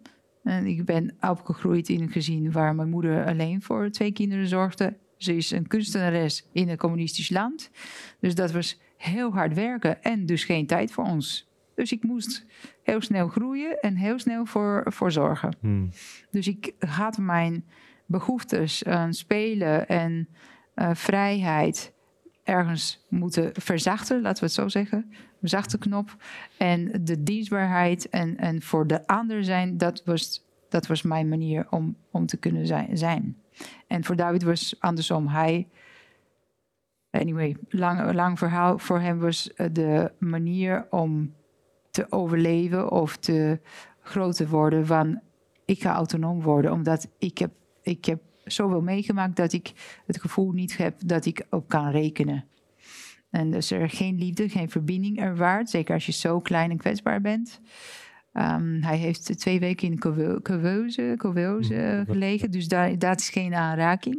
En 0.43 0.65
ik 0.65 0.85
ben 0.85 1.15
opgegroeid 1.21 1.89
in 1.89 2.01
een 2.01 2.11
gezin 2.11 2.51
waar 2.51 2.75
mijn 2.75 2.89
moeder 2.89 3.25
alleen 3.25 3.61
voor 3.61 3.89
twee 3.89 4.11
kinderen 4.11 4.47
zorgde. 4.47 4.97
Ze 5.17 5.35
is 5.35 5.51
een 5.51 5.67
kunstenares 5.67 6.47
in 6.51 6.69
een 6.69 6.77
communistisch 6.77 7.29
land. 7.29 7.69
Dus 8.19 8.35
dat 8.35 8.51
was 8.51 8.79
heel 8.97 9.33
hard 9.33 9.53
werken 9.53 10.03
en 10.03 10.25
dus 10.25 10.43
geen 10.43 10.67
tijd 10.67 10.91
voor 10.91 11.03
ons. 11.03 11.49
Dus 11.75 11.91
ik 11.91 12.03
moest 12.03 12.45
heel 12.83 13.01
snel 13.01 13.27
groeien 13.27 13.79
en 13.79 13.95
heel 13.95 14.19
snel 14.19 14.45
voor, 14.45 14.83
voor 14.85 15.11
zorgen. 15.11 15.55
Hmm. 15.59 15.89
Dus 16.31 16.47
ik 16.47 16.73
had 16.79 17.17
mijn 17.17 17.65
behoeftes 18.05 18.85
aan 18.85 19.13
spelen 19.13 19.87
en 19.87 20.29
eh, 20.73 20.89
vrijheid 20.93 21.93
ergens 22.43 23.05
moeten 23.09 23.51
verzachten, 23.53 24.21
laten 24.21 24.39
we 24.39 24.45
het 24.45 24.55
zo 24.55 24.67
zeggen. 24.67 25.11
Zachte 25.41 25.77
knop. 25.77 26.15
En 26.57 26.91
de 27.03 27.23
dienstbaarheid 27.23 28.09
en, 28.09 28.37
en 28.37 28.61
voor 28.61 28.87
de 28.87 29.07
ander 29.07 29.43
zijn, 29.43 29.77
dat 29.77 30.03
was, 30.05 30.45
dat 30.69 30.87
was 30.87 31.01
mijn 31.01 31.29
manier 31.29 31.67
om, 31.69 31.97
om 32.11 32.25
te 32.25 32.37
kunnen 32.37 32.67
zijn, 32.67 32.97
zijn. 32.97 33.37
En 33.87 34.03
voor 34.03 34.15
David 34.15 34.43
was 34.43 34.75
andersom. 34.79 35.27
Hij, 35.27 35.67
anyway, 37.11 37.55
lang, 37.69 38.13
lang 38.13 38.37
verhaal. 38.37 38.77
Voor 38.77 38.99
hem 38.99 39.19
was 39.19 39.53
eh, 39.53 39.67
de 39.71 40.11
manier 40.19 40.87
om 40.89 41.33
te 41.91 42.11
overleven 42.11 42.91
of 42.91 43.17
te 43.17 43.59
groot 44.01 44.35
te 44.35 44.47
worden 44.47 44.85
van 44.85 45.21
ik 45.65 45.81
ga 45.81 45.93
autonoom 45.93 46.41
worden, 46.41 46.71
omdat 46.71 47.07
ik 47.17 47.37
heb, 47.37 47.51
ik 47.85 48.05
heb 48.05 48.21
zoveel 48.43 48.81
meegemaakt 48.81 49.35
dat 49.35 49.53
ik 49.53 49.73
het 50.05 50.21
gevoel 50.21 50.51
niet 50.51 50.77
heb 50.77 50.95
dat 51.05 51.25
ik 51.25 51.45
op 51.49 51.67
kan 51.67 51.89
rekenen. 51.89 52.45
En 53.29 53.51
dus 53.51 53.71
er 53.71 53.89
geen 53.89 54.17
liefde, 54.17 54.49
geen 54.49 54.69
verbinding 54.69 55.19
ervaart, 55.19 55.69
zeker 55.69 55.93
als 55.93 56.05
je 56.05 56.11
zo 56.11 56.39
klein 56.39 56.71
en 56.71 56.77
kwetsbaar 56.77 57.21
bent. 57.21 57.61
Ehm, 58.33 58.81
hij 58.81 58.97
heeft 58.97 59.39
twee 59.39 59.59
weken 59.59 59.87
in 59.87 59.99
couveuse, 60.41 61.13
couveuse 61.17 62.03
gelegen, 62.07 62.51
dus 62.51 62.67
daar, 62.67 62.99
dat 62.99 63.19
is 63.19 63.29
geen 63.29 63.53
aanraking. 63.53 64.17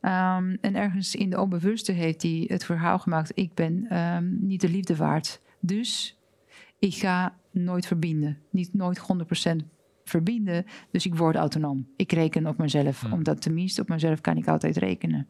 Um, 0.00 0.58
en 0.60 0.74
ergens 0.74 1.14
in 1.14 1.30
de 1.30 1.40
onbewuste 1.40 1.92
heeft 1.92 2.22
hij 2.22 2.44
het 2.46 2.64
verhaal 2.64 2.98
gemaakt: 2.98 3.32
ik 3.34 3.54
ben 3.54 3.96
um, 3.96 4.36
niet 4.40 4.60
de 4.60 4.68
liefde 4.68 4.96
waard. 4.96 5.40
Dus 5.60 6.18
ik 6.78 6.94
ga 6.94 7.36
nooit 7.50 7.86
verbinden. 7.86 8.38
Niet 8.50 8.74
nooit 8.74 9.00
100% 9.62 9.75
verbinden. 10.08 10.64
Dus 10.90 11.06
ik 11.06 11.14
word 11.14 11.36
autonoom. 11.36 11.88
Ik 11.96 12.12
reken 12.12 12.46
op 12.46 12.58
mezelf. 12.58 13.00
Hmm. 13.00 13.12
Omdat 13.12 13.42
tenminste 13.42 13.80
op 13.80 13.88
mezelf 13.88 14.20
kan 14.20 14.36
ik 14.36 14.48
altijd 14.48 14.76
rekenen. 14.76 15.28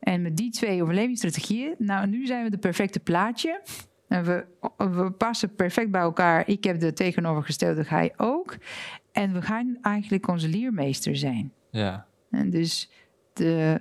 En 0.00 0.22
met 0.22 0.36
die 0.36 0.50
twee 0.50 0.82
overlevingsstrategieën, 0.82 1.74
nou 1.78 2.06
nu 2.06 2.26
zijn 2.26 2.44
we 2.44 2.50
de 2.50 2.58
perfecte 2.58 3.00
plaatje. 3.00 3.62
En 4.08 4.24
we, 4.24 4.46
we 4.76 5.10
passen 5.10 5.54
perfect 5.54 5.90
bij 5.90 6.00
elkaar. 6.00 6.48
Ik 6.48 6.64
heb 6.64 6.80
de 6.80 6.92
tegenovergestelde, 6.92 7.84
hij 7.86 8.12
ook. 8.16 8.56
En 9.12 9.32
we 9.32 9.42
gaan 9.42 9.78
eigenlijk 9.82 10.28
onze 10.28 10.48
leermeester 10.48 11.16
zijn. 11.16 11.52
Ja. 11.70 12.06
En 12.30 12.50
dus 12.50 12.90
de, 13.32 13.80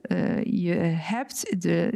eh, 0.00 0.42
je 0.42 0.74
hebt 0.74 1.62
de, 1.62 1.90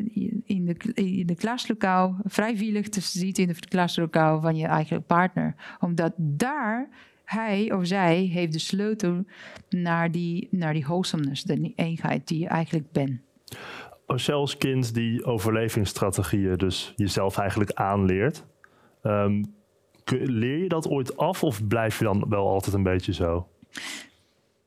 in, 0.45 0.65
de, 0.65 0.93
in 0.95 1.27
de 1.27 1.35
klaslokaal 1.35 2.17
vrijwillig 2.25 2.89
te 2.89 3.01
zitten 3.01 3.43
in 3.43 3.49
de 3.49 3.69
klaslokaal 3.69 4.41
van 4.41 4.57
je 4.57 4.67
eigen 4.67 5.05
partner. 5.05 5.55
Omdat 5.81 6.13
daar 6.17 6.89
hij 7.29 7.73
of 7.73 7.87
zij 7.87 8.17
heeft 8.17 8.53
de 8.53 8.59
sleutel 8.59 9.25
naar 9.69 10.11
die, 10.11 10.49
naar 10.51 10.73
die 10.73 10.85
wholesomeness, 10.85 11.43
de 11.43 11.73
eenheid 11.75 12.29
die 12.29 12.39
je 12.39 12.49
eigenlijk 12.49 12.93
bent. 12.93 13.21
Als 14.07 14.27
je 14.27 14.33
als 14.33 14.57
kind 14.57 14.95
die 14.95 15.25
overlevingsstrategieën 15.25 16.57
dus 16.57 16.93
jezelf 16.97 17.39
eigenlijk 17.39 17.73
aanleert, 17.73 18.45
ehm, 19.03 19.45
leer 20.11 20.59
je 20.59 20.69
dat 20.69 20.89
ooit 20.89 21.17
af 21.17 21.45
of 21.45 21.67
blijf 21.67 21.99
je 21.99 22.05
dan 22.05 22.25
wel 22.29 22.49
altijd 22.49 22.75
een 22.75 22.83
beetje 22.83 23.13
zo? 23.13 23.49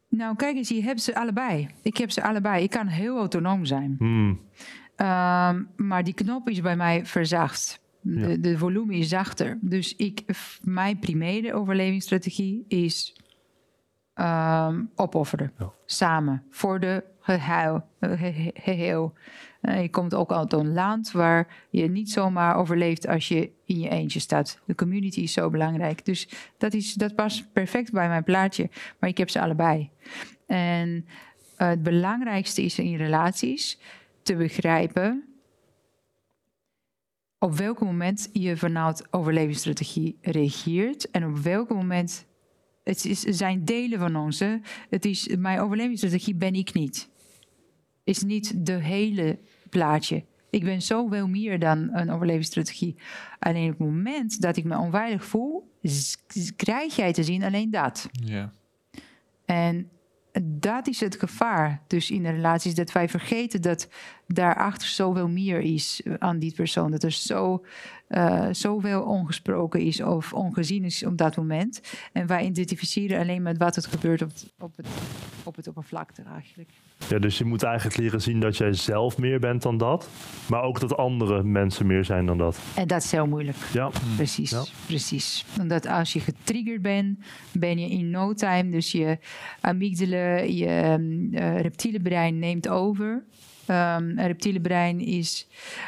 Nou, 0.09 0.36
kijk 0.36 0.55
eens, 0.55 0.70
je 0.70 0.84
hebt 0.84 1.01
ze 1.01 1.16
allebei. 1.16 1.70
Ik 1.82 1.97
heb 1.97 2.12
ze 2.12 2.24
allebei. 2.24 2.64
Ik 2.64 2.70
kan 2.70 2.88
heel 2.88 3.18
autonoom 3.18 3.66
zijn. 3.66 3.95
Hmm, 3.97 4.39
Ehm, 5.01 5.64
maar 5.76 6.03
die 6.03 6.14
knop 6.14 6.49
is 6.49 6.62
bij 6.62 6.76
mij 6.76 7.05
verzacht. 7.05 7.81
Ja. 8.02 8.28
De, 8.28 8.39
de 8.39 8.58
volume 8.58 8.95
is 8.95 9.10
zachter. 9.10 9.58
Dus 9.62 9.95
ik, 9.95 10.24
mijn 10.62 10.99
primaire 10.99 11.54
overlevingsstrategie 11.54 12.66
is 12.68 13.22
ehm, 14.14 14.84
opofferen. 14.95 15.52
Ja. 15.60 15.72
Samen. 15.86 16.43
Voor 16.49 16.80
de 16.80 17.04
eh, 17.26 17.74
ge- 17.99 18.34
ge- 18.34 18.52
geheel. 18.54 19.14
Eh, 19.62 19.82
je 19.82 19.89
komt 19.89 20.16
ook 20.16 20.32
uit 20.32 20.54
een 20.54 20.74
land 20.74 21.12
waar 21.12 21.47
je 21.70 21.89
niet 21.89 22.12
zomaar 22.12 22.56
overleeft 22.56 23.08
als 23.08 23.28
je 23.28 23.49
in 23.66 23.80
je 23.80 23.89
eentje 23.89 24.20
staat. 24.20 24.60
De 24.66 24.76
community 24.76 25.20
is 25.20 25.34
zo 25.34 25.49
belangrijk. 25.49 26.06
Dus 26.06 26.30
dat, 26.58 26.74
is, 26.74 26.93
dat 26.93 27.16
past 27.16 27.54
perfect 27.54 27.91
bij 27.91 28.08
mijn 28.08 28.24
plaatje. 28.24 28.70
Maar 28.99 29.10
ik 29.10 29.18
heb 29.18 29.30
ze 29.30 29.41
allebei. 29.41 29.89
En 30.47 31.06
eh, 31.58 31.68
het 31.68 31.84
belangrijkste 31.84 32.64
is 32.64 32.80
in 32.80 32.95
relaties 32.95 33.80
te 34.24 34.36
begrijpen 34.36 35.31
op 37.44 37.58
welk 37.58 37.80
moment 37.80 38.30
je 38.34 38.58
vanuit 38.58 39.08
overlevingsstrategie 39.14 40.18
reageert 40.22 41.12
en 41.12 41.26
op 41.26 41.38
welk 41.38 41.70
moment 41.70 42.26
het 42.84 43.06
is, 43.06 43.20
zijn 43.22 43.66
delen 43.66 44.00
van 44.00 44.16
ons. 44.16 44.39
hè. 44.39 44.58
Het 44.89 45.06
is 45.06 45.28
mijn 45.38 45.60
overlevingsstrategie 45.60 46.36
ben 46.36 46.54
ik 46.54 46.74
niet. 46.74 47.10
Is 48.04 48.24
niet 48.24 48.66
de 48.66 48.74
hele 48.74 49.39
plaatje. 49.70 50.24
Ik 50.50 50.64
ben 50.64 50.82
zoveel 50.82 51.28
meer 51.28 51.60
dan 51.60 51.89
een 51.94 52.12
overlevingsstrategie. 52.12 52.96
Alleen 53.39 53.72
op 53.72 53.80
het 53.80 53.88
moment 53.88 54.42
dat 54.42 54.58
ik 54.58 54.64
me 54.64 54.78
onveilig 54.78 55.26
voel, 55.26 55.72
krijg 56.56 56.96
jij 56.96 57.14
te 57.14 57.24
zien 57.24 57.44
alleen 57.44 57.72
dat. 57.72 58.10
Ja. 58.12 58.54
En 59.46 59.89
dat 60.42 60.88
is 60.88 61.00
het 61.00 61.16
gevaar 61.16 61.82
dus 61.88 62.12
in 62.12 62.24
de 62.24 62.30
relaties. 62.30 62.76
Dat 62.76 62.92
wij 62.92 63.10
vergeten 63.10 63.62
dat 63.62 63.88
daarachter 64.34 64.88
zoveel 64.88 65.28
meer 65.28 65.60
is 65.60 66.02
aan 66.20 66.40
die 66.40 66.54
persoon. 66.56 66.92
Dat 66.92 67.04
er 67.04 67.12
zo, 67.12 67.66
eh, 68.08 68.48
zoveel 68.52 69.02
ongesproken 69.02 69.80
is 69.80 70.02
of 70.02 70.34
ongezien 70.34 70.84
is 70.84 71.06
op 71.06 71.18
dat 71.18 71.36
moment. 71.38 71.82
En 72.12 72.28
wij 72.28 72.46
identificeren 72.46 73.20
alleen 73.20 73.42
met 73.42 73.58
wat 73.58 73.76
het 73.76 73.86
gebeurt 73.86 74.22
op 74.22 74.30
het, 74.30 74.52
op 74.60 74.78
het, 74.78 74.88
op 75.44 75.56
het 75.56 75.68
oppervlakte 75.68 76.22
eigenlijk. 76.34 76.70
Ja, 77.10 77.20
dus 77.20 77.38
je 77.38 77.46
moet 77.46 77.64
eigenlijk 77.64 77.98
leren 77.98 78.22
zien 78.22 78.40
dat 78.40 78.58
jij 78.58 78.74
zelf 78.74 79.18
meer 79.18 79.40
bent 79.40 79.62
dan 79.62 79.78
dat, 79.78 80.10
maar 80.50 80.62
ook 80.64 80.80
dat 80.80 80.98
andere 80.98 81.44
mensen 81.44 81.86
meer 81.88 82.06
zijn 82.06 82.26
dan 82.26 82.38
dat. 82.38 82.60
En 82.76 82.88
dat 82.88 83.04
is 83.04 83.12
heel 83.12 83.28
moeilijk. 83.28 83.58
Ja, 83.74 83.90
Precies, 84.16 84.50
Ja. 84.52 84.64
precies. 84.86 85.46
Omdat 85.60 85.88
als 85.88 86.14
je 86.14 86.20
getriggerd 86.20 86.82
bent, 86.82 87.20
ben 87.52 87.80
je 87.80 87.90
in 87.90 88.10
no 88.10 88.34
time. 88.34 88.70
Dus 88.70 88.92
je 88.92 89.18
amygdala, 89.62 90.38
je 90.38 90.66
ehm, 90.66 91.34
eh, 91.34 91.62
reptiele 91.62 92.00
brein 92.00 92.40
neemt 92.40 92.68
over. 92.68 93.24
Ehm 93.66 94.09
een 94.18 94.28
reptiele 94.28 94.62
brein 94.62 94.99
is 94.99 95.47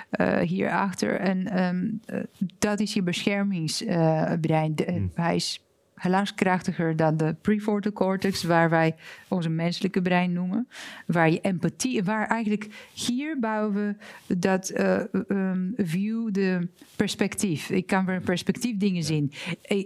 eh, 0.09 0.38
hierachter. 0.39 1.19
En 1.19 1.47
ehm, 1.47 1.89
eh, 2.05 2.19
dat 2.59 2.80
is 2.80 2.93
je 2.93 3.01
beschermingsbrein. 3.01 4.74
Hmm. 4.86 5.11
Hij 5.13 5.36
is 5.36 5.63
helaas 5.95 6.34
krachtiger 6.34 6.95
dan 6.95 7.17
de 7.17 7.36
prefrontal 7.41 7.91
cortex, 7.91 8.43
waar 8.43 8.69
wij 8.69 8.95
onze 9.28 9.49
menselijke 9.49 10.01
brein 10.01 10.34
noemen. 10.34 10.67
Waar 11.05 11.30
je 11.30 11.41
empathie, 11.41 12.03
waar 12.03 12.28
eigenlijk 12.28 12.67
hier 12.93 13.39
bouwen 13.39 13.74
we 13.74 14.36
dat 14.38 14.69
eh, 14.69 14.99
ehm, 15.28 15.71
view, 15.78 16.32
de 16.32 16.67
perspectief. 16.95 17.69
Ik 17.69 17.88
kan 17.88 18.05
weer 18.05 18.21
perspectief 18.21 18.78
dingen 18.78 19.03
zien. 19.03 19.32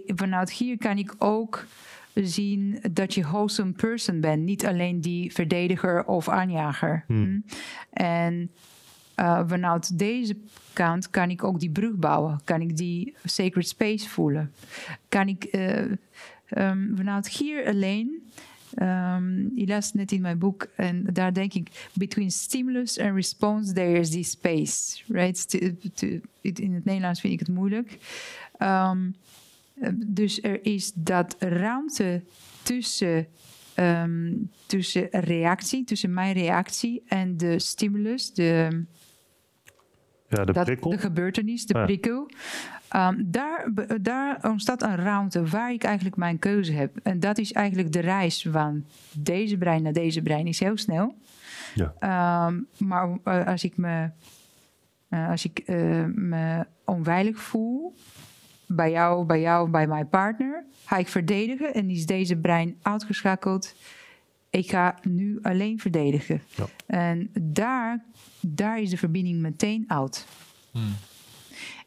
Vanuit 0.06 0.50
hier 0.50 0.78
kan 0.78 0.98
ik 0.98 1.14
ook 1.18 1.66
zien 2.26 2.78
dat 2.92 3.14
je 3.14 3.22
wholesome 3.22 3.72
person 3.72 4.20
bent. 4.20 4.42
Niet 4.42 4.66
alleen 4.66 5.00
die 5.00 5.32
verdediger 5.32 6.04
of 6.04 6.28
aanjager. 6.28 7.04
Hmm. 7.06 7.24
Hm? 7.24 7.54
En 7.92 8.50
eh, 9.14 9.42
vanuit 9.46 9.98
deze 9.98 10.36
kant 10.72 11.10
kan 11.10 11.30
ik 11.30 11.44
ook 11.44 11.60
die 11.60 11.70
brug 11.70 11.94
bouwen. 11.94 12.40
Kan 12.44 12.60
ik 12.60 12.76
die 12.76 13.14
sacred 13.24 13.68
space 13.68 14.08
voelen. 14.08 14.52
Kan 15.08 15.28
ik 15.28 15.44
eh, 15.44 15.84
ehm, 16.48 16.96
vanuit 16.96 17.28
hier 17.28 17.66
alleen... 17.66 18.22
je 19.54 19.64
las 19.66 19.92
net 19.92 20.12
in 20.12 20.20
mijn 20.20 20.38
boek 20.38 20.66
en 20.76 21.04
daar 21.12 21.32
denk 21.32 21.54
ik... 21.54 21.88
Between 21.92 22.30
stimulus 22.30 22.98
and 22.98 23.14
response 23.14 23.72
there 23.72 23.98
is 23.98 24.10
this 24.10 24.30
space. 24.30 25.02
Right? 25.08 25.50
To- 25.50 25.90
to- 25.94 26.20
in 26.40 26.74
het 26.74 26.84
Nederlands 26.84 27.20
vind 27.20 27.32
ik 27.32 27.38
het 27.38 27.48
moeilijk. 27.48 27.98
Ehm, 28.58 28.98
eh, 29.06 29.27
dus 30.06 30.42
er 30.42 30.64
is 30.64 30.92
dat 30.94 31.36
ruimte 31.38 32.22
tussen, 32.62 33.26
ehm, 33.74 34.32
tussen 34.66 35.08
reactie, 35.10 35.84
tussen 35.84 36.14
mijn 36.14 36.32
reactie 36.32 37.02
en 37.06 37.36
de 37.36 37.58
stimulus, 37.58 38.32
de, 38.34 38.84
ja 40.28 40.44
de 40.44 40.52
dat, 40.52 40.64
prikkel. 40.64 40.90
de 40.90 40.98
gebeurtenis, 40.98 41.66
de 41.66 41.78
Ja. 41.78 41.84
prikkel. 41.84 42.30
Ehm, 42.88 43.22
daar, 43.26 43.68
daar 44.00 44.50
ontstaat 44.50 44.82
een 44.82 44.96
ruimte 44.96 45.44
waar 45.46 45.72
ik 45.72 45.82
eigenlijk 45.84 46.16
mijn 46.16 46.38
keuze 46.38 46.72
heb. 46.72 46.96
En 47.02 47.20
dat 47.20 47.38
is 47.38 47.52
eigenlijk 47.52 47.92
de 47.92 48.00
reis 48.00 48.46
van 48.50 48.84
deze 49.12 49.56
brein 49.58 49.82
naar 49.82 49.92
deze 49.92 50.22
brein 50.22 50.46
is 50.46 50.60
heel 50.60 50.76
snel. 50.76 51.14
Ja. 51.74 51.94
Ehm, 51.98 52.60
maar 52.88 53.18
eh, 53.24 53.46
als 53.46 53.64
ik 53.64 53.76
me, 53.76 54.10
eh, 55.08 55.28
als 55.30 55.44
ik, 55.44 55.58
eh, 55.58 56.04
me 56.14 56.66
onveilig 56.84 57.40
voel 57.40 57.94
bij 58.68 58.90
jou, 58.90 59.24
bij 59.24 59.40
jou, 59.40 59.70
bij 59.70 59.86
mijn 59.86 60.08
partner, 60.08 60.64
ga 60.84 60.96
ik 60.96 61.08
verdedigen 61.08 61.74
en 61.74 61.90
is 61.90 62.06
deze 62.06 62.36
brein 62.36 62.76
uitgeschakeld. 62.82 63.74
Ik 64.50 64.70
ga 64.70 64.98
nu 65.02 65.38
alleen 65.42 65.78
verdedigen. 65.78 66.42
Ja. 66.56 66.66
En 66.86 67.30
daar, 67.40 68.04
daar 68.40 68.80
is 68.80 68.90
de 68.90 68.96
verbinding 68.96 69.40
meteen 69.40 69.84
uit. 69.86 70.26
Hmm. 70.70 70.94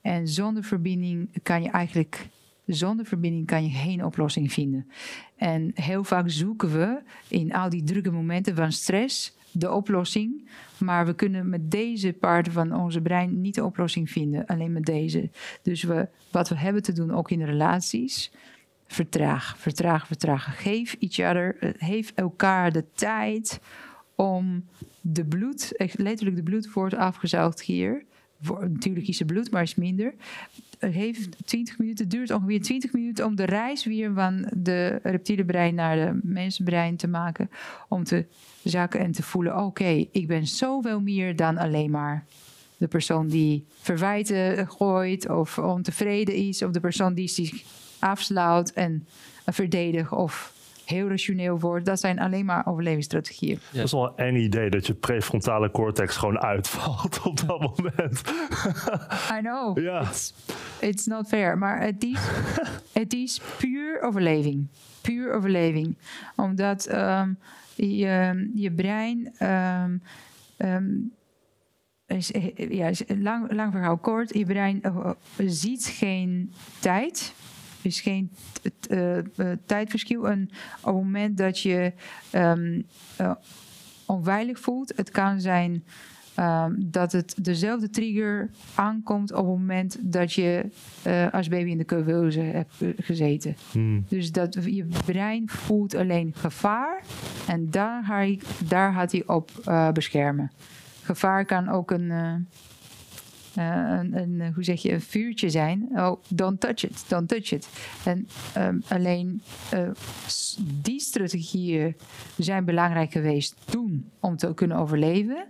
En 0.02 0.28
zonder 0.28 0.64
verbinding 0.64 1.30
kan 1.44 1.64
je 1.64 1.70
eigenlijk, 1.70 2.28
zonder 2.66 3.06
verbinding 3.06 3.46
kan 3.46 3.64
je 3.64 3.70
geen 3.70 4.06
oplossing 4.06 4.54
vinden. 4.54 4.88
En 5.36 5.72
heel 5.74 6.04
vaak 6.04 6.30
zoeken 6.30 6.72
we 6.72 7.02
in 7.28 7.54
al 7.54 7.70
die 7.70 7.84
drukke 7.84 8.12
momenten 8.12 8.56
van 8.56 8.72
stress 8.72 9.38
de 9.52 9.72
oplossing. 9.72 10.50
Maar 10.78 11.06
we 11.06 11.14
kunnen 11.14 11.50
met 11.50 11.72
deze 11.72 12.14
part 12.14 12.50
van 12.50 12.76
onze 12.76 13.02
brein 13.02 13.42
niet 13.42 13.56
de 13.56 13.66
oplossing 13.66 14.10
vinden. 14.10 14.46
Alleen 14.46 14.72
met 14.72 14.86
deze. 14.86 15.30
Dus 15.62 15.84
we, 15.84 16.08
wat 16.32 16.50
we 16.50 16.58
hebben 16.58 16.84
te 16.84 16.94
doen, 16.94 17.12
ook 17.12 17.32
in 17.32 17.44
relaties. 17.44 18.32
Vertraag, 18.88 19.58
vertraag, 19.58 20.08
vertraag. 20.08 20.62
Geef 20.62 20.96
each 21.00 21.30
other, 21.30 21.58
eh, 21.60 21.70
geef 21.78 22.12
elkaar 22.16 22.72
de 22.72 22.86
tijd 22.94 23.60
om 24.16 24.66
de 25.02 25.26
bloed, 25.26 25.74
letterlijk 25.96 26.36
de 26.36 26.44
bloed 26.44 26.74
wordt 26.74 26.96
afgezuigd 26.96 27.62
hier. 27.62 28.04
Natuurlijk 28.60 29.08
is 29.08 29.20
het 29.20 29.28
bloed, 29.28 29.52
maar 29.52 29.62
is 29.62 29.76
minder. 29.76 30.14
Heeft 30.80 31.48
20 31.48 31.78
minuten, 31.78 32.10
duurt 32.10 32.32
ongeveer 32.32 32.62
20 32.62 32.94
minuten 32.94 33.26
om 33.26 33.36
de 33.36 33.46
reis 33.46 33.86
weer 33.86 34.14
van 34.14 34.52
de 34.56 35.00
reptiele 35.04 35.46
brein 35.46 35.76
naar 35.76 35.96
de 35.96 36.20
mensenbrein 36.24 36.98
te 36.98 37.08
maken. 37.08 37.50
Om 37.88 38.04
te 38.04 38.26
zakken 38.64 39.00
en 39.00 39.12
te 39.12 39.24
voelen: 39.24 39.58
oké, 39.58 40.06
ik 40.12 40.28
ben 40.28 40.48
zoveel 40.48 41.02
meer 41.02 41.36
dan 41.36 41.58
alleen 41.58 41.92
maar 41.92 42.26
de 42.78 42.88
persoon 42.88 43.28
die 43.28 43.66
verwijten 43.82 44.68
gooit 44.68 45.30
of 45.30 45.58
ontevreden 45.58 46.36
is, 46.36 46.64
of 46.64 46.72
de 46.72 46.80
persoon 46.80 47.14
die 47.14 47.28
zich 47.28 47.64
afsluit 48.00 48.74
en 48.74 49.08
verdedigt 49.46 50.12
of 50.12 50.54
heel 50.86 51.08
rationeel 51.08 51.60
wordt. 51.60 51.86
Dat 51.86 52.00
zijn 52.00 52.20
alleen 52.20 52.46
maar 52.46 52.66
overlevingsstrategieën. 52.66 53.60
Dat 53.72 53.84
is 53.84 53.92
wel 53.92 54.14
een 54.16 54.36
idee 54.36 54.70
dat 54.70 54.88
je 54.88 54.94
prefrontale 54.94 55.72
cortex 55.72 56.18
gewoon 56.18 56.40
uitvalt 56.40 57.22
op 57.22 57.48
dat 57.48 57.60
moment. 57.60 58.22
I 59.38 59.40
know. 59.40 59.78
Ja. 59.78 60.02
It's, 60.02 60.34
it's 60.80 61.06
not 61.06 61.28
fair. 61.28 61.58
Maar 61.58 61.82
het 61.82 62.04
is, 62.04 62.20
het 63.02 63.14
is 63.14 63.42
puur 63.58 64.02
overleving. 64.02 64.68
Puur 65.02 65.34
overleving. 65.34 65.98
Omdat 66.36 66.86
ehm, 66.86 67.34
je, 67.88 68.50
je 68.54 68.72
brein... 68.72 69.34
ehm, 69.38 69.98
ehm, 70.58 70.88
is, 72.08 72.32
ja, 72.56 72.88
is 72.88 73.04
lang, 73.08 73.52
lang 73.52 73.72
verhaal 73.72 73.98
kort. 73.98 74.34
Je 74.34 74.46
brein 74.46 74.82
eh, 74.82 75.12
ziet 75.38 75.86
geen 75.86 76.54
tijd. 76.80 77.34
Is 77.82 78.02
geen 78.02 78.32
eh, 78.90 79.18
eh, 79.18 79.58
tijdverschil. 79.66 80.30
En 80.30 80.50
op 80.80 80.86
het 80.86 80.94
moment 80.94 81.38
dat 81.38 81.60
je 81.60 81.94
ehm, 82.30 82.82
eh, 83.18 83.32
onveilig 84.06 84.60
voelt, 84.60 84.94
het 84.96 85.12
kan 85.12 85.42
zijn 85.42 85.84
ehm, 86.42 86.74
dat 86.78 87.12
het 87.12 87.36
dezelfde 87.42 87.90
trigger 87.90 88.50
aankomt 88.76 89.32
op 89.32 89.38
het 89.38 89.46
moment 89.46 89.98
dat 90.00 90.34
je 90.34 90.66
eh, 91.04 91.34
als 91.34 91.48
baby 91.48 91.70
in 91.70 91.78
de 91.78 91.86
couveuse 91.86 92.40
hebt 92.40 92.82
eh, 92.82 92.90
gezeten. 92.98 93.56
Hmm. 93.72 94.06
Dus 94.08 94.32
dat 94.32 94.58
je 94.66 94.88
brein 95.06 95.50
voelt 95.50 95.96
alleen 95.96 96.34
gevaar 96.36 97.04
en 97.48 97.72
daar, 97.72 98.04
ga 98.04 98.20
je, 98.20 98.40
daar 98.68 98.94
gaat 98.94 99.12
hij 99.12 99.24
op 99.28 99.52
eh, 99.66 99.92
beschermen. 99.92 100.52
Gevaar 101.02 101.46
kan 101.46 101.70
ook 101.70 101.92
een, 101.92 102.10
een, 103.56 104.18
een, 104.18 104.54
hoe 104.54 104.64
zeg 104.64 104.82
je, 104.82 104.92
een 104.92 105.02
vuurtje 105.02 105.50
zijn. 105.50 105.90
Oh, 105.92 106.24
don't 106.28 106.60
touch 106.60 106.84
it, 106.84 107.06
don't 107.08 107.28
touch 107.28 107.52
it. 107.52 107.70
En 108.06 108.28
ehm, 108.54 108.80
alleen 108.88 109.42
die 110.82 111.00
strategieën 111.00 111.96
zijn 112.38 112.66
belangrijk 112.66 113.12
geweest 113.12 113.56
toen 113.66 114.10
om 114.20 114.38
te 114.38 114.54
kunnen 114.54 114.78
overleven. 114.78 115.48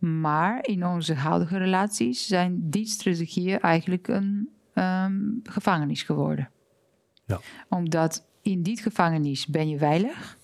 Maar 0.00 0.66
in 0.66 0.86
onze 0.86 1.14
huidige 1.14 1.56
relaties 1.58 2.26
zijn 2.26 2.70
die 2.70 2.86
strategieën 2.86 3.60
eigenlijk 3.60 4.08
een 4.08 4.48
ehm, 4.74 5.20
gevangenis 5.42 6.02
geworden. 6.02 6.50
Ja. 7.24 7.40
Omdat 7.68 8.26
in 8.42 8.62
die 8.62 8.76
gevangenis 8.82 9.46
ben 9.46 9.68
je 9.68 9.78
veilig, 9.78 10.38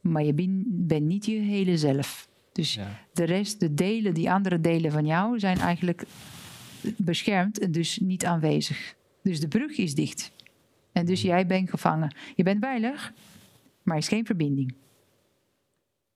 maar 0.00 0.22
je 0.22 0.32
ben- 0.34 0.64
bent 0.68 1.04
niet 1.06 1.26
je 1.26 1.38
hele 1.38 1.76
zelf. 1.78 2.28
Dus 2.52 2.74
Ja. 2.74 2.86
de 3.12 3.24
rest, 3.24 3.60
de 3.60 3.74
delen, 3.74 4.14
die 4.14 4.30
andere 4.32 4.60
delen 4.60 4.92
van 4.92 5.06
jou, 5.06 5.38
zijn 5.38 5.58
eigenlijk 5.58 6.04
beschermd 6.96 7.58
en 7.58 7.72
dus 7.72 7.98
niet 7.98 8.24
aanwezig. 8.24 8.94
Dus 9.22 9.40
de 9.40 9.48
brug 9.48 9.76
is 9.76 9.94
dicht. 9.94 10.32
En 10.92 11.06
dus 11.06 11.22
jij 11.22 11.46
bent 11.46 11.70
gevangen. 11.70 12.14
Je 12.36 12.42
bent 12.42 12.60
veilig, 12.64 13.12
maar 13.82 13.94
er 13.96 14.02
is 14.02 14.08
geen 14.08 14.26
verbinding. 14.26 14.74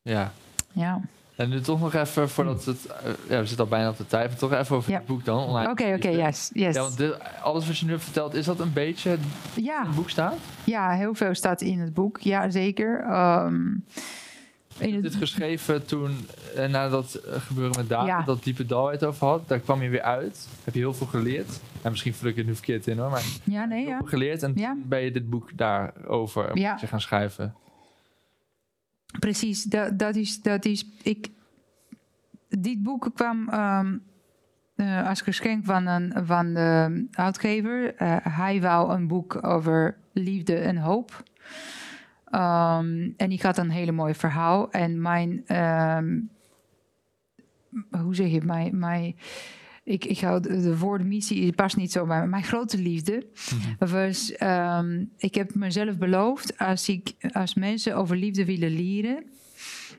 ja. 0.02 0.32
Ja. 0.72 1.00
En 1.36 1.48
nu 1.48 1.60
toch 1.60 1.80
nog 1.80 1.94
even, 1.94 2.28
voordat 2.28 2.64
het... 2.64 2.86
eh, 2.86 3.10
ja, 3.28 3.38
we 3.40 3.46
zitten 3.46 3.64
al 3.64 3.70
bijna 3.70 3.88
op 3.88 3.96
de 3.96 4.06
tijd. 4.06 4.28
Maar 4.28 4.38
toch 4.38 4.52
even 4.52 4.76
over 4.76 4.90
Ja. 4.90 4.96
het 4.96 5.06
boek 5.06 5.24
dan. 5.24 5.38
online. 5.38 5.70
Oké, 5.70 5.92
oké, 5.96 6.08
yes. 6.08 6.50
yes. 6.52 6.74
Ja, 6.74 6.80
want 6.80 6.96
dit, 6.96 7.16
alles 7.42 7.66
wat 7.66 7.78
je 7.78 7.84
nu 7.84 7.90
hebt 7.90 8.04
verteld, 8.04 8.34
is 8.34 8.44
dat 8.44 8.60
een 8.60 8.72
beetje 8.72 9.10
het 9.10 9.20
Ja, 9.54 9.80
in 9.80 9.86
het 9.86 9.96
boek 9.96 10.10
staat? 10.10 10.34
ja, 10.64 10.90
heel 10.90 11.14
veel 11.14 11.34
staat 11.34 11.60
in 11.60 11.78
het 11.80 11.94
boek. 11.94 12.20
Ja, 12.20 12.50
zeker. 12.50 13.04
In 14.78 14.94
het, 14.94 15.02
dit 15.02 15.14
geschreven 15.14 15.86
toen, 15.86 16.26
eh, 16.56 16.68
na 16.68 16.88
dat 16.88 17.14
eh, 17.14 17.32
gebeuren 17.40 17.76
met 17.76 17.88
David, 17.88 18.08
Ja. 18.08 18.22
dat 18.22 18.44
diepe 18.44 18.66
dal 18.66 18.90
het 18.90 19.04
over 19.04 19.26
had. 19.26 19.48
Daar 19.48 19.58
kwam 19.58 19.82
je 19.82 19.88
weer 19.88 20.02
uit. 20.02 20.48
Heb 20.64 20.74
je 20.74 20.80
heel 20.80 20.94
veel 20.94 21.06
geleerd. 21.06 21.60
En 21.82 21.90
misschien 21.90 22.14
vul 22.14 22.28
ik 22.28 22.36
het 22.36 22.46
nu 22.46 22.54
verkeerd 22.54 22.86
in 22.86 22.98
hoor, 22.98 23.10
maar 23.10 23.22
ja, 23.44 23.64
nee, 23.64 23.80
heel 23.80 23.88
ja. 23.88 23.98
veel 23.98 24.06
geleerd. 24.06 24.42
En 24.42 24.54
ben 24.86 25.00
je 25.00 25.10
dit 25.10 25.30
boek 25.30 25.50
daarover 25.54 26.58
Ja. 26.58 26.76
gaan 26.76 27.00
schrijven. 27.00 27.54
Precies, 29.18 29.62
dat, 29.62 29.98
dat 29.98 30.16
is, 30.16 30.42
dat 30.42 30.64
is, 30.64 30.86
ik, 31.02 31.28
dit 32.48 32.82
boek 32.82 33.10
kwam 33.14 33.48
ehm, 33.48 33.98
eh, 34.76 35.08
als 35.08 35.20
geschenk 35.20 35.64
van, 35.64 35.86
een, 35.86 36.12
van 36.26 36.54
de 36.54 37.06
uitgever. 37.10 37.94
Eh, 37.94 38.16
hij 38.22 38.60
wou 38.60 38.92
een 38.92 39.06
boek 39.06 39.44
over 39.46 39.96
liefde 40.12 40.54
en 40.56 40.76
hoop. 40.76 41.22
Ehm, 42.24 43.10
en 43.16 43.30
ik 43.30 43.42
had 43.42 43.58
een 43.58 43.70
hele 43.70 43.92
mooi 43.92 44.14
verhaal. 44.14 44.70
En 44.70 45.02
mijn, 45.02 45.42
ehm, 45.46 46.20
hoe 47.90 48.14
zeg 48.14 48.30
je, 48.30 48.42
mijn, 48.44 48.78
mijn, 48.78 49.16
ik, 49.86 50.04
ik 50.04 50.20
hou 50.20 50.40
de, 50.40 50.60
de 50.60 50.78
woorden 50.78 51.08
missie 51.08 51.52
past 51.52 51.76
niet 51.76 51.92
zo 51.92 52.06
bij 52.06 52.20
me. 52.20 52.26
Mijn 52.26 52.44
grote 52.44 52.78
liefde 52.78 53.26
was, 53.78 54.32
ehm, 54.32 55.04
ik 55.16 55.34
heb 55.34 55.54
mezelf 55.54 55.98
beloofd 55.98 56.58
als 56.58 56.88
ik 56.88 57.14
als 57.32 57.54
mensen 57.54 57.96
over 57.96 58.16
liefde 58.16 58.44
willen 58.44 58.70
leren, 58.70 59.24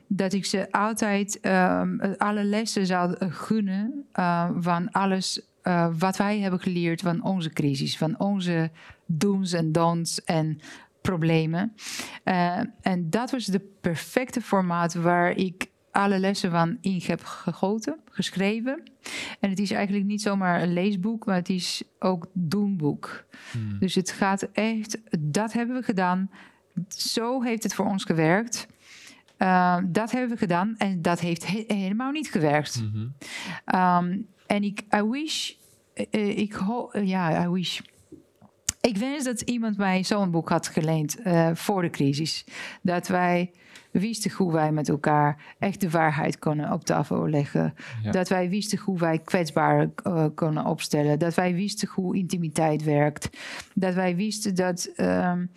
dat 0.06 0.32
ik 0.32 0.44
ze 0.44 0.72
altijd 0.72 1.40
ehm, 1.40 2.14
alle 2.16 2.44
lessen 2.44 2.86
zou 2.86 3.30
gunnen 3.30 4.06
eh, 4.12 4.50
van 4.58 4.90
alles 4.90 5.40
eh, 5.62 5.88
wat 5.98 6.16
wij 6.16 6.38
hebben 6.38 6.60
geleerd 6.60 7.00
van 7.00 7.22
onze 7.22 7.50
crisis, 7.50 7.96
van 7.96 8.18
onze 8.18 8.70
do's 9.06 9.52
en 9.52 9.72
don'ts 9.72 10.24
en 10.24 10.60
problemen. 11.00 11.74
Eh, 12.24 12.58
en 12.80 13.10
dat 13.10 13.30
was 13.30 13.44
de 13.44 13.60
perfecte 13.80 14.40
formaat 14.40 14.94
waar 14.94 15.30
ik 15.30 15.67
alle 15.90 16.18
lessen 16.18 16.50
van 16.50 16.78
heb 16.80 17.24
gegoten, 17.24 17.96
geschreven. 18.10 18.82
En 19.40 19.50
het 19.50 19.58
is 19.58 19.70
eigenlijk 19.70 20.06
niet 20.06 20.22
zomaar 20.22 20.62
een 20.62 20.72
leesboek, 20.72 21.26
maar 21.26 21.36
het 21.36 21.48
is 21.48 21.82
ook 21.98 22.26
doenboek. 22.32 23.24
Hmm. 23.50 23.78
Dus 23.78 23.94
het 23.94 24.10
gaat 24.10 24.42
echt, 24.42 24.98
dat 25.18 25.52
hebben 25.52 25.76
we 25.76 25.82
gedaan. 25.82 26.30
Zo 26.88 27.42
heeft 27.42 27.62
het 27.62 27.74
voor 27.74 27.86
ons 27.86 28.04
gewerkt. 28.04 28.66
Uh, 29.38 29.78
dat 29.86 30.10
hebben 30.10 30.30
we 30.30 30.36
gedaan 30.36 30.74
en 30.78 31.02
dat 31.02 31.20
heeft 31.20 31.46
he 31.46 31.64
helemaal 31.66 32.10
niet 32.10 32.30
gewerkt. 32.30 32.82
Mhm. 32.82 33.06
Um, 33.76 34.26
en 34.46 34.62
ik, 34.62 34.82
I 34.96 35.02
wish, 35.02 35.52
uh, 36.10 36.38
ik 36.38 36.52
hoop, 36.52 36.94
uh, 36.94 37.08
ja, 37.08 37.44
I 37.44 37.48
wish. 37.48 37.80
Ik 38.88 38.96
wens 38.96 39.24
dat 39.24 39.40
iemand 39.40 39.76
mij 39.76 40.04
zo'n 40.04 40.30
boek 40.30 40.48
had 40.48 40.68
geleend 40.68 41.18
uh, 41.26 41.50
voor 41.54 41.82
de 41.82 41.90
crisis. 41.90 42.44
Dat 42.82 43.08
wij 43.08 43.50
wisten 43.90 44.30
hoe 44.30 44.52
wij 44.52 44.72
met 44.72 44.88
elkaar 44.88 45.56
echt 45.58 45.80
de 45.80 45.90
waarheid 45.90 46.38
konden 46.38 46.72
op 46.72 46.84
tafel 46.84 47.28
leggen. 47.28 47.74
Ja. 48.02 48.10
Dat 48.10 48.28
wij 48.28 48.48
wisten 48.48 48.78
hoe 48.78 48.98
wij 48.98 49.18
kwetsbaar 49.18 49.90
uh, 50.06 50.26
konden 50.34 50.64
opstellen. 50.64 51.18
Dat 51.18 51.34
wij 51.34 51.54
wisten 51.54 51.88
hoe 51.88 52.16
intimiteit 52.16 52.84
werkt. 52.84 53.28
Dat 53.74 53.94
wij 53.94 54.16
wisten 54.16 54.54
dat. 54.54 54.92
Um, 54.96 55.50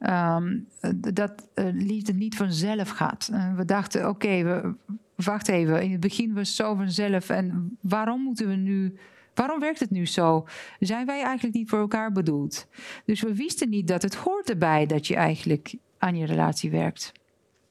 Um, 0.00 0.68
dat 1.14 1.48
uh, 1.54 1.64
liefde 1.72 2.12
niet 2.12 2.36
vanzelf 2.36 2.88
gaat. 2.88 3.30
We 3.56 3.64
dachten, 3.64 4.00
oké, 4.00 4.08
okay, 4.08 4.44
we, 4.44 4.74
wacht 5.16 5.48
even. 5.48 5.82
In 5.82 5.90
het 5.90 6.00
begin 6.00 6.34
was 6.34 6.48
het 6.48 6.56
zo 6.56 6.74
vanzelf. 6.74 7.28
En 7.28 7.78
waarom 7.80 8.22
moeten 8.22 8.48
we 8.48 8.54
nu... 8.54 8.98
Waarom 9.38 9.60
werkt 9.60 9.80
het 9.80 9.90
nu 9.90 10.06
zo? 10.06 10.46
Zijn 10.78 11.06
wij 11.06 11.22
eigenlijk 11.22 11.54
niet 11.54 11.68
voor 11.68 11.78
elkaar 11.78 12.12
bedoeld? 12.12 12.66
Dus 13.04 13.22
we 13.22 13.34
wisten 13.34 13.68
niet 13.68 13.88
dat 13.88 14.02
het 14.02 14.14
hoort 14.14 14.50
erbij 14.50 14.86
dat 14.86 15.06
je 15.06 15.14
eigenlijk 15.14 15.74
aan 15.98 16.16
je 16.16 16.26
relatie 16.26 16.70
werkt. 16.70 17.12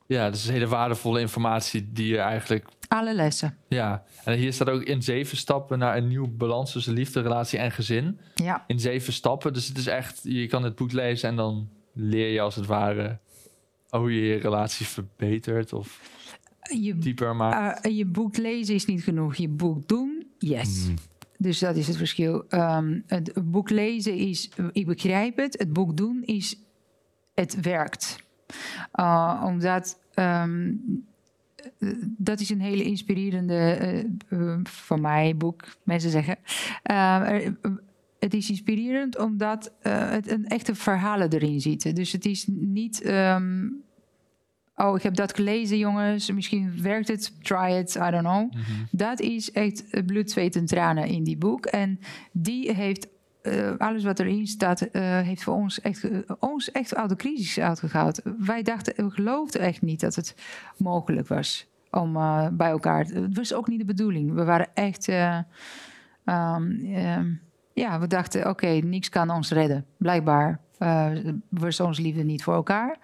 Ja, 0.06 0.26
dat 0.26 0.36
is 0.36 0.50
hele 0.50 0.68
waardevolle 0.68 1.20
informatie 1.20 1.90
die 1.92 2.08
je 2.08 2.18
eigenlijk... 2.18 2.68
Alle 2.88 3.14
lessen. 3.14 3.58
Ja, 3.68 4.04
en 4.24 4.38
hier 4.38 4.54
staat 4.54 4.70
ook 4.70 4.84
in 4.84 5.02
zeven 5.02 5.38
stappen 5.38 5.80
naar 5.80 5.98
een 5.98 6.08
nieuwe 6.08 6.28
balans 6.28 6.72
tussen 6.72 6.94
liefde, 6.94 7.22
relatie 7.22 7.60
en 7.60 7.72
gezin. 7.72 8.20
Ja. 8.36 8.64
In 8.68 8.80
zeven 8.80 9.14
stappen. 9.14 9.54
Dus 9.54 9.68
het 9.68 9.78
is 9.78 9.88
echt, 9.88 10.20
je 10.24 10.48
kan 10.48 10.64
het 10.64 10.76
boek 10.76 10.92
lezen 10.92 11.30
en 11.30 11.36
dan 11.36 11.70
leer 11.94 12.32
je 12.32 12.42
als 12.42 12.56
het 12.56 12.66
ware 12.66 13.20
hoe 13.90 14.16
je 14.16 14.22
je 14.22 14.36
relatie 14.36 14.86
verbetert 14.86 15.74
of 15.74 16.02
je, 16.62 16.98
dieper 16.98 17.36
maakt. 17.36 17.86
Uh, 17.86 17.98
je 17.98 18.06
boek 18.06 18.38
lezen 18.38 18.76
is 18.76 18.86
niet 18.86 19.04
genoeg. 19.04 19.36
Je 19.36 19.50
boek 19.50 19.88
doen, 19.88 20.28
yes. 20.38 20.88
Mm. 20.88 20.96
Dus 21.38 21.60
dat 21.60 21.76
is 21.76 21.88
het 21.88 21.98
verschil. 21.98 22.46
Um, 22.50 23.04
het 23.08 23.34
boek 23.52 23.70
lezen 23.70 24.16
is, 24.16 24.50
ik 24.72 24.86
begrijp 24.86 25.38
het. 25.38 25.58
Het 25.60 25.74
boek 25.74 25.98
doen 25.98 26.24
is, 26.24 26.60
het 27.34 27.60
werkt. 27.62 28.26
Uh, 29.00 29.44
omdat, 29.46 30.00
um, 30.16 31.06
dat 32.02 32.40
is 32.40 32.50
een 32.50 32.62
hele 32.62 32.84
inspirerende, 32.84 34.06
uh, 34.30 34.58
van 34.64 35.02
mij 35.02 35.38
boek, 35.38 35.64
mensen 35.84 36.10
zeggen. 36.10 36.38
Uh, 36.92 37.40
het 38.20 38.34
is 38.34 38.50
inspirerend 38.50 39.18
omdat 39.18 39.74
het 39.82 40.32
een 40.32 40.48
echte 40.48 40.76
verhalen 40.76 41.34
erin 41.34 41.62
zitten. 41.62 41.96
Dus 41.96 42.12
het 42.12 42.26
is 42.26 42.48
niet. 42.48 43.12
Oh, 44.78 44.96
ik 44.96 45.04
heb 45.04 45.16
dat 45.16 45.36
gelezen, 45.36 45.78
jongens. 45.78 46.32
Misschien 46.32 46.82
werkt 46.82 47.08
het. 47.08 47.44
Try 47.44 47.72
it. 47.72 47.96
I 47.96 48.10
don't 48.12 48.24
know. 48.24 48.42
Mm 48.42 48.50
-hmm. 48.52 48.88
Dat 48.92 49.20
is 49.20 49.52
echt 49.52 50.06
bloed, 50.06 50.32
zweet 50.32 50.56
en 50.56 50.66
tranen 50.66 51.08
in 51.08 51.24
die 51.24 51.38
boek. 51.38 51.66
En 51.66 52.00
die 52.32 52.74
heeft. 52.74 53.08
Uh, 53.44 53.78
alles 53.78 54.04
wat 54.04 54.20
erin 54.20 54.48
staat, 54.48 54.82
uh, 54.82 55.20
heeft 55.20 55.44
voor 55.44 55.54
ons 55.54 55.82
echt, 55.82 56.04
uh, 56.04 56.18
ons 56.40 56.72
echt 56.72 56.96
uit 56.96 57.10
de 57.10 57.16
crisis 57.16 57.60
uitgehaald. 57.60 58.22
Wij 58.38 58.64
dachten, 58.64 59.06
we 59.06 59.12
geloofden 59.12 59.62
echt 59.62 59.82
niet 59.82 60.00
dat 60.00 60.16
het 60.16 60.36
mogelijk 60.78 61.28
was 61.28 61.68
om 61.92 62.16
uh, 62.16 62.48
bij 62.52 62.70
elkaar. 62.70 63.06
Het 63.06 63.38
was 63.38 63.54
ook 63.54 63.68
niet 63.68 63.80
de 63.80 63.86
bedoeling. 63.86 64.34
We 64.34 64.44
waren 64.44 64.68
echt. 64.74 65.08
Um, 65.08 65.46
um, 66.26 67.42
ja, 67.74 68.00
we 68.00 68.08
dachten, 68.08 68.40
oké, 68.40 68.50
okay, 68.50 68.80
niks 68.80 69.10
kan 69.10 69.30
ons 69.30 69.52
redden. 69.52 69.86
Blijkbaar 69.98 70.60
onze 71.86 72.02
liefde 72.02 72.24
niet 72.24 72.44
voor 72.44 72.54
elkaar. 72.54 72.98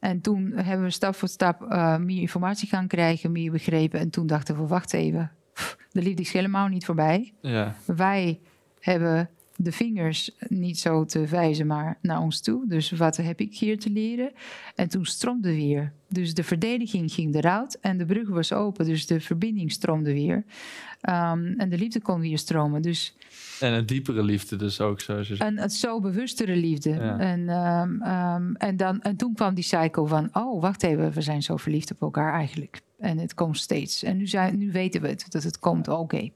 En 0.00 0.20
toen 0.20 0.52
hebben 0.54 0.86
we 0.86 0.92
stap 0.92 1.14
voor 1.14 1.28
stap 1.28 1.62
eh, 1.62 1.96
meer 1.96 2.20
informatie 2.20 2.68
gaan 2.68 2.86
krijgen, 2.86 3.32
meer 3.32 3.50
begrepen. 3.50 4.00
En 4.00 4.10
toen 4.10 4.26
dachten 4.26 4.56
we, 4.56 4.66
wacht 4.66 4.92
even, 4.92 5.30
de 5.90 6.02
liefde 6.02 6.22
is 6.22 6.32
helemaal 6.32 6.68
niet 6.68 6.84
voorbij. 6.84 7.32
Ja. 7.40 7.74
Wij 7.86 8.40
hebben 8.80 9.30
de 9.56 9.72
vingers 9.72 10.30
niet 10.48 10.78
zo 10.78 11.04
te 11.04 11.26
wijzen, 11.26 11.66
maar 11.66 11.98
naar 12.02 12.20
ons 12.20 12.40
toe. 12.40 12.64
Dus 12.68 12.90
wat 12.90 13.16
heb 13.16 13.40
ik 13.40 13.54
hier 13.54 13.78
te 13.78 13.90
leren? 13.90 14.32
En 14.74 14.88
toen 14.88 15.04
stroomde 15.04 15.54
weer. 15.54 15.92
Dus 16.08 16.34
de 16.34 16.44
verdediging 16.44 17.12
ging 17.12 17.34
eruit 17.34 17.78
en 17.80 17.98
de 17.98 18.04
brug 18.04 18.28
was 18.28 18.52
open. 18.52 18.84
Dus 18.84 19.06
de 19.06 19.20
verbinding 19.20 19.72
stroomde 19.72 20.12
weer. 20.12 20.44
Ehm, 21.00 21.54
en 21.56 21.68
de 21.68 21.78
liefde 21.78 22.00
kon 22.00 22.20
weer 22.20 22.38
stromen. 22.38 22.82
Dus 22.82 23.14
En 23.60 23.72
een 23.72 23.86
diepere 23.86 24.22
liefde 24.22 24.56
dus 24.56 24.80
ook, 24.80 25.00
zoals 25.00 25.28
je 25.28 25.36
zegt. 25.36 25.58
een, 25.58 25.70
zo 25.70 26.00
bewustere 26.00 26.56
liefde. 26.56 26.90
Ja. 26.90 27.18
En, 27.18 27.48
ehm, 27.48 28.02
ehm, 28.02 28.54
en, 28.54 28.76
dan, 28.76 29.02
en 29.02 29.16
toen 29.16 29.34
kwam 29.34 29.54
die 29.54 29.64
cycle 29.64 30.06
van... 30.06 30.28
oh, 30.32 30.60
wacht 30.60 30.82
even, 30.82 31.12
we 31.12 31.20
zijn 31.20 31.42
zo 31.42 31.56
verliefd 31.56 31.90
op 31.90 32.00
elkaar 32.00 32.32
eigenlijk. 32.32 32.80
En 32.98 33.18
het 33.18 33.34
komt 33.34 33.58
steeds. 33.58 34.02
En 34.02 34.16
nu, 34.16 34.26
zijn, 34.26 34.58
nu 34.58 34.72
weten 34.72 35.00
we 35.00 35.08
het, 35.08 35.26
dat 35.28 35.42
het 35.42 35.58
komt. 35.58 35.88
Oké, 35.88 36.28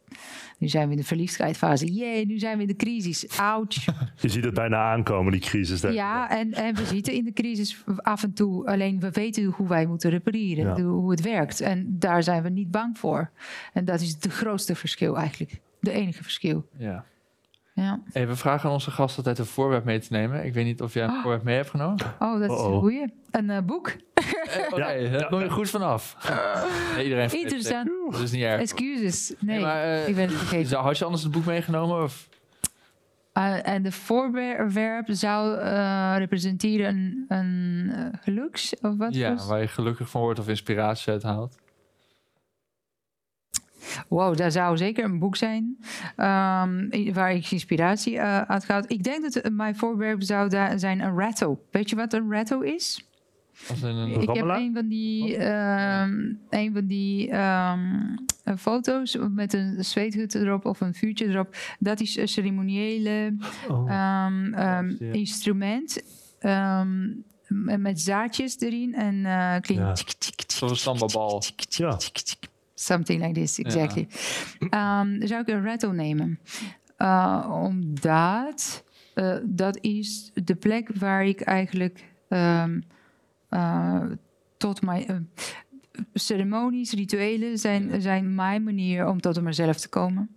nu 0.59 0.69
zijn 0.69 0.87
we 0.87 0.93
in 0.93 0.99
de 1.01 1.07
verliefdheidsfase. 1.07 1.93
Jee, 1.93 2.27
nu 2.27 2.39
zijn 2.39 2.57
we 2.57 2.63
in 2.63 2.69
de 2.69 2.77
crisis. 2.77 3.39
Ouch. 3.39 3.85
Je 4.21 4.29
ziet 4.29 4.45
het 4.45 4.55
bijna 4.55 4.93
aankomen, 4.93 5.33
die 5.33 5.41
crisis. 5.41 5.81
denk. 5.81 5.95
Ja, 5.95 6.31
en, 6.31 6.53
en 6.53 6.75
we 6.75 6.85
zitten 6.85 7.13
in 7.15 7.25
de 7.25 7.33
crisis 7.33 7.85
af 7.97 8.23
en 8.23 8.33
toe. 8.33 8.67
Alleen 8.67 9.01
we 9.01 9.11
weten 9.11 9.45
hoe 9.45 9.69
wij 9.69 9.87
moeten 9.87 10.11
repareren, 10.11 10.77
Ja. 10.77 10.83
hoe 10.83 11.11
het 11.11 11.21
werkt. 11.21 11.61
En 11.61 11.87
daar 11.99 12.23
zijn 12.23 12.43
we 12.43 12.49
niet 12.49 12.71
bang 12.71 12.99
voor. 12.99 13.31
En 13.73 13.85
dat 13.85 14.01
is 14.01 14.11
het 14.21 14.27
grootste 14.33 14.75
verschil 14.75 15.17
eigenlijk. 15.19 15.61
De 15.81 15.91
enige 15.93 16.23
verschil. 16.23 16.67
Ja. 16.79 17.05
Ja. 17.81 18.01
Hey, 18.13 18.27
we 18.29 18.37
vragen 18.37 18.67
aan 18.69 18.75
onze 18.75 18.91
gast 18.91 19.17
altijd 19.17 19.39
een 19.39 19.47
voorwerp 19.47 19.85
mee 19.85 19.99
te 19.99 20.09
nemen. 20.11 20.45
Ik 20.45 20.55
weet 20.55 20.65
niet 20.65 20.83
of 20.83 20.95
jij 20.95 21.05
een 21.05 21.11
Oh. 21.11 21.21
voorwerp 21.21 21.43
mee 21.43 21.57
hebt 21.57 21.71
genomen. 21.71 21.99
Oh, 22.19 22.41
dat 22.41 22.51
is 22.51 22.59
een 22.65 22.79
goeie. 22.81 23.13
Een 23.31 23.51
eh, 23.51 23.63
boek. 23.63 23.89
Eh, 24.15 24.67
Oké, 24.71 25.09
daar 25.11 25.27
kom 25.29 25.41
je 25.41 25.51
goed 25.51 25.71
vanaf. 25.71 26.17
Nee, 26.95 27.05
iedereen. 27.05 27.31
Interessant. 27.41 27.91
Dat 28.11 28.21
is 28.21 28.31
niet 28.31 28.43
erg. 28.43 28.61
Excuses. 28.61 29.35
Nee, 29.39 29.61
maar, 29.61 29.83
eh, 29.83 30.09
ik 30.09 30.15
ben 30.15 30.25
het 30.29 30.35
vergeten. 30.35 30.69
Zou- 30.69 30.85
Had 30.85 30.99
je 30.99 31.05
anders 31.05 31.23
het 31.23 31.33
boek 31.33 31.45
meegenomen? 31.45 32.03
Of? 32.03 32.29
Uh, 33.39 33.67
en 33.69 33.83
de 33.83 33.93
voorwerp 33.93 35.07
zou 35.11 35.59
eh, 35.59 36.15
representeren 36.19 36.87
een, 36.87 37.25
een 37.29 37.93
geluks 38.23 38.75
of 38.81 38.97
wat? 38.97 39.15
Ja, 39.15 39.35
was- 39.35 39.47
waar 39.47 39.61
je 39.61 39.69
gelukkig 39.69 40.09
van 40.11 40.21
wordt 40.21 40.39
of 40.39 40.49
inspiratie 40.49 41.13
uit 41.13 41.23
haalt. 41.23 41.57
Wow, 44.09 44.37
daar 44.37 44.53
zou 44.53 44.77
zeker 44.77 45.05
een 45.05 45.19
boek 45.19 45.37
zijn 45.37 45.79
ehm, 46.17 47.13
waar 47.13 47.33
ik 47.33 47.51
inspiratie 47.51 48.19
eh, 48.19 48.41
uit 48.41 48.65
ga. 48.65 48.83
Ik 48.87 49.03
denk 49.03 49.23
dat 49.23 49.37
eh, 49.37 49.51
mijn 49.51 49.77
voorwerp 49.77 50.23
zou 50.23 50.49
daar 50.49 50.79
zijn 50.79 51.01
een 51.01 51.19
rattle. 51.19 51.59
Weet 51.71 51.91
je 51.91 51.97
wat 51.97 52.13
een 52.13 52.33
rattle 52.33 52.75
is? 52.75 53.09
Als 53.69 53.83
een... 53.83 54.21
Ik 54.21 54.35
heb 54.35 54.45
een 54.49 54.75
van 54.75 54.89
die, 54.89 55.37
ehm, 55.37 56.33
een 56.51 56.73
van 56.73 56.87
die 56.87 57.31
ehm, 57.31 58.17
eh, 58.45 58.57
foto's 58.57 59.17
met 59.31 59.53
een 59.53 59.85
zweethut 59.85 60.35
erop 60.35 60.65
of 60.65 60.81
een 60.81 60.95
vuurtje 60.95 61.27
erop. 61.27 61.57
Dat 61.79 62.01
is 62.01 62.17
een 62.17 62.29
ceremoniële 62.29 63.35
Oh. 63.69 64.81
instrument. 65.13 66.03
met 67.79 68.01
zaadjes 68.01 68.61
erin 68.61 68.95
en 68.95 69.27
eh 69.27 69.61
klinkt. 69.61 70.05
Ja. 70.49 70.75
sambabal. 70.75 71.39
tjik, 71.41 71.65
Ja. 71.69 71.97
Something 72.81 73.21
like 73.23 73.41
this, 73.41 73.59
exactly. 73.59 74.09
Ehm, 74.71 75.27
zou 75.27 75.41
ik 75.41 75.49
een 75.49 75.65
rattle 75.65 75.93
nemen. 75.93 76.39
Uh, 76.99 77.49
omdat 77.63 78.85
eh, 79.15 79.37
dat 79.45 79.79
is 79.81 80.31
de 80.35 80.55
plek 80.55 80.91
waar 80.95 81.25
ik 81.25 81.41
eigenlijk 81.41 82.05
ehm, 82.29 82.81
eh, 83.49 84.03
tot 84.57 84.83
mijn 84.83 85.07
eh, 85.07 85.17
ceremonies, 86.15 86.93
rituelen 86.93 87.59
zijn, 87.59 88.03
zijn 88.03 88.35
mijn 88.35 88.63
manier 88.63 89.07
om 89.07 89.21
tot 89.21 89.43
mezelf 89.43 89.77
te 89.77 89.89
komen. 89.89 90.31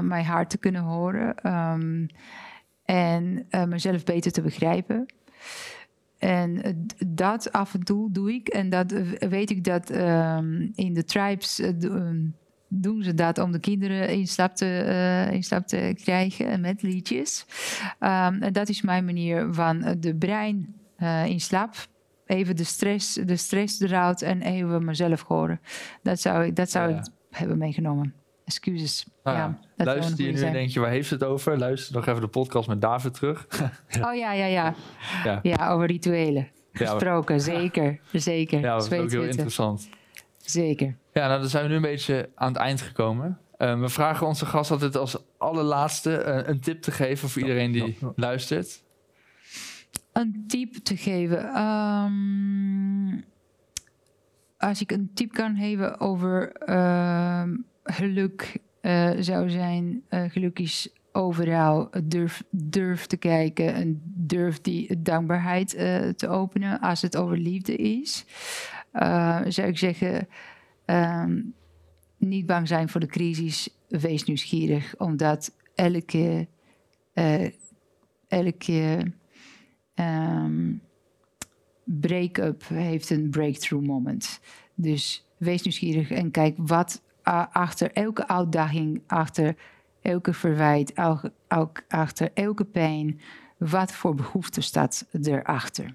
Mijn 0.00 0.24
hart 0.24 0.50
te 0.50 0.58
kunnen 0.58 0.82
horen. 0.82 1.34
ehm, 1.34 2.06
en 2.90 3.46
eh, 3.50 3.64
mezelf 3.64 4.04
beter 4.04 4.32
te 4.32 4.42
begrijpen. 4.42 5.06
En 6.20 6.62
eh, 6.62 6.72
dat 7.06 7.52
af 7.52 7.74
en 7.74 7.82
toe 7.84 8.10
doe 8.12 8.32
ik. 8.32 8.48
En 8.48 8.68
dat 8.70 8.92
eh, 8.92 9.28
weet 9.28 9.50
ik 9.50 9.64
dat 9.64 9.90
ehm, 9.90 10.68
in 10.74 10.94
de 10.94 11.04
tribes 11.04 11.58
eh, 11.60 11.82
ehm, 11.84 12.26
doen 12.68 13.02
ze 13.02 13.14
dat 13.14 13.38
om 13.38 13.52
de 13.52 13.58
kinderen 13.60 14.08
in 14.08 14.26
slaap 14.26 14.54
te, 14.56 14.66
eh, 14.78 15.32
in 15.32 15.42
slaap 15.42 15.66
te 15.66 15.92
krijgen 16.02 16.46
en 16.46 16.60
met 16.60 16.82
liedjes. 16.82 17.46
Ehm, 17.98 18.42
en 18.42 18.52
dat 18.52 18.68
is 18.68 18.82
mijn 18.82 19.04
manier 19.04 19.54
van 19.54 19.82
eh, 19.82 19.94
de 19.98 20.14
brein 20.16 20.74
eh, 20.96 21.26
in 21.26 21.40
slaap. 21.40 21.74
Even 22.26 22.56
de 22.56 22.64
stress, 22.64 23.14
de 23.14 23.36
stress 23.36 23.80
eruit 23.80 24.22
en 24.22 24.42
even 24.42 24.84
mezelf 24.84 25.22
horen. 25.22 25.60
Dat 26.02 26.20
zou 26.20 26.44
ik, 26.44 26.56
dat 26.56 26.70
zou 26.70 26.90
Ja. 26.90 26.98
ik 26.98 27.04
hebben 27.30 27.58
meegenomen. 27.58 28.14
Excuses. 28.50 29.06
Nou 29.22 29.36
ja, 29.36 29.42
ja, 29.42 29.58
dat 29.76 29.86
Luister 29.86 30.24
je 30.24 30.32
nu 30.32 30.40
en 30.40 30.52
denk 30.52 30.70
je, 30.70 30.80
waar 30.80 30.90
heeft 30.90 31.08
ze 31.08 31.14
het 31.14 31.24
over? 31.24 31.58
Luister 31.58 31.94
nog 31.94 32.06
even 32.06 32.20
de 32.20 32.28
podcast 32.28 32.68
met 32.68 32.80
David 32.80 33.14
terug. 33.14 33.46
Oh 34.06 34.14
ja, 34.14 34.32
ja, 34.32 34.46
ja. 34.46 34.74
Ja. 35.24 35.40
Ja, 35.42 35.70
over 35.70 35.86
rituelen. 35.86 36.48
Ja, 36.72 36.86
Gesproken, 36.86 37.40
zeker. 37.54 38.00
Zeker. 38.12 38.60
ja 38.60 38.76
dat 38.76 38.92
is 38.92 38.98
ook 38.98 39.10
heel 39.10 39.22
interessant. 39.22 39.88
Zeker. 40.36 40.96
Ja, 41.12 41.26
nou 41.28 41.40
dan 41.40 41.48
zijn 41.48 41.62
we 41.62 41.68
nu 41.68 41.74
een 41.74 41.82
beetje 41.82 42.30
aan 42.34 42.52
het 42.52 42.60
eind 42.60 42.80
gekomen. 42.80 43.38
Eh, 43.56 43.80
we 43.80 43.88
vragen 43.88 44.26
onze 44.26 44.46
gast 44.46 44.70
altijd 44.70 44.96
als 44.96 45.16
allerlaatste 45.38 46.16
eh, 46.16 46.48
een 46.48 46.60
tip 46.60 46.82
te 46.82 46.90
geven 46.90 47.28
voor 47.28 47.42
iedereen 47.42 47.72
die 47.72 47.98
luistert. 48.16 48.82
Een 50.12 50.44
tip 50.48 50.74
te 50.74 50.96
geven. 50.96 51.54
Ehm, 51.54 53.20
als 54.58 54.80
ik 54.80 54.92
een 54.92 55.10
tip 55.14 55.32
kan 55.32 55.56
geven 55.56 56.00
over 56.00 56.52
ehm, 56.52 57.56
geluk, 57.92 58.56
eh, 58.80 59.10
zou 59.18 59.50
zijn: 59.50 60.02
eh, 60.08 60.24
geluk 60.30 60.58
is 60.58 60.88
overal. 61.12 61.90
Durf, 62.04 62.42
durf 62.50 63.06
te 63.06 63.16
kijken 63.16 63.74
en 63.74 64.02
durf 64.04 64.60
die 64.60 65.02
dankbaarheid 65.02 65.74
eh, 65.74 66.08
te 66.08 66.28
openen. 66.28 66.80
Als 66.80 67.02
het 67.02 67.16
over 67.16 67.38
liefde 67.38 67.76
is, 67.76 68.24
zou 69.48 69.68
ik 69.68 69.78
zeggen: 69.78 70.28
ehm, 70.84 71.40
niet 72.16 72.46
bang 72.46 72.68
zijn 72.68 72.88
voor 72.88 73.00
de 73.00 73.06
crisis. 73.06 73.68
Wees 73.88 74.24
nieuwsgierig, 74.24 74.94
omdat 74.98 75.56
elke, 75.74 76.48
elke 78.28 79.12
ehm, 79.94 80.72
break-up 81.84 82.68
heeft 82.68 83.10
een 83.10 83.30
breakthrough 83.30 83.86
moment. 83.86 84.40
Dus 84.74 85.26
wees 85.36 85.62
nieuwsgierig 85.62 86.10
en 86.10 86.30
kijk 86.30 86.54
wat 86.56 87.02
achter 87.52 87.92
elke 87.92 88.28
uitdaging, 88.28 89.02
achter 89.06 89.56
elke 90.02 90.32
verwijt, 90.32 90.94
al- 90.94 91.30
ook 91.48 91.82
achter 91.88 92.30
elke 92.34 92.64
pijn, 92.64 93.20
wat 93.58 93.92
voor 93.92 94.14
behoefte 94.14 94.60
staat 94.60 95.06
erachter. 95.22 95.94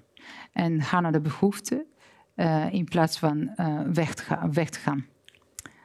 En 0.52 0.82
ga 0.82 1.00
naar 1.00 1.12
de 1.12 1.20
behoefte 1.20 1.86
eh, 2.34 2.72
in 2.72 2.84
plaats 2.84 3.18
van 3.18 3.48
eh, 3.56 3.80
weg, 3.92 4.14
te 4.14 4.22
gaan, 4.22 4.52
weg 4.52 4.70
te 4.70 4.78
gaan. 4.78 5.06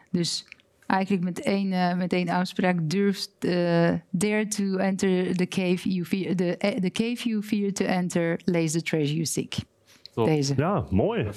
Dus 0.10 0.46
eigenlijk 0.88 1.24
met 1.24 1.42
één, 1.42 1.72
eh, 1.72 1.96
met 1.98 2.14
één 2.14 2.30
uitspraak 2.30 2.90
durf 2.90 3.28
dare 4.10 4.48
to 4.48 4.76
enter 4.76 5.36
the 5.36 5.48
cave 5.48 5.90
you 5.90 6.06
fear 6.06 6.36
the, 6.36 6.78
the 6.82 6.90
cave 6.92 7.30
you 7.30 7.44
fear 7.44 7.72
to 7.72 7.86
enter 7.86 8.42
lays 8.46 8.72
the 8.72 8.82
treasure 8.82 9.14
you 9.14 9.26
seek. 9.26 9.56
Top. 10.14 10.26
Deze. 10.26 10.54
Ja, 10.58 10.86
mooi. 10.90 11.30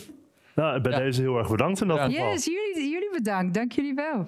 Nou, 0.54 0.80
bij 0.80 0.92
Ja. 0.92 0.98
deze 0.98 1.20
heel 1.20 1.38
erg 1.38 1.50
bedankt 1.50 1.80
in 1.80 1.88
dat 1.88 1.96
Ja. 1.96 2.04
geval. 2.08 2.30
Yes, 2.30 2.44
jullie, 2.44 2.90
jullie 2.90 3.10
bedankt. 3.12 3.54
Dank 3.54 3.72
jullie 3.72 3.94
wel. 3.94 4.24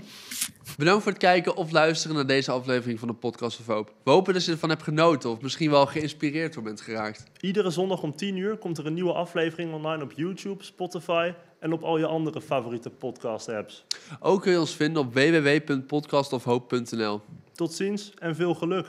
Bedankt 0.79 1.03
voor 1.03 1.13
het 1.13 1.21
kijken 1.21 1.57
of 1.57 1.71
luisteren 1.71 2.17
naar 2.17 2.27
deze 2.27 2.51
aflevering 2.51 2.99
van 2.99 3.09
de 3.09 3.15
Podcast 3.15 3.61
of 3.61 3.67
Hope. 3.67 3.93
We 4.05 4.11
hopen 4.11 4.35
dat 4.35 4.45
je 4.45 4.53
ervan 4.53 4.69
hebt 4.69 4.83
genoten 4.83 5.31
of 5.31 5.41
misschien 5.41 5.71
wel 5.71 5.87
geïnspireerd 5.87 6.55
door 6.55 6.63
bent 6.63 6.81
geraakt. 6.81 7.25
Iedere 7.41 7.71
zondag 7.71 8.03
om 8.03 8.17
10 8.17 8.37
uur 8.37 8.57
komt 8.57 8.79
er 8.79 8.87
een 8.87 8.95
nieuwe 8.95 9.13
aflevering 9.13 9.73
online 9.73 10.03
op 10.03 10.13
YouTube, 10.17 10.65
Spotify 10.65 11.33
en 11.61 11.73
op 11.73 11.83
al 11.83 11.99
je 11.99 12.07
andere 12.07 12.41
favoriete 12.41 12.91
podcast-apps. 12.91 13.85
Ook 14.21 14.43
kun 14.43 14.53
je 14.53 14.59
ons 14.61 14.77
vinden 14.77 15.03
op 15.03 15.15
www.podcastofhope.nl. 15.15 17.21
Tot 17.53 17.73
ziens 17.75 18.13
en 18.19 18.35
veel 18.37 18.55
geluk. 18.55 18.87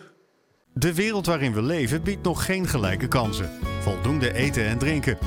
De 0.74 0.94
wereld 0.94 1.26
waarin 1.26 1.54
we 1.54 1.62
leven 1.62 2.04
biedt 2.04 2.24
nog 2.24 2.46
geen 2.46 2.68
gelijke 2.68 3.08
kansen. 3.08 3.50
Voldoende 3.80 4.34
eten 4.34 4.66
en 4.66 4.78
drinken. 4.78 5.18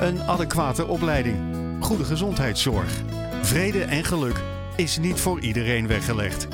Een 0.00 0.20
adequate 0.22 0.86
opleiding. 0.86 1.59
Goede 1.80 2.04
gezondheidszorg. 2.04 3.02
Vrede 3.42 3.82
en 3.82 4.04
geluk 4.04 4.42
is 4.76 4.98
niet 4.98 5.20
voor 5.20 5.40
iedereen 5.40 5.86
weggelegd. 5.86 6.48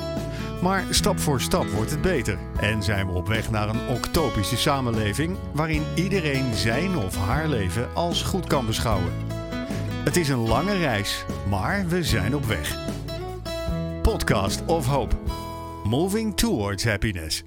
Maar 0.61 0.85
stap 0.89 1.19
voor 1.19 1.41
stap 1.41 1.67
wordt 1.67 1.91
het 1.91 2.01
beter. 2.01 2.37
En 2.59 2.83
zijn 2.83 3.07
we 3.07 3.13
op 3.13 3.27
weg 3.27 3.51
naar 3.51 3.69
een 3.69 3.87
octopische 3.87 4.57
samenleving 4.57 5.37
waarin 5.53 5.83
iedereen 5.95 6.55
zijn 6.55 6.97
of 6.97 7.15
haar 7.15 7.47
leven 7.47 7.93
als 7.93 8.21
goed 8.21 8.47
kan 8.47 8.65
beschouwen. 8.65 9.11
Het 10.03 10.15
is 10.15 10.29
een 10.29 10.47
lange 10.47 10.77
reis, 10.77 11.25
maar 11.49 11.87
we 11.87 12.03
zijn 12.03 12.35
op 12.35 12.45
weg. 12.45 12.77
Podcast 14.01 14.65
of 14.65 14.85
Hope. 14.85 15.15
Moving 15.83 16.37
towards 16.37 16.83
happiness. 16.83 17.43